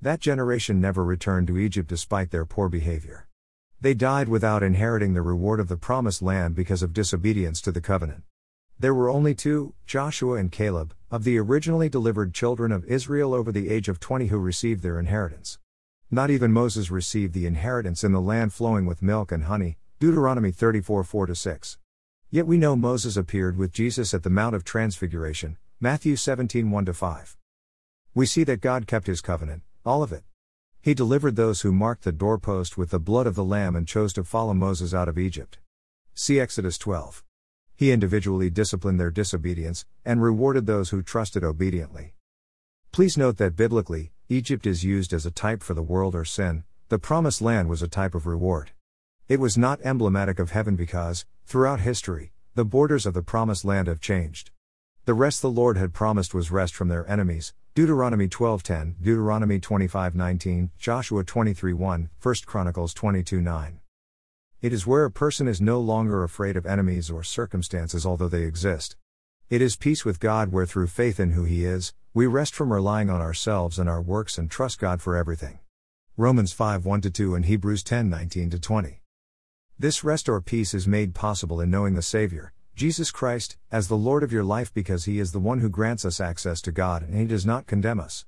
That 0.00 0.18
generation 0.18 0.80
never 0.80 1.04
returned 1.04 1.46
to 1.48 1.58
Egypt 1.58 1.86
despite 1.86 2.30
their 2.30 2.46
poor 2.46 2.70
behavior. 2.70 3.28
They 3.82 3.92
died 3.92 4.30
without 4.30 4.62
inheriting 4.62 5.12
the 5.12 5.20
reward 5.20 5.60
of 5.60 5.68
the 5.68 5.76
promised 5.76 6.22
land 6.22 6.54
because 6.54 6.82
of 6.82 6.94
disobedience 6.94 7.60
to 7.60 7.70
the 7.70 7.82
covenant. 7.82 8.22
There 8.78 8.94
were 8.94 9.10
only 9.10 9.34
two, 9.34 9.74
Joshua 9.84 10.36
and 10.36 10.50
Caleb, 10.50 10.94
of 11.10 11.24
the 11.24 11.36
originally 11.36 11.90
delivered 11.90 12.32
children 12.32 12.72
of 12.72 12.86
Israel 12.86 13.34
over 13.34 13.52
the 13.52 13.68
age 13.68 13.90
of 13.90 14.00
20 14.00 14.28
who 14.28 14.38
received 14.38 14.82
their 14.82 14.98
inheritance. 14.98 15.58
Not 16.10 16.30
even 16.30 16.50
Moses 16.50 16.90
received 16.90 17.34
the 17.34 17.44
inheritance 17.44 18.02
in 18.02 18.12
the 18.12 18.22
land 18.22 18.54
flowing 18.54 18.86
with 18.86 19.02
milk 19.02 19.30
and 19.30 19.44
honey, 19.44 19.76
Deuteronomy 20.00 20.50
34 20.50 21.04
4 21.04 21.34
6. 21.34 21.76
Yet 22.30 22.46
we 22.46 22.56
know 22.56 22.74
Moses 22.74 23.18
appeared 23.18 23.58
with 23.58 23.74
Jesus 23.74 24.14
at 24.14 24.22
the 24.22 24.30
Mount 24.30 24.54
of 24.54 24.64
Transfiguration, 24.64 25.58
Matthew 25.84 26.14
17 26.14 26.70
1 26.70 26.92
5. 26.92 27.36
We 28.14 28.24
see 28.24 28.44
that 28.44 28.60
God 28.60 28.86
kept 28.86 29.08
his 29.08 29.20
covenant, 29.20 29.62
all 29.84 30.04
of 30.04 30.12
it. 30.12 30.22
He 30.80 30.94
delivered 30.94 31.34
those 31.34 31.62
who 31.62 31.72
marked 31.72 32.04
the 32.04 32.12
doorpost 32.12 32.78
with 32.78 32.90
the 32.90 33.00
blood 33.00 33.26
of 33.26 33.34
the 33.34 33.42
Lamb 33.42 33.74
and 33.74 33.84
chose 33.84 34.12
to 34.12 34.22
follow 34.22 34.54
Moses 34.54 34.94
out 34.94 35.08
of 35.08 35.18
Egypt. 35.18 35.58
See 36.14 36.38
Exodus 36.38 36.78
12. 36.78 37.24
He 37.74 37.90
individually 37.90 38.48
disciplined 38.48 39.00
their 39.00 39.10
disobedience, 39.10 39.84
and 40.04 40.22
rewarded 40.22 40.66
those 40.66 40.90
who 40.90 41.02
trusted 41.02 41.42
obediently. 41.42 42.14
Please 42.92 43.18
note 43.18 43.38
that 43.38 43.56
biblically, 43.56 44.12
Egypt 44.28 44.68
is 44.68 44.84
used 44.84 45.12
as 45.12 45.26
a 45.26 45.32
type 45.32 45.64
for 45.64 45.74
the 45.74 45.82
world 45.82 46.14
or 46.14 46.24
sin, 46.24 46.62
the 46.90 47.00
promised 47.00 47.42
land 47.42 47.68
was 47.68 47.82
a 47.82 47.88
type 47.88 48.14
of 48.14 48.24
reward. 48.24 48.70
It 49.26 49.40
was 49.40 49.58
not 49.58 49.80
emblematic 49.82 50.38
of 50.38 50.52
heaven 50.52 50.76
because, 50.76 51.26
throughout 51.44 51.80
history, 51.80 52.30
the 52.54 52.64
borders 52.64 53.04
of 53.04 53.14
the 53.14 53.22
promised 53.22 53.64
land 53.64 53.88
have 53.88 54.00
changed. 54.00 54.52
The 55.04 55.14
rest 55.14 55.42
the 55.42 55.50
Lord 55.50 55.76
had 55.76 55.92
promised 55.92 56.32
was 56.32 56.52
rest 56.52 56.76
from 56.76 56.86
their 56.86 57.04
enemies, 57.10 57.54
Deuteronomy 57.74 58.28
12:10, 58.28 58.94
Deuteronomy 59.02 59.58
25:19, 59.58 60.70
Joshua 60.78 61.24
23:1, 61.24 62.08
1 62.20 62.34
Chronicles 62.46 62.94
22:9. 62.94 63.80
It 64.60 64.72
is 64.72 64.86
where 64.86 65.04
a 65.04 65.10
person 65.10 65.48
is 65.48 65.60
no 65.60 65.80
longer 65.80 66.22
afraid 66.22 66.56
of 66.56 66.66
enemies 66.66 67.10
or 67.10 67.24
circumstances 67.24 68.06
although 68.06 68.28
they 68.28 68.44
exist. 68.44 68.94
It 69.50 69.60
is 69.60 69.74
peace 69.74 70.04
with 70.04 70.20
God 70.20 70.52
where 70.52 70.66
through 70.66 70.86
faith 70.86 71.18
in 71.18 71.32
who 71.32 71.42
he 71.42 71.64
is, 71.64 71.94
we 72.14 72.26
rest 72.28 72.54
from 72.54 72.72
relying 72.72 73.10
on 73.10 73.20
ourselves 73.20 73.80
and 73.80 73.88
our 73.88 74.00
works 74.00 74.38
and 74.38 74.48
trust 74.48 74.78
God 74.78 75.02
for 75.02 75.16
everything. 75.16 75.58
Romans 76.16 76.52
5 76.52 76.84
1 76.84 77.00
2 77.00 77.34
and 77.34 77.46
Hebrews 77.46 77.82
10 77.82 78.08
19 78.08 78.50
20. 78.50 79.00
This 79.76 80.04
rest 80.04 80.28
or 80.28 80.40
peace 80.40 80.74
is 80.74 80.86
made 80.86 81.12
possible 81.12 81.60
in 81.60 81.70
knowing 81.70 81.94
the 81.94 82.02
Savior, 82.02 82.52
Jesus 82.74 83.10
Christ, 83.10 83.58
as 83.70 83.88
the 83.88 83.96
Lord 83.96 84.22
of 84.22 84.32
your 84.32 84.42
life 84.42 84.72
because 84.72 85.04
He 85.04 85.18
is 85.18 85.32
the 85.32 85.38
one 85.38 85.60
who 85.60 85.68
grants 85.68 86.06
us 86.06 86.20
access 86.20 86.62
to 86.62 86.72
God 86.72 87.02
and 87.02 87.14
He 87.14 87.26
does 87.26 87.44
not 87.44 87.66
condemn 87.66 88.00
us. 88.00 88.24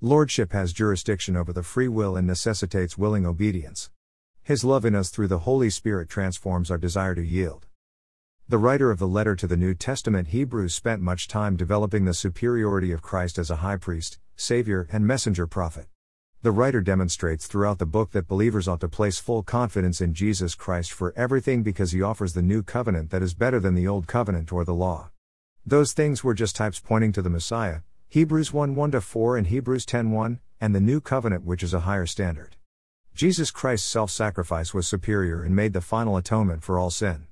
Lordship 0.00 0.52
has 0.52 0.72
jurisdiction 0.72 1.36
over 1.36 1.52
the 1.52 1.62
free 1.62 1.86
will 1.86 2.16
and 2.16 2.26
necessitates 2.26 2.98
willing 2.98 3.24
obedience. 3.24 3.90
His 4.42 4.64
love 4.64 4.84
in 4.84 4.96
us 4.96 5.10
through 5.10 5.28
the 5.28 5.38
Holy 5.40 5.70
Spirit 5.70 6.08
transforms 6.08 6.70
our 6.70 6.76
desire 6.76 7.14
to 7.14 7.24
yield. 7.24 7.66
The 8.48 8.58
writer 8.58 8.90
of 8.90 8.98
the 8.98 9.08
letter 9.08 9.36
to 9.36 9.46
the 9.46 9.56
New 9.56 9.74
Testament 9.74 10.28
Hebrews 10.28 10.74
spent 10.74 11.00
much 11.00 11.28
time 11.28 11.56
developing 11.56 12.04
the 12.04 12.12
superiority 12.12 12.90
of 12.90 13.00
Christ 13.00 13.38
as 13.38 13.48
a 13.48 13.56
high 13.56 13.76
priest, 13.76 14.18
Savior, 14.36 14.88
and 14.92 15.06
messenger 15.06 15.46
prophet. 15.46 15.86
The 16.44 16.52
writer 16.52 16.82
demonstrates 16.82 17.46
throughout 17.46 17.78
the 17.78 17.86
book 17.86 18.10
that 18.10 18.28
believers 18.28 18.68
ought 18.68 18.80
to 18.80 18.86
place 18.88 19.18
full 19.18 19.42
confidence 19.42 20.02
in 20.02 20.12
Jesus 20.12 20.54
Christ 20.54 20.92
for 20.92 21.14
everything 21.16 21.62
because 21.62 21.92
he 21.92 22.02
offers 22.02 22.34
the 22.34 22.42
new 22.42 22.62
covenant 22.62 23.08
that 23.12 23.22
is 23.22 23.32
better 23.32 23.58
than 23.58 23.74
the 23.74 23.88
old 23.88 24.06
covenant 24.06 24.52
or 24.52 24.62
the 24.62 24.74
law. 24.74 25.08
Those 25.64 25.94
things 25.94 26.22
were 26.22 26.34
just 26.34 26.54
types 26.54 26.80
pointing 26.80 27.12
to 27.12 27.22
the 27.22 27.30
Messiah, 27.30 27.80
Hebrews 28.10 28.52
1 28.52 28.74
1 28.74 28.92
4 28.92 29.38
and 29.38 29.46
Hebrews 29.46 29.86
10 29.86 30.10
1, 30.10 30.38
and 30.60 30.74
the 30.74 30.82
new 30.82 31.00
covenant 31.00 31.46
which 31.46 31.62
is 31.62 31.72
a 31.72 31.86
higher 31.88 32.04
standard. 32.04 32.56
Jesus 33.14 33.50
Christ's 33.50 33.88
self 33.88 34.10
sacrifice 34.10 34.74
was 34.74 34.86
superior 34.86 35.42
and 35.42 35.56
made 35.56 35.72
the 35.72 35.80
final 35.80 36.18
atonement 36.18 36.62
for 36.62 36.78
all 36.78 36.90
sin. 36.90 37.26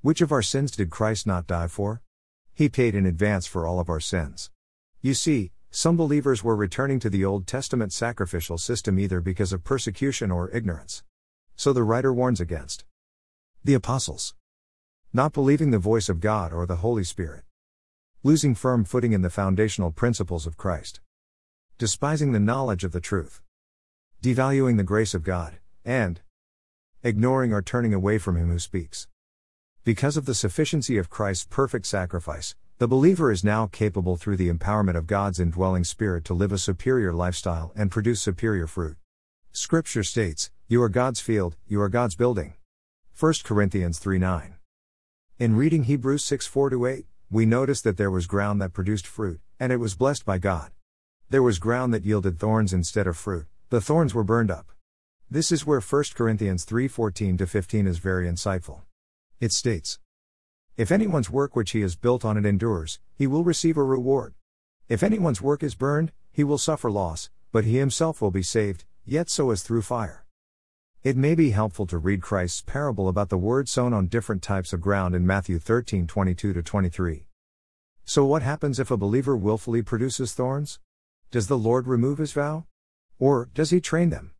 Which 0.00 0.20
of 0.20 0.30
our 0.30 0.42
sins 0.42 0.70
did 0.70 0.90
Christ 0.90 1.26
not 1.26 1.48
die 1.48 1.66
for? 1.66 2.02
He 2.54 2.68
paid 2.68 2.94
in 2.94 3.04
advance 3.04 3.48
for 3.48 3.66
all 3.66 3.80
of 3.80 3.88
our 3.88 3.98
sins. 3.98 4.52
You 5.02 5.14
see, 5.14 5.50
some 5.78 5.96
believers 5.96 6.42
were 6.42 6.56
returning 6.56 6.98
to 6.98 7.08
the 7.08 7.24
Old 7.24 7.46
Testament 7.46 7.92
sacrificial 7.92 8.58
system 8.58 8.98
either 8.98 9.20
because 9.20 9.52
of 9.52 9.62
persecution 9.62 10.32
or 10.32 10.50
ignorance. 10.50 11.04
So 11.54 11.72
the 11.72 11.84
writer 11.84 12.12
warns 12.12 12.40
against 12.40 12.84
the 13.62 13.74
apostles 13.74 14.34
not 15.12 15.32
believing 15.32 15.70
the 15.70 15.78
voice 15.78 16.08
of 16.08 16.18
God 16.18 16.52
or 16.52 16.66
the 16.66 16.82
Holy 16.82 17.04
Spirit, 17.04 17.44
losing 18.24 18.56
firm 18.56 18.84
footing 18.84 19.12
in 19.12 19.22
the 19.22 19.30
foundational 19.30 19.92
principles 19.92 20.48
of 20.48 20.56
Christ, 20.56 20.98
despising 21.78 22.32
the 22.32 22.40
knowledge 22.40 22.82
of 22.82 22.90
the 22.90 23.00
truth, 23.00 23.40
devaluing 24.20 24.78
the 24.78 24.82
grace 24.82 25.14
of 25.14 25.22
God, 25.22 25.60
and 25.84 26.22
ignoring 27.04 27.52
or 27.52 27.62
turning 27.62 27.94
away 27.94 28.18
from 28.18 28.36
Him 28.36 28.50
who 28.50 28.58
speaks. 28.58 29.06
Because 29.84 30.16
of 30.16 30.26
the 30.26 30.34
sufficiency 30.34 30.98
of 30.98 31.08
Christ's 31.08 31.46
perfect 31.48 31.86
sacrifice, 31.86 32.56
the 32.78 32.86
believer 32.86 33.32
is 33.32 33.42
now 33.42 33.66
capable 33.66 34.16
through 34.16 34.36
the 34.36 34.48
empowerment 34.48 34.94
of 34.94 35.08
God's 35.08 35.40
indwelling 35.40 35.82
spirit 35.82 36.24
to 36.26 36.32
live 36.32 36.52
a 36.52 36.58
superior 36.58 37.12
lifestyle 37.12 37.72
and 37.74 37.90
produce 37.90 38.22
superior 38.22 38.68
fruit. 38.68 38.96
Scripture 39.50 40.04
states, 40.04 40.52
You 40.68 40.80
are 40.84 40.88
God's 40.88 41.18
field, 41.18 41.56
you 41.66 41.80
are 41.80 41.88
God's 41.88 42.14
building. 42.14 42.54
1 43.18 43.34
Corinthians 43.42 43.98
3 43.98 44.18
9. 44.18 44.54
In 45.40 45.56
reading 45.56 45.84
Hebrews 45.84 46.22
6 46.24 46.46
4 46.46 46.86
8, 46.86 47.06
we 47.28 47.44
notice 47.44 47.80
that 47.80 47.96
there 47.96 48.12
was 48.12 48.28
ground 48.28 48.62
that 48.62 48.72
produced 48.72 49.08
fruit, 49.08 49.40
and 49.58 49.72
it 49.72 49.78
was 49.78 49.96
blessed 49.96 50.24
by 50.24 50.38
God. 50.38 50.70
There 51.30 51.42
was 51.42 51.58
ground 51.58 51.92
that 51.94 52.04
yielded 52.04 52.38
thorns 52.38 52.72
instead 52.72 53.08
of 53.08 53.16
fruit, 53.16 53.46
the 53.70 53.80
thorns 53.80 54.14
were 54.14 54.22
burned 54.22 54.52
up. 54.52 54.70
This 55.28 55.50
is 55.50 55.66
where 55.66 55.80
1 55.80 56.04
Corinthians 56.14 56.62
3 56.62 56.86
14 56.86 57.38
15 57.38 57.88
is 57.88 57.98
very 57.98 58.28
insightful. 58.28 58.82
It 59.40 59.50
states, 59.50 59.98
if 60.78 60.92
anyone's 60.92 61.28
work 61.28 61.56
which 61.56 61.72
he 61.72 61.80
has 61.80 61.96
built 61.96 62.24
on 62.24 62.36
it 62.36 62.46
endures, 62.46 63.00
he 63.16 63.26
will 63.26 63.42
receive 63.42 63.76
a 63.76 63.82
reward. 63.82 64.34
If 64.88 65.02
anyone's 65.02 65.42
work 65.42 65.64
is 65.64 65.74
burned, 65.74 66.12
he 66.30 66.44
will 66.44 66.56
suffer 66.56 66.88
loss, 66.88 67.30
but 67.50 67.64
he 67.64 67.78
himself 67.78 68.22
will 68.22 68.30
be 68.30 68.44
saved, 68.44 68.84
yet 69.04 69.28
so 69.28 69.50
as 69.50 69.64
through 69.64 69.82
fire. 69.82 70.24
It 71.02 71.16
may 71.16 71.34
be 71.34 71.50
helpful 71.50 71.84
to 71.88 71.98
read 71.98 72.22
Christ's 72.22 72.60
parable 72.60 73.08
about 73.08 73.28
the 73.28 73.36
word 73.36 73.68
sown 73.68 73.92
on 73.92 74.06
different 74.06 74.40
types 74.40 74.72
of 74.72 74.80
ground 74.80 75.16
in 75.16 75.26
Matthew 75.26 75.58
13 75.58 76.06
22 76.06 76.62
23. 76.62 77.26
So, 78.04 78.24
what 78.24 78.42
happens 78.42 78.78
if 78.78 78.92
a 78.92 78.96
believer 78.96 79.36
willfully 79.36 79.82
produces 79.82 80.32
thorns? 80.32 80.78
Does 81.32 81.48
the 81.48 81.58
Lord 81.58 81.88
remove 81.88 82.18
his 82.18 82.32
vow? 82.32 82.66
Or 83.18 83.50
does 83.52 83.70
he 83.70 83.80
train 83.80 84.10
them? 84.10 84.30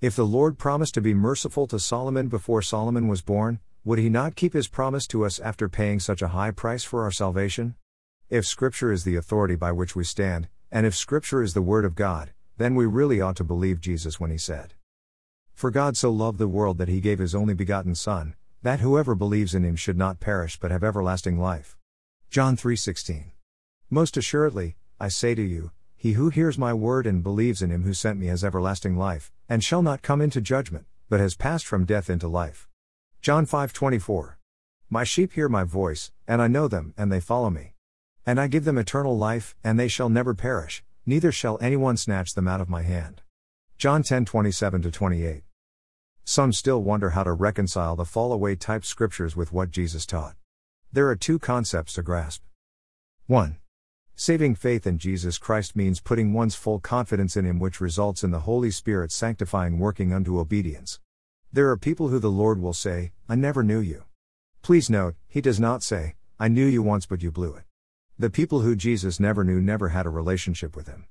If 0.00 0.16
the 0.16 0.24
Lord 0.24 0.56
promised 0.56 0.94
to 0.94 1.02
be 1.02 1.12
merciful 1.12 1.66
to 1.66 1.78
Solomon 1.78 2.28
before 2.28 2.62
Solomon 2.62 3.08
was 3.08 3.20
born, 3.20 3.60
would 3.84 3.98
he 3.98 4.08
not 4.08 4.36
keep 4.36 4.52
his 4.52 4.68
promise 4.68 5.08
to 5.08 5.24
us 5.24 5.40
after 5.40 5.68
paying 5.68 5.98
such 5.98 6.22
a 6.22 6.28
high 6.28 6.52
price 6.52 6.84
for 6.84 7.02
our 7.02 7.10
salvation? 7.10 7.74
If 8.30 8.46
Scripture 8.46 8.92
is 8.92 9.02
the 9.02 9.16
authority 9.16 9.56
by 9.56 9.72
which 9.72 9.96
we 9.96 10.04
stand, 10.04 10.48
and 10.70 10.86
if 10.86 10.94
Scripture 10.94 11.42
is 11.42 11.52
the 11.52 11.62
Word 11.62 11.84
of 11.84 11.96
God, 11.96 12.32
then 12.58 12.76
we 12.76 12.86
really 12.86 13.20
ought 13.20 13.34
to 13.36 13.44
believe 13.44 13.80
Jesus 13.80 14.20
when 14.20 14.30
he 14.30 14.38
said, 14.38 14.74
For 15.52 15.72
God 15.72 15.96
so 15.96 16.12
loved 16.12 16.38
the 16.38 16.46
world 16.46 16.78
that 16.78 16.86
he 16.86 17.00
gave 17.00 17.18
his 17.18 17.34
only 17.34 17.54
begotten 17.54 17.96
Son, 17.96 18.36
that 18.62 18.78
whoever 18.78 19.16
believes 19.16 19.52
in 19.52 19.64
him 19.64 19.74
should 19.74 19.98
not 19.98 20.20
perish 20.20 20.60
but 20.60 20.70
have 20.70 20.84
everlasting 20.84 21.40
life. 21.40 21.76
John 22.30 22.56
3:16. 22.56 23.32
Most 23.90 24.16
assuredly, 24.16 24.76
I 25.00 25.08
say 25.08 25.34
to 25.34 25.42
you, 25.42 25.72
he 25.96 26.12
who 26.12 26.28
hears 26.28 26.56
my 26.56 26.72
word 26.72 27.04
and 27.04 27.22
believes 27.22 27.62
in 27.62 27.70
him 27.70 27.82
who 27.82 27.94
sent 27.94 28.18
me 28.18 28.26
has 28.26 28.44
everlasting 28.44 28.96
life, 28.96 29.32
and 29.48 29.62
shall 29.62 29.82
not 29.82 30.02
come 30.02 30.20
into 30.20 30.40
judgment, 30.40 30.86
but 31.08 31.20
has 31.20 31.34
passed 31.34 31.66
from 31.66 31.84
death 31.84 32.08
into 32.08 32.28
life. 32.28 32.68
John 33.22 33.46
5:24. 33.46 34.36
My 34.90 35.04
sheep 35.04 35.34
hear 35.34 35.48
my 35.48 35.62
voice, 35.62 36.10
and 36.26 36.42
I 36.42 36.48
know 36.48 36.66
them, 36.66 36.92
and 36.96 37.12
they 37.12 37.20
follow 37.20 37.50
me. 37.50 37.74
And 38.26 38.40
I 38.40 38.48
give 38.48 38.64
them 38.64 38.76
eternal 38.76 39.16
life, 39.16 39.54
and 39.62 39.78
they 39.78 39.86
shall 39.86 40.08
never 40.08 40.34
perish, 40.34 40.82
neither 41.06 41.30
shall 41.30 41.56
anyone 41.60 41.96
snatch 41.96 42.34
them 42.34 42.48
out 42.48 42.60
of 42.60 42.68
my 42.68 42.82
hand. 42.82 43.22
John 43.78 44.02
10:27 44.02 44.90
28. 44.90 45.44
Some 46.24 46.52
still 46.52 46.82
wonder 46.82 47.10
how 47.10 47.22
to 47.22 47.32
reconcile 47.32 47.94
the 47.94 48.04
fall 48.04 48.32
away 48.32 48.56
type 48.56 48.84
scriptures 48.84 49.36
with 49.36 49.52
what 49.52 49.70
Jesus 49.70 50.04
taught. 50.04 50.34
There 50.92 51.08
are 51.08 51.14
two 51.14 51.38
concepts 51.38 51.92
to 51.92 52.02
grasp. 52.02 52.42
1. 53.26 53.60
Saving 54.16 54.56
faith 54.56 54.84
in 54.84 54.98
Jesus 54.98 55.38
Christ 55.38 55.76
means 55.76 56.00
putting 56.00 56.32
one's 56.32 56.56
full 56.56 56.80
confidence 56.80 57.36
in 57.36 57.44
Him, 57.44 57.60
which 57.60 57.80
results 57.80 58.24
in 58.24 58.32
the 58.32 58.46
Holy 58.50 58.72
Spirit 58.72 59.12
sanctifying 59.12 59.78
working 59.78 60.12
unto 60.12 60.40
obedience. 60.40 60.98
There 61.54 61.68
are 61.68 61.76
people 61.76 62.08
who 62.08 62.18
the 62.18 62.30
Lord 62.30 62.62
will 62.62 62.72
say, 62.72 63.12
I 63.28 63.34
never 63.34 63.62
knew 63.62 63.80
you. 63.80 64.04
Please 64.62 64.88
note, 64.88 65.16
He 65.28 65.42
does 65.42 65.60
not 65.60 65.82
say, 65.82 66.14
I 66.40 66.48
knew 66.48 66.64
you 66.64 66.82
once 66.82 67.04
but 67.04 67.22
you 67.22 67.30
blew 67.30 67.54
it. 67.54 67.64
The 68.18 68.30
people 68.30 68.60
who 68.62 68.74
Jesus 68.74 69.20
never 69.20 69.44
knew 69.44 69.60
never 69.60 69.90
had 69.90 70.06
a 70.06 70.10
relationship 70.10 70.74
with 70.74 70.86
Him. 70.86 71.04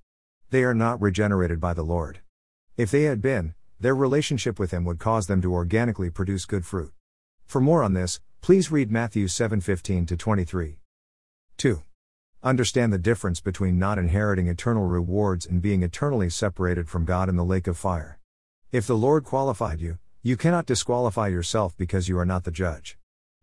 They 0.50 0.64
are 0.64 0.74
not 0.74 1.00
regenerated 1.00 1.60
by 1.60 1.76
the 1.76 1.84
Lord. 1.84 2.22
If 2.76 2.90
they 2.90 3.04
had 3.04 3.22
been, 3.22 3.54
their 3.80 3.94
relationship 3.94 4.58
with 4.58 4.72
Him 4.72 4.84
would 4.86 4.98
cause 4.98 5.28
them 5.28 5.44
to 5.44 5.54
organically 5.54 6.10
produce 6.10 6.46
good 6.46 6.66
fruit. 6.66 6.92
For 7.46 7.62
more 7.62 7.84
on 7.84 7.94
this, 7.94 8.20
please 8.42 8.72
read 8.72 8.90
Matthew 8.90 9.28
7:15 9.28 10.08
to 10.08 10.18
23. 10.18 10.80
2. 11.58 11.84
Understand 12.42 12.92
the 12.92 12.98
difference 12.98 13.42
between 13.42 13.78
not 13.78 14.00
inheriting 14.00 14.48
eternal 14.48 14.88
rewards 14.88 15.46
and 15.46 15.62
being 15.62 15.84
eternally 15.84 16.32
separated 16.32 16.90
from 16.90 17.06
God 17.06 17.30
in 17.30 17.36
the 17.36 17.46
lake 17.46 17.68
of 17.68 17.78
fire. 17.78 18.18
If 18.72 18.88
the 18.88 18.98
Lord 18.98 19.24
qualified 19.24 19.80
you, 19.80 20.00
you 20.22 20.38
cannot 20.38 20.66
disqualify 20.66 21.28
yourself 21.28 21.76
because 21.78 22.08
you 22.08 22.18
are 22.18 22.26
not 22.26 22.44
the 22.44 22.52
judge. 22.52 22.98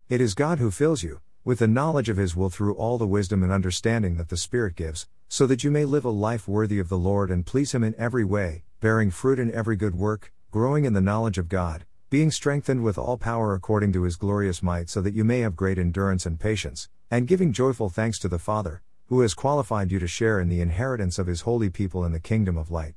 It 0.07 0.21
is 0.21 0.33
God 0.33 0.59
who 0.59 0.71
fills 0.71 1.03
you, 1.03 1.21
with 1.43 1.59
the 1.59 1.67
knowledge 1.67 2.09
of 2.09 2.17
His 2.17 2.35
will 2.35 2.49
through 2.49 2.75
all 2.75 2.97
the 2.97 3.07
wisdom 3.07 3.43
and 3.43 3.51
understanding 3.51 4.17
that 4.17 4.29
the 4.29 4.37
Spirit 4.37 4.75
gives, 4.75 5.07
so 5.27 5.45
that 5.47 5.63
you 5.63 5.71
may 5.71 5.85
live 5.85 6.05
a 6.05 6.09
life 6.09 6.47
worthy 6.47 6.79
of 6.79 6.89
the 6.89 6.97
Lord 6.97 7.31
and 7.31 7.45
please 7.45 7.73
Him 7.73 7.83
in 7.83 7.95
every 7.97 8.23
way, 8.23 8.63
bearing 8.79 9.11
fruit 9.11 9.39
in 9.39 9.53
every 9.53 9.75
good 9.75 9.95
work, 9.95 10.33
growing 10.51 10.85
in 10.85 10.93
the 10.93 11.01
knowledge 11.01 11.37
of 11.37 11.49
God, 11.49 11.85
being 12.09 12.31
strengthened 12.31 12.83
with 12.83 12.97
all 12.97 13.17
power 13.17 13.53
according 13.53 13.93
to 13.93 14.03
His 14.03 14.15
glorious 14.15 14.63
might, 14.63 14.89
so 14.89 15.01
that 15.01 15.13
you 15.13 15.23
may 15.23 15.39
have 15.39 15.55
great 15.55 15.77
endurance 15.77 16.25
and 16.25 16.39
patience, 16.39 16.89
and 17.11 17.27
giving 17.27 17.53
joyful 17.53 17.89
thanks 17.89 18.19
to 18.19 18.27
the 18.27 18.39
Father 18.39 18.81
who 19.09 19.21
has 19.21 19.33
qualified 19.33 19.91
you 19.91 19.97
to 19.97 20.07
share 20.07 20.39
in 20.39 20.49
the 20.49 20.61
inheritance 20.61 21.17
of 21.17 21.25
his 21.25 21.41
holy 21.41 21.67
people 21.67 22.05
in 22.05 22.11
the 22.11 22.19
kingdom 22.19 22.55
of 22.59 22.69
light. 22.69 22.93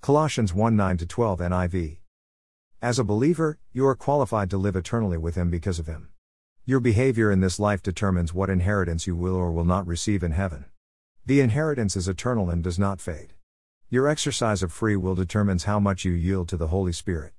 Colossians 0.00 0.52
1 0.52 0.74
9 0.74 0.98
12 0.98 1.38
NIV. 1.38 2.01
As 2.82 2.98
a 2.98 3.04
believer, 3.04 3.60
you 3.72 3.86
are 3.86 3.94
qualified 3.94 4.50
to 4.50 4.58
live 4.58 4.74
eternally 4.74 5.16
with 5.16 5.36
him 5.36 5.50
because 5.50 5.78
of 5.78 5.86
him. 5.86 6.08
Your 6.66 6.80
behavior 6.80 7.30
in 7.30 7.38
this 7.38 7.60
life 7.60 7.80
determines 7.80 8.34
what 8.34 8.50
inheritance 8.50 9.06
you 9.06 9.14
will 9.14 9.36
or 9.36 9.52
will 9.52 9.64
not 9.64 9.86
receive 9.86 10.24
in 10.24 10.32
heaven. 10.32 10.64
The 11.24 11.40
inheritance 11.40 11.94
is 11.94 12.08
eternal 12.08 12.50
and 12.50 12.60
does 12.60 12.80
not 12.80 13.00
fade. 13.00 13.34
Your 13.88 14.08
exercise 14.08 14.64
of 14.64 14.72
free 14.72 14.96
will 14.96 15.14
determines 15.14 15.62
how 15.62 15.78
much 15.78 16.04
you 16.04 16.10
yield 16.10 16.48
to 16.48 16.56
the 16.56 16.66
Holy 16.66 16.90
Spirit. 16.90 17.34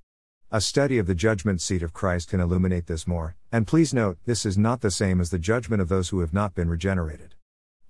A 0.50 0.62
study 0.62 0.96
of 0.96 1.06
the 1.06 1.14
judgment 1.14 1.60
seat 1.60 1.82
of 1.82 1.92
Christ 1.92 2.30
can 2.30 2.40
illuminate 2.40 2.86
this 2.86 3.06
more, 3.06 3.36
and 3.52 3.66
please 3.66 3.92
note, 3.92 4.16
this 4.24 4.46
is 4.46 4.56
not 4.56 4.80
the 4.80 4.90
same 4.90 5.20
as 5.20 5.28
the 5.28 5.38
judgment 5.38 5.82
of 5.82 5.90
those 5.90 6.08
who 6.08 6.20
have 6.20 6.32
not 6.32 6.54
been 6.54 6.70
regenerated. 6.70 7.34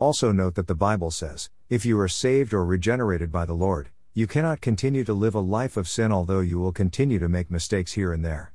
Also 0.01 0.33
note 0.33 0.57
that 0.57 0.67
the 0.67 0.75
Bible 0.75 1.13
says, 1.13 1.51
if 1.71 1.87
you 1.87 2.01
are 2.01 2.09
saved 2.09 2.53
or 2.53 2.65
regenerated 2.65 3.31
by 3.31 3.45
the 3.45 3.55
Lord, 3.55 3.91
you 4.17 4.29
cannot 4.29 4.61
continue 4.61 5.03
to 5.03 5.13
live 5.13 5.35
a 5.35 5.41
life 5.41 5.77
of 5.77 5.89
sin 5.89 6.13
although 6.13 6.39
you 6.39 6.57
will 6.57 6.71
continue 6.71 7.19
to 7.19 7.29
make 7.29 7.51
mistakes 7.51 7.95
here 7.95 8.13
and 8.13 8.25
there. 8.25 8.53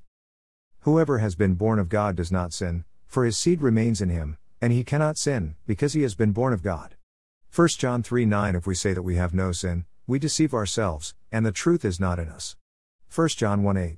Whoever 0.84 1.18
has 1.18 1.36
been 1.36 1.56
born 1.56 1.80
of 1.80 1.90
God 1.90 2.16
does 2.16 2.32
not 2.32 2.54
sin, 2.54 2.86
for 3.08 3.26
his 3.26 3.38
seed 3.38 3.62
remains 3.62 4.00
in 4.00 4.08
him, 4.08 4.38
and 4.62 4.72
he 4.72 4.86
cannot 4.86 5.18
sin, 5.18 5.56
because 5.68 5.92
he 5.92 6.02
has 6.04 6.16
been 6.16 6.32
born 6.32 6.54
of 6.54 6.64
God. 6.64 6.96
1 7.54 7.68
John 7.78 8.02
3 8.02 8.26
9 8.26 8.56
If 8.56 8.66
we 8.66 8.74
say 8.74 8.94
that 8.94 9.02
we 9.02 9.18
have 9.18 9.34
no 9.34 9.52
sin, 9.52 9.84
we 10.08 10.18
deceive 10.18 10.54
ourselves, 10.54 11.14
and 11.30 11.46
the 11.46 11.52
truth 11.52 11.84
is 11.84 12.00
not 12.00 12.20
in 12.20 12.30
us. 12.30 12.56
1 13.14 13.28
John 13.30 13.62
1 13.62 13.76
8. 13.76 13.98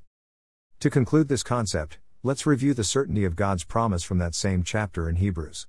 To 0.79 0.89
conclude 0.89 1.27
this 1.27 1.43
concept, 1.43 1.99
let's 2.23 2.47
review 2.47 2.73
the 2.73 2.83
certainty 2.83 3.23
of 3.23 3.35
God's 3.35 3.65
promise 3.65 4.01
from 4.01 4.17
that 4.17 4.33
same 4.33 4.63
chapter 4.63 5.07
in 5.07 5.17
Hebrews. 5.17 5.67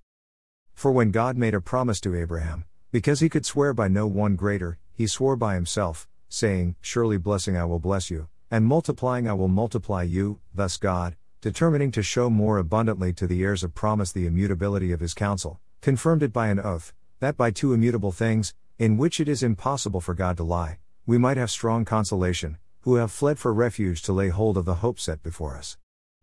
For 0.73 0.91
when 0.91 1.11
God 1.11 1.37
made 1.37 1.53
a 1.53 1.61
promise 1.61 2.01
to 2.01 2.17
Abraham, 2.17 2.65
because 2.93 3.21
he 3.21 3.29
could 3.29 3.45
swear 3.45 3.75
by 3.75 3.89
no 3.89 4.07
one 4.07 4.37
greater, 4.37 4.79
he 4.95 5.07
swore 5.07 5.37
by 5.37 5.55
himself, 5.55 6.09
saying, 6.29 6.77
Surely 6.81 7.19
blessing 7.19 7.57
I 7.57 7.65
will 7.65 7.79
bless 7.79 8.11
you, 8.11 8.29
and 8.51 8.65
multiplying 8.65 9.29
I 9.29 9.33
will 9.33 9.49
multiply 9.49 10.03
you, 10.03 10.41
thus 10.55 10.77
God, 10.77 11.17
determining 11.41 11.91
to 11.93 12.03
show 12.03 12.31
more 12.31 12.59
abundantly 12.59 13.13
to 13.15 13.27
the 13.27 13.43
heirs 13.43 13.65
of 13.65 13.75
promise 13.75 14.13
the 14.13 14.27
immutability 14.27 14.93
of 14.93 15.01
his 15.01 15.15
counsel, 15.15 15.61
confirmed 15.81 16.23
it 16.23 16.33
by 16.33 16.49
an 16.49 16.61
oath, 16.61 16.93
that 17.21 17.37
by 17.37 17.51
two 17.51 17.73
immutable 17.73 18.13
things, 18.13 18.55
in 18.79 18.97
which 18.97 19.21
it 19.21 19.29
is 19.29 19.43
impossible 19.43 20.01
for 20.01 20.15
God 20.15 20.37
to 20.37 20.43
lie, 20.43 20.79
we 21.07 21.19
might 21.19 21.37
have 21.37 21.51
strong 21.51 21.85
consolation, 21.85 22.59
who 22.83 22.97
have 22.97 23.11
fled 23.11 23.39
for 23.39 23.53
refuge 23.53 24.03
to 24.03 24.13
lay 24.13 24.29
hold 24.29 24.57
of 24.57 24.65
the 24.65 24.77
hope 24.77 24.99
set 24.99 25.23
before 25.23 25.57
us. 25.57 25.77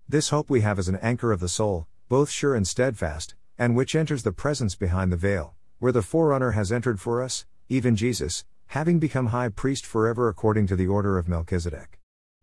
This 0.08 0.30
hope 0.30 0.50
we 0.50 0.62
have 0.62 0.80
as 0.80 0.88
an 0.88 0.98
anchor 0.98 1.32
of 1.32 1.40
the 1.40 1.50
soul, 1.50 1.88
both 2.08 2.30
sure 2.30 2.56
and 2.56 2.68
steadfast, 2.68 3.36
and 3.58 3.76
which 3.76 3.96
enters 3.96 4.24
the 4.24 4.32
presence 4.32 4.76
behind 4.76 5.12
the 5.12 5.18
veil, 5.18 5.54
where 5.80 5.92
the 5.92 6.02
forerunner 6.02 6.52
has 6.52 6.72
entered 6.72 7.00
for 7.00 7.22
us, 7.22 7.46
even 7.68 7.96
Jesus, 7.96 8.46
having 8.70 9.00
become 9.00 9.28
high 9.28 9.50
priest 9.50 9.84
forever 9.84 10.30
according 10.30 10.68
to 10.68 10.76
the 10.76 10.86
order 10.86 11.18
of 11.18 11.28
Melchizedek. 11.28 12.00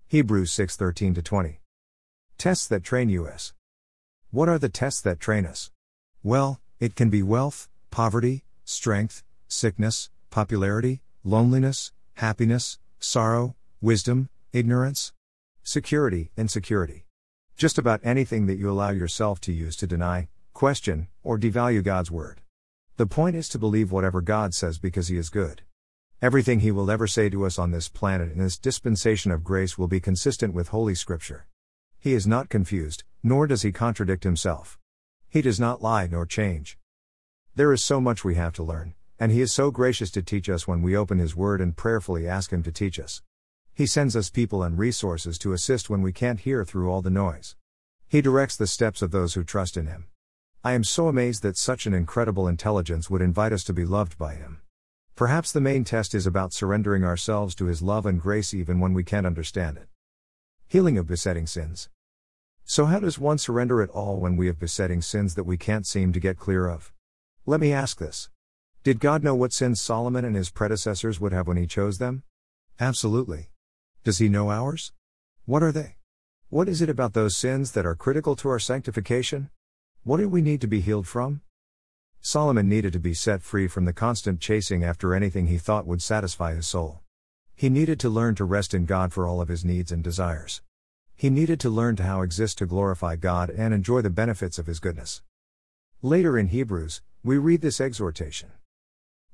Hebrews 0.08 0.50
6:13 0.50 1.22
20. 1.22 1.60
Tests 2.36 2.66
that 2.66 2.82
train 2.82 3.08
us. 3.10 3.54
What 4.32 4.48
are 4.48 4.58
the 4.58 4.68
tests 4.68 5.00
that 5.02 5.20
train 5.20 5.46
us? 5.46 5.70
Well, 6.24 6.60
it 6.80 6.96
can 6.96 7.10
be 7.10 7.22
wealth, 7.22 7.68
poverty, 7.92 8.44
strength, 8.64 9.22
sickness, 9.46 10.10
popularity, 10.30 11.00
loneliness, 11.22 11.92
happiness, 12.14 12.80
sorrow, 12.98 13.54
wisdom, 13.80 14.28
ignorance, 14.52 15.12
security, 15.62 16.32
insecurity. 16.36 17.06
Just 17.56 17.78
about 17.78 18.00
anything 18.02 18.46
that 18.46 18.58
you 18.58 18.68
allow 18.68 18.90
yourself 18.90 19.40
to 19.42 19.52
use 19.52 19.76
to 19.76 19.86
deny, 19.86 20.26
question, 20.54 21.06
or 21.22 21.38
devalue 21.38 21.84
God's 21.84 22.10
word. 22.10 22.40
The 22.96 23.06
point 23.06 23.36
is 23.36 23.48
to 23.50 23.60
believe 23.60 23.92
whatever 23.92 24.20
God 24.20 24.54
says 24.54 24.80
because 24.80 25.06
He 25.06 25.16
is 25.16 25.30
good. 25.30 25.62
Everything 26.22 26.60
He 26.60 26.70
will 26.70 26.90
ever 26.90 27.06
say 27.06 27.28
to 27.28 27.44
us 27.44 27.58
on 27.58 27.72
this 27.72 27.90
planet 27.90 28.32
in 28.32 28.38
this 28.38 28.56
dispensation 28.56 29.30
of 29.30 29.44
grace 29.44 29.76
will 29.76 29.86
be 29.86 30.00
consistent 30.00 30.54
with 30.54 30.68
Holy 30.68 30.94
Scripture. 30.94 31.46
He 31.98 32.14
is 32.14 32.26
not 32.26 32.48
confused, 32.48 33.04
nor 33.22 33.46
does 33.46 33.60
He 33.60 33.70
contradict 33.70 34.24
Himself. 34.24 34.78
He 35.28 35.42
does 35.42 35.60
not 35.60 35.82
lie 35.82 36.06
nor 36.06 36.24
change. 36.24 36.78
There 37.54 37.70
is 37.70 37.84
so 37.84 38.00
much 38.00 38.24
we 38.24 38.34
have 38.36 38.54
to 38.54 38.62
learn, 38.62 38.94
and 39.18 39.30
He 39.30 39.42
is 39.42 39.52
so 39.52 39.70
gracious 39.70 40.10
to 40.12 40.22
teach 40.22 40.48
us 40.48 40.66
when 40.66 40.80
we 40.80 40.96
open 40.96 41.18
His 41.18 41.36
Word 41.36 41.60
and 41.60 41.76
prayerfully 41.76 42.26
ask 42.26 42.50
Him 42.50 42.62
to 42.62 42.72
teach 42.72 42.98
us. 42.98 43.20
He 43.74 43.84
sends 43.84 44.16
us 44.16 44.30
people 44.30 44.62
and 44.62 44.78
resources 44.78 45.36
to 45.40 45.52
assist 45.52 45.90
when 45.90 46.00
we 46.00 46.12
can't 46.12 46.40
hear 46.40 46.64
through 46.64 46.90
all 46.90 47.02
the 47.02 47.10
noise. 47.10 47.56
He 48.08 48.22
directs 48.22 48.56
the 48.56 48.66
steps 48.66 49.02
of 49.02 49.10
those 49.10 49.34
who 49.34 49.44
trust 49.44 49.76
in 49.76 49.86
Him. 49.86 50.06
I 50.64 50.72
am 50.72 50.82
so 50.82 51.08
amazed 51.08 51.42
that 51.42 51.58
such 51.58 51.84
an 51.84 51.92
incredible 51.92 52.48
intelligence 52.48 53.10
would 53.10 53.20
invite 53.20 53.52
us 53.52 53.64
to 53.64 53.74
be 53.74 53.84
loved 53.84 54.16
by 54.16 54.36
Him. 54.36 54.62
Perhaps 55.16 55.50
the 55.50 55.62
main 55.62 55.82
test 55.82 56.14
is 56.14 56.26
about 56.26 56.52
surrendering 56.52 57.02
ourselves 57.02 57.54
to 57.54 57.64
His 57.64 57.80
love 57.80 58.04
and 58.04 58.20
grace 58.20 58.52
even 58.52 58.80
when 58.80 58.92
we 58.92 59.02
can't 59.02 59.24
understand 59.24 59.78
it. 59.78 59.88
Healing 60.66 60.98
of 60.98 61.06
besetting 61.06 61.46
sins. 61.46 61.88
So, 62.66 62.84
how 62.84 62.98
does 62.98 63.18
one 63.18 63.38
surrender 63.38 63.80
it 63.80 63.88
all 63.88 64.20
when 64.20 64.36
we 64.36 64.46
have 64.48 64.58
besetting 64.58 65.00
sins 65.00 65.34
that 65.34 65.44
we 65.44 65.56
can't 65.56 65.86
seem 65.86 66.12
to 66.12 66.20
get 66.20 66.38
clear 66.38 66.68
of? 66.68 66.92
Let 67.46 67.60
me 67.60 67.72
ask 67.72 67.96
this 67.96 68.28
Did 68.84 69.00
God 69.00 69.24
know 69.24 69.34
what 69.34 69.54
sins 69.54 69.80
Solomon 69.80 70.26
and 70.26 70.36
his 70.36 70.50
predecessors 70.50 71.18
would 71.18 71.32
have 71.32 71.46
when 71.48 71.56
he 71.56 71.66
chose 71.66 71.96
them? 71.96 72.22
Absolutely. 72.78 73.48
Does 74.04 74.18
he 74.18 74.28
know 74.28 74.50
ours? 74.50 74.92
What 75.46 75.62
are 75.62 75.72
they? 75.72 75.96
What 76.50 76.68
is 76.68 76.82
it 76.82 76.90
about 76.90 77.14
those 77.14 77.34
sins 77.34 77.72
that 77.72 77.86
are 77.86 77.94
critical 77.94 78.36
to 78.36 78.50
our 78.50 78.58
sanctification? 78.58 79.48
What 80.04 80.18
do 80.18 80.28
we 80.28 80.42
need 80.42 80.60
to 80.60 80.66
be 80.66 80.82
healed 80.82 81.06
from? 81.06 81.40
Solomon 82.26 82.68
needed 82.68 82.92
to 82.92 82.98
be 82.98 83.14
set 83.14 83.40
free 83.40 83.68
from 83.68 83.84
the 83.84 83.92
constant 83.92 84.40
chasing 84.40 84.82
after 84.82 85.14
anything 85.14 85.46
he 85.46 85.58
thought 85.58 85.86
would 85.86 86.02
satisfy 86.02 86.56
his 86.56 86.66
soul. 86.66 86.98
He 87.54 87.68
needed 87.68 88.00
to 88.00 88.08
learn 88.08 88.34
to 88.34 88.44
rest 88.44 88.74
in 88.74 88.84
God 88.84 89.12
for 89.12 89.28
all 89.28 89.40
of 89.40 89.46
his 89.46 89.64
needs 89.64 89.92
and 89.92 90.02
desires. 90.02 90.60
He 91.14 91.30
needed 91.30 91.60
to 91.60 91.70
learn 91.70 91.94
to 91.94 92.02
how 92.02 92.22
exist 92.22 92.58
to 92.58 92.66
glorify 92.66 93.14
God 93.14 93.48
and 93.50 93.72
enjoy 93.72 94.00
the 94.00 94.10
benefits 94.10 94.58
of 94.58 94.66
his 94.66 94.80
goodness. 94.80 95.22
Later 96.02 96.36
in 96.36 96.48
Hebrews, 96.48 97.00
we 97.22 97.38
read 97.38 97.60
this 97.60 97.80
exhortation. 97.80 98.50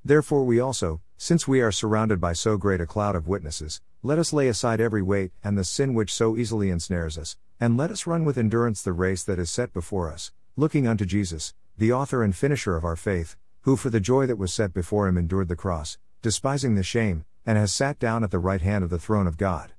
Therefore, 0.05 0.45
we 0.45 0.61
also, 0.61 1.01
since 1.17 1.49
we 1.49 1.63
are 1.63 1.73
surrounded 1.73 2.21
by 2.21 2.35
so 2.35 2.59
great 2.59 2.83
a 2.83 2.87
cloud 2.87 3.17
of 3.17 3.27
witnesses, 3.27 3.81
let 4.03 4.19
us 4.19 4.35
lay 4.35 4.49
aside 4.49 4.83
every 4.83 5.01
weight 5.01 5.33
and 5.43 5.57
the 5.57 5.65
sin 5.65 5.95
which 5.95 6.13
so 6.13 6.37
easily 6.37 6.69
ensnares 6.69 7.17
us, 7.17 7.39
and 7.59 7.79
let 7.79 7.91
us 7.91 8.07
run 8.07 8.27
with 8.27 8.37
endurance 8.37 8.83
the 8.83 8.93
race 8.93 9.25
that 9.25 9.39
is 9.39 9.49
set 9.49 9.73
before 9.73 10.13
us, 10.13 10.31
looking 10.59 10.87
unto 10.87 11.07
Jesus, 11.07 11.55
the 11.79 11.93
author 11.93 12.23
and 12.23 12.37
finisher 12.37 12.77
of 12.77 12.85
our 12.85 12.97
faith, 12.97 13.37
who 13.63 13.77
for 13.77 13.91
the 13.91 14.01
joy 14.01 14.27
that 14.27 14.39
was 14.39 14.53
set 14.53 14.75
before 14.75 15.09
him 15.09 15.17
endured 15.17 15.49
the 15.49 15.57
cross, 15.57 15.99
despising 16.21 16.75
the 16.75 16.83
shame, 16.83 17.25
and 17.47 17.59
has 17.59 17.73
sat 17.73 17.99
down 17.99 18.23
at 18.23 18.31
the 18.31 18.39
right 18.39 18.63
hand 18.63 18.85
of 18.85 18.91
the 18.91 18.99
throne 18.99 19.27
of 19.27 19.37
God. 19.37 19.73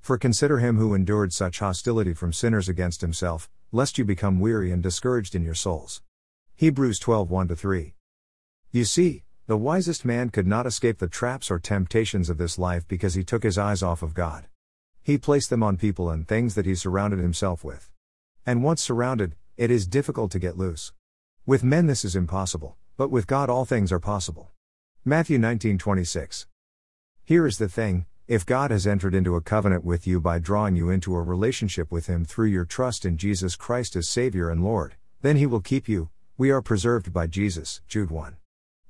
For 0.00 0.18
consider 0.18 0.58
him 0.58 0.76
who 0.76 0.94
endured 0.94 1.32
such 1.32 1.60
hostility 1.60 2.14
from 2.14 2.32
sinners 2.32 2.68
against 2.68 3.00
himself, 3.00 3.48
lest 3.72 3.98
you 3.98 4.04
become 4.04 4.40
weary 4.40 4.70
and 4.70 4.82
discouraged 4.82 5.34
in 5.34 5.42
your 5.42 5.54
souls. 5.54 6.02
Hebrews 6.54 6.98
12 6.98 7.30
1 7.30 7.48
3. 7.48 7.94
You 8.70 8.84
see, 8.84 9.24
the 9.46 9.56
wisest 9.56 10.04
man 10.04 10.30
could 10.30 10.46
not 10.46 10.66
escape 10.66 10.98
the 10.98 11.08
traps 11.08 11.50
or 11.50 11.58
temptations 11.58 12.30
of 12.30 12.38
this 12.38 12.58
life 12.58 12.86
because 12.88 13.14
he 13.14 13.24
took 13.24 13.42
his 13.42 13.58
eyes 13.58 13.82
off 13.82 14.02
of 14.02 14.14
God. 14.14 14.46
He 15.02 15.18
placed 15.18 15.50
them 15.50 15.62
on 15.62 15.76
people 15.76 16.08
and 16.08 16.26
things 16.26 16.54
that 16.54 16.66
he 16.66 16.74
surrounded 16.74 17.18
himself 17.18 17.62
with. 17.62 17.90
And 18.46 18.62
once 18.62 18.82
surrounded, 18.82 19.36
it 19.56 19.70
is 19.70 19.86
difficult 19.86 20.30
to 20.32 20.38
get 20.38 20.56
loose. 20.56 20.92
With 21.46 21.62
men 21.62 21.86
this 21.86 22.06
is 22.06 22.16
impossible, 22.16 22.78
but 22.96 23.10
with 23.10 23.26
God 23.26 23.50
all 23.50 23.66
things 23.66 23.92
are 23.92 24.00
possible. 24.00 24.50
Matthew 25.04 25.38
19:26. 25.38 26.46
Here 27.22 27.46
is 27.46 27.58
the 27.58 27.68
thing, 27.68 28.06
if 28.26 28.46
God 28.46 28.70
has 28.70 28.86
entered 28.86 29.14
into 29.14 29.36
a 29.36 29.42
covenant 29.42 29.84
with 29.84 30.06
you 30.06 30.22
by 30.22 30.38
drawing 30.38 30.74
you 30.74 30.88
into 30.88 31.14
a 31.14 31.20
relationship 31.20 31.92
with 31.92 32.06
him 32.06 32.24
through 32.24 32.46
your 32.46 32.64
trust 32.64 33.04
in 33.04 33.18
Jesus 33.18 33.56
Christ 33.56 33.94
as 33.94 34.08
Savior 34.08 34.48
and 34.48 34.64
Lord, 34.64 34.94
then 35.20 35.36
he 35.36 35.44
will 35.44 35.60
keep 35.60 35.86
you. 35.86 36.08
We 36.38 36.50
are 36.50 36.62
preserved 36.62 37.12
by 37.12 37.26
Jesus. 37.26 37.82
Jude 37.86 38.10
1. 38.10 38.38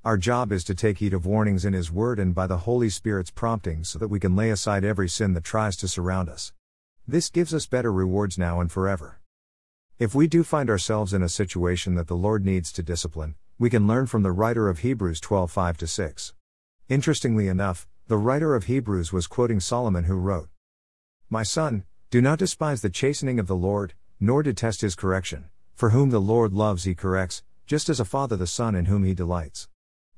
Our 0.05 0.17
job 0.17 0.53
is 0.53 0.63
to 0.65 0.77
take 0.77 0.99
heed 0.99 1.13
of 1.13 1.27
warnings 1.27 1.65
in 1.65 1.73
his 1.73 1.91
word 1.91 2.21
and 2.21 2.37
by 2.37 2.47
the 2.47 2.59
Holy 2.59 2.89
Spirit's 2.89 3.33
prompting 3.33 3.83
so 3.83 3.99
that 3.99 4.07
we 4.07 4.21
can 4.21 4.37
lay 4.37 4.51
aside 4.51 4.85
every 4.85 5.09
sin 5.09 5.33
that 5.33 5.43
tries 5.43 5.77
to 5.79 5.89
surround 5.89 6.29
us. 6.29 6.53
This 7.05 7.31
gives 7.31 7.53
us 7.53 7.67
better 7.67 7.93
rewards 7.93 8.39
now 8.39 8.61
and 8.61 8.71
forever. 8.71 9.19
If 9.97 10.12
we 10.12 10.26
do 10.26 10.42
find 10.42 10.68
ourselves 10.70 11.14
in 11.14 11.22
a 11.22 11.28
situation 11.28 11.95
that 11.95 12.09
the 12.09 12.16
Lord 12.16 12.45
needs 12.45 12.72
to 12.72 12.82
discipline, 12.82 13.36
we 13.61 13.70
can 13.70 13.86
learn 13.86 14.07
from 14.07 14.24
the 14.24 14.32
writer 14.32 14.68
of 14.68 14.80
Hebrews 14.80 15.20
12 15.20 15.53
5 15.53 15.88
6. 15.88 16.34
Interestingly 16.88 17.47
enough, 17.47 17.86
the 18.09 18.16
writer 18.16 18.57
of 18.57 18.64
Hebrews 18.64 19.12
was 19.12 19.28
quoting 19.28 19.61
Solomon, 19.61 20.05
who 20.05 20.16
wrote, 20.16 20.49
My 21.30 21.45
son, 21.45 21.84
do 22.11 22.20
not 22.20 22.40
despise 22.40 22.82
the 22.82 22.90
chastening 22.90 23.38
of 23.38 23.47
the 23.47 23.55
Lord, 23.55 23.95
nor 24.18 24.42
detest 24.42 24.80
his 24.80 24.97
correction, 24.97 25.45
for 25.76 25.90
whom 25.90 26.11
the 26.11 26.20
Lord 26.20 26.53
loves 26.53 26.82
he 26.82 26.97
corrects, 26.97 27.45
just 27.64 27.88
as 27.88 28.01
a 28.01 28.05
father 28.05 28.34
the 28.34 28.49
son 28.49 28.74
in 28.74 28.86
whom 28.86 29.05
he 29.05 29.14
delights. 29.14 29.68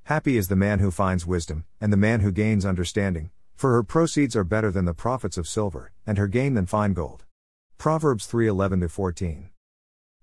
Happy 0.05 0.39
is 0.39 0.49
the 0.49 0.57
man 0.57 0.79
who 0.79 0.91
finds 0.91 1.27
wisdom, 1.27 1.67
and 1.83 1.93
the 1.93 1.99
man 1.99 2.21
who 2.21 2.33
gains 2.33 2.65
understanding, 2.65 3.29
for 3.55 3.73
her 3.73 3.83
proceeds 3.83 4.35
are 4.35 4.43
better 4.43 4.71
than 4.71 4.87
the 4.87 4.95
profits 4.95 5.37
of 5.37 5.47
silver, 5.47 5.93
and 6.07 6.17
her 6.17 6.29
gain 6.29 6.55
than 6.55 6.65
fine 6.65 6.95
gold. 6.95 7.27
Proverbs 7.77 8.25
3 8.25 8.49
11 8.49 8.89
14. 8.89 9.51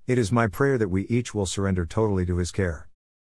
It 0.05 0.17
is 0.17 0.33
my 0.33 0.47
prayer 0.47 0.77
that 0.77 0.89
we 0.89 1.07
each 1.07 1.33
will 1.33 1.45
surrender 1.45 1.85
totally 1.85 2.25
to 2.25 2.35
his 2.35 2.51
care. 2.51 2.89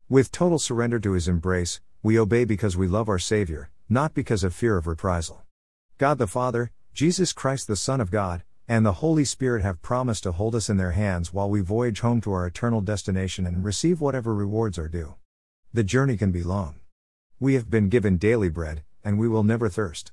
With 0.08 0.30
total 0.30 0.60
surrender 0.60 1.00
to 1.00 1.12
his 1.14 1.26
embrace, 1.26 1.80
we 2.00 2.16
obey 2.16 2.44
because 2.44 2.76
we 2.76 2.86
love 2.86 3.08
our 3.08 3.18
Savior, 3.18 3.70
not 3.88 4.14
because 4.14 4.44
of 4.44 4.54
fear 4.54 4.76
of 4.76 4.86
reprisal. 4.86 5.42
God 5.98 6.18
the 6.18 6.28
Father, 6.28 6.70
Jesus 6.94 7.32
Christ 7.32 7.66
the 7.66 7.74
Son 7.74 8.00
of 8.00 8.12
God, 8.12 8.44
and 8.68 8.86
the 8.86 9.02
Holy 9.02 9.24
Spirit 9.24 9.64
have 9.64 9.82
promised 9.82 10.22
to 10.22 10.30
hold 10.30 10.54
us 10.54 10.70
in 10.70 10.76
their 10.76 10.92
hands 10.92 11.32
while 11.32 11.50
we 11.50 11.60
voyage 11.60 12.00
home 12.00 12.20
to 12.20 12.30
our 12.30 12.46
eternal 12.46 12.80
destination 12.80 13.48
and 13.48 13.64
receive 13.64 14.00
whatever 14.00 14.32
rewards 14.32 14.78
are 14.78 14.86
due. 14.86 15.16
The 15.72 15.82
journey 15.82 16.16
can 16.16 16.30
be 16.30 16.44
long. 16.44 16.76
We 17.40 17.54
have 17.54 17.68
been 17.68 17.88
given 17.88 18.16
daily 18.16 18.48
bread, 18.48 18.84
and 19.02 19.18
we 19.18 19.26
will 19.26 19.42
never 19.42 19.68
thirst. 19.68 20.12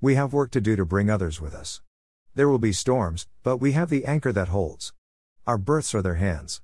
We 0.00 0.14
have 0.14 0.32
work 0.32 0.52
to 0.52 0.60
do 0.60 0.76
to 0.76 0.84
bring 0.84 1.10
others 1.10 1.40
with 1.40 1.52
us. 1.52 1.80
There 2.36 2.48
will 2.48 2.60
be 2.60 2.72
storms, 2.72 3.26
but 3.42 3.56
we 3.56 3.72
have 3.72 3.90
the 3.90 4.04
anchor 4.04 4.30
that 4.30 4.48
holds. 4.48 4.92
Our 5.46 5.58
births 5.58 5.94
are 5.94 6.02
their 6.02 6.16
hands. 6.16 6.60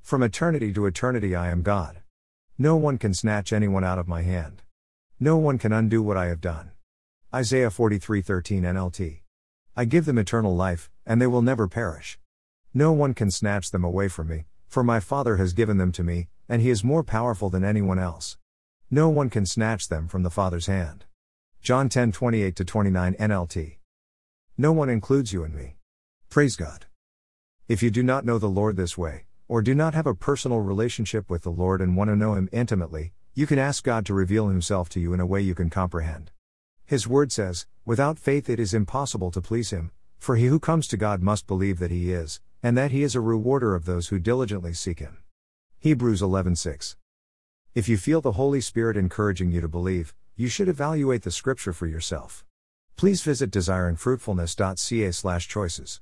From 0.00 0.22
eternity 0.22 0.72
to 0.72 0.86
eternity, 0.86 1.36
I 1.36 1.50
am 1.50 1.60
God. 1.60 2.00
No 2.56 2.74
one 2.74 2.96
can 2.96 3.12
snatch 3.12 3.52
anyone 3.52 3.84
out 3.84 3.98
of 3.98 4.08
my 4.08 4.22
hand. 4.22 4.62
No 5.20 5.36
one 5.36 5.58
can 5.58 5.74
undo 5.74 6.02
what 6.02 6.16
I 6.16 6.28
have 6.28 6.40
done. 6.40 6.70
Isaiah 7.34 7.68
43:13 7.68 8.64
NLT. 8.64 9.20
I 9.76 9.84
give 9.84 10.06
them 10.06 10.16
eternal 10.16 10.56
life, 10.56 10.90
and 11.04 11.20
they 11.20 11.26
will 11.26 11.42
never 11.42 11.68
perish. 11.68 12.18
No 12.72 12.92
one 12.92 13.12
can 13.12 13.30
snatch 13.30 13.70
them 13.70 13.84
away 13.84 14.08
from 14.08 14.28
me, 14.28 14.46
for 14.68 14.82
my 14.82 15.00
Father 15.00 15.36
has 15.36 15.52
given 15.52 15.76
them 15.76 15.92
to 15.92 16.02
me, 16.02 16.28
and 16.48 16.62
he 16.62 16.70
is 16.70 16.82
more 16.82 17.04
powerful 17.04 17.50
than 17.50 17.62
anyone 17.62 17.98
else. 17.98 18.38
No 18.90 19.10
one 19.10 19.28
can 19.28 19.44
snatch 19.44 19.88
them 19.88 20.08
from 20.08 20.22
the 20.22 20.30
Father's 20.30 20.66
hand. 20.66 21.04
John 21.60 21.90
10 21.90 22.12
28 22.12 22.56
29 22.56 23.14
NLT. 23.20 23.76
No 24.56 24.72
one 24.72 24.88
includes 24.88 25.34
you 25.34 25.44
in 25.44 25.54
me. 25.54 25.76
Praise 26.30 26.56
God. 26.56 26.87
If 27.68 27.82
you 27.82 27.90
do 27.90 28.02
not 28.02 28.24
know 28.24 28.38
the 28.38 28.48
Lord 28.48 28.78
this 28.78 28.96
way, 28.96 29.26
or 29.46 29.60
do 29.60 29.74
not 29.74 29.92
have 29.92 30.06
a 30.06 30.14
personal 30.14 30.60
relationship 30.60 31.28
with 31.28 31.42
the 31.42 31.50
Lord 31.50 31.82
and 31.82 31.98
want 31.98 32.08
to 32.08 32.16
know 32.16 32.32
Him 32.32 32.48
intimately, 32.50 33.12
you 33.34 33.46
can 33.46 33.58
ask 33.58 33.84
God 33.84 34.06
to 34.06 34.14
reveal 34.14 34.48
Himself 34.48 34.88
to 34.88 34.98
you 34.98 35.12
in 35.12 35.20
a 35.20 35.26
way 35.26 35.42
you 35.42 35.54
can 35.54 35.68
comprehend. 35.68 36.30
His 36.86 37.06
Word 37.06 37.30
says, 37.30 37.66
Without 37.84 38.18
faith 38.18 38.48
it 38.48 38.58
is 38.58 38.72
impossible 38.72 39.30
to 39.32 39.42
please 39.42 39.68
Him, 39.68 39.90
for 40.16 40.36
he 40.36 40.46
who 40.46 40.58
comes 40.58 40.88
to 40.88 40.96
God 40.96 41.20
must 41.20 41.46
believe 41.46 41.78
that 41.78 41.90
He 41.90 42.10
is, 42.10 42.40
and 42.62 42.74
that 42.78 42.90
He 42.90 43.02
is 43.02 43.14
a 43.14 43.20
rewarder 43.20 43.74
of 43.74 43.84
those 43.84 44.08
who 44.08 44.18
diligently 44.18 44.72
seek 44.72 45.00
Him. 45.00 45.18
Hebrews 45.78 46.22
11:6. 46.22 46.96
If 47.74 47.86
you 47.86 47.98
feel 47.98 48.22
the 48.22 48.32
Holy 48.32 48.62
Spirit 48.62 48.96
encouraging 48.96 49.52
you 49.52 49.60
to 49.60 49.68
believe, 49.68 50.14
you 50.36 50.48
should 50.48 50.68
evaluate 50.68 51.20
the 51.20 51.30
scripture 51.30 51.74
for 51.74 51.86
yourself. 51.86 52.46
Please 52.96 53.20
visit 53.20 53.50
desiringfruitfulness.ca/choices. 53.50 56.00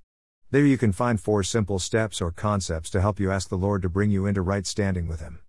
There 0.52 0.64
you 0.64 0.78
can 0.78 0.92
find 0.92 1.20
four 1.20 1.42
simple 1.42 1.80
steps 1.80 2.20
or 2.20 2.30
concepts 2.30 2.88
to 2.90 3.00
help 3.00 3.18
you 3.18 3.32
ask 3.32 3.48
the 3.48 3.58
Lord 3.58 3.82
to 3.82 3.88
bring 3.88 4.12
you 4.12 4.26
into 4.26 4.42
right 4.42 4.64
standing 4.64 5.08
with 5.08 5.18
him. 5.18 5.40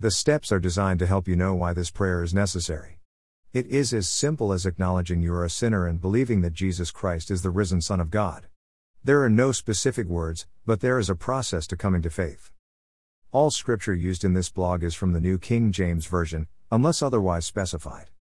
The 0.00 0.10
steps 0.10 0.50
are 0.50 0.58
designed 0.58 1.00
to 1.00 1.06
help 1.06 1.28
you 1.28 1.36
know 1.36 1.54
why 1.54 1.74
this 1.74 1.90
prayer 1.90 2.22
is 2.22 2.32
necessary. 2.32 2.98
It 3.52 3.66
is 3.66 3.92
as 3.92 4.08
simple 4.08 4.54
as 4.54 4.64
acknowledging 4.64 5.20
you 5.20 5.34
are 5.34 5.44
a 5.44 5.50
sinner 5.50 5.86
and 5.86 6.00
believing 6.00 6.40
that 6.40 6.54
Jesus 6.54 6.90
Christ 6.90 7.30
is 7.30 7.42
the 7.42 7.50
risen 7.50 7.82
Son 7.82 8.00
of 8.00 8.10
God. 8.10 8.46
There 9.04 9.22
are 9.22 9.28
no 9.28 9.52
specific 9.52 10.06
words, 10.06 10.46
but 10.64 10.80
there 10.80 10.98
is 10.98 11.10
a 11.10 11.14
process 11.14 11.66
to 11.66 11.76
coming 11.76 12.00
to 12.00 12.10
faith. 12.10 12.50
All 13.32 13.50
scripture 13.50 13.94
used 13.94 14.24
in 14.24 14.32
this 14.32 14.48
blog 14.48 14.82
is 14.82 14.94
from 14.94 15.12
the 15.12 15.20
New 15.20 15.38
King 15.38 15.72
James 15.72 16.06
Version, 16.06 16.46
unless 16.70 17.02
otherwise 17.02 17.44
specified. 17.44 18.08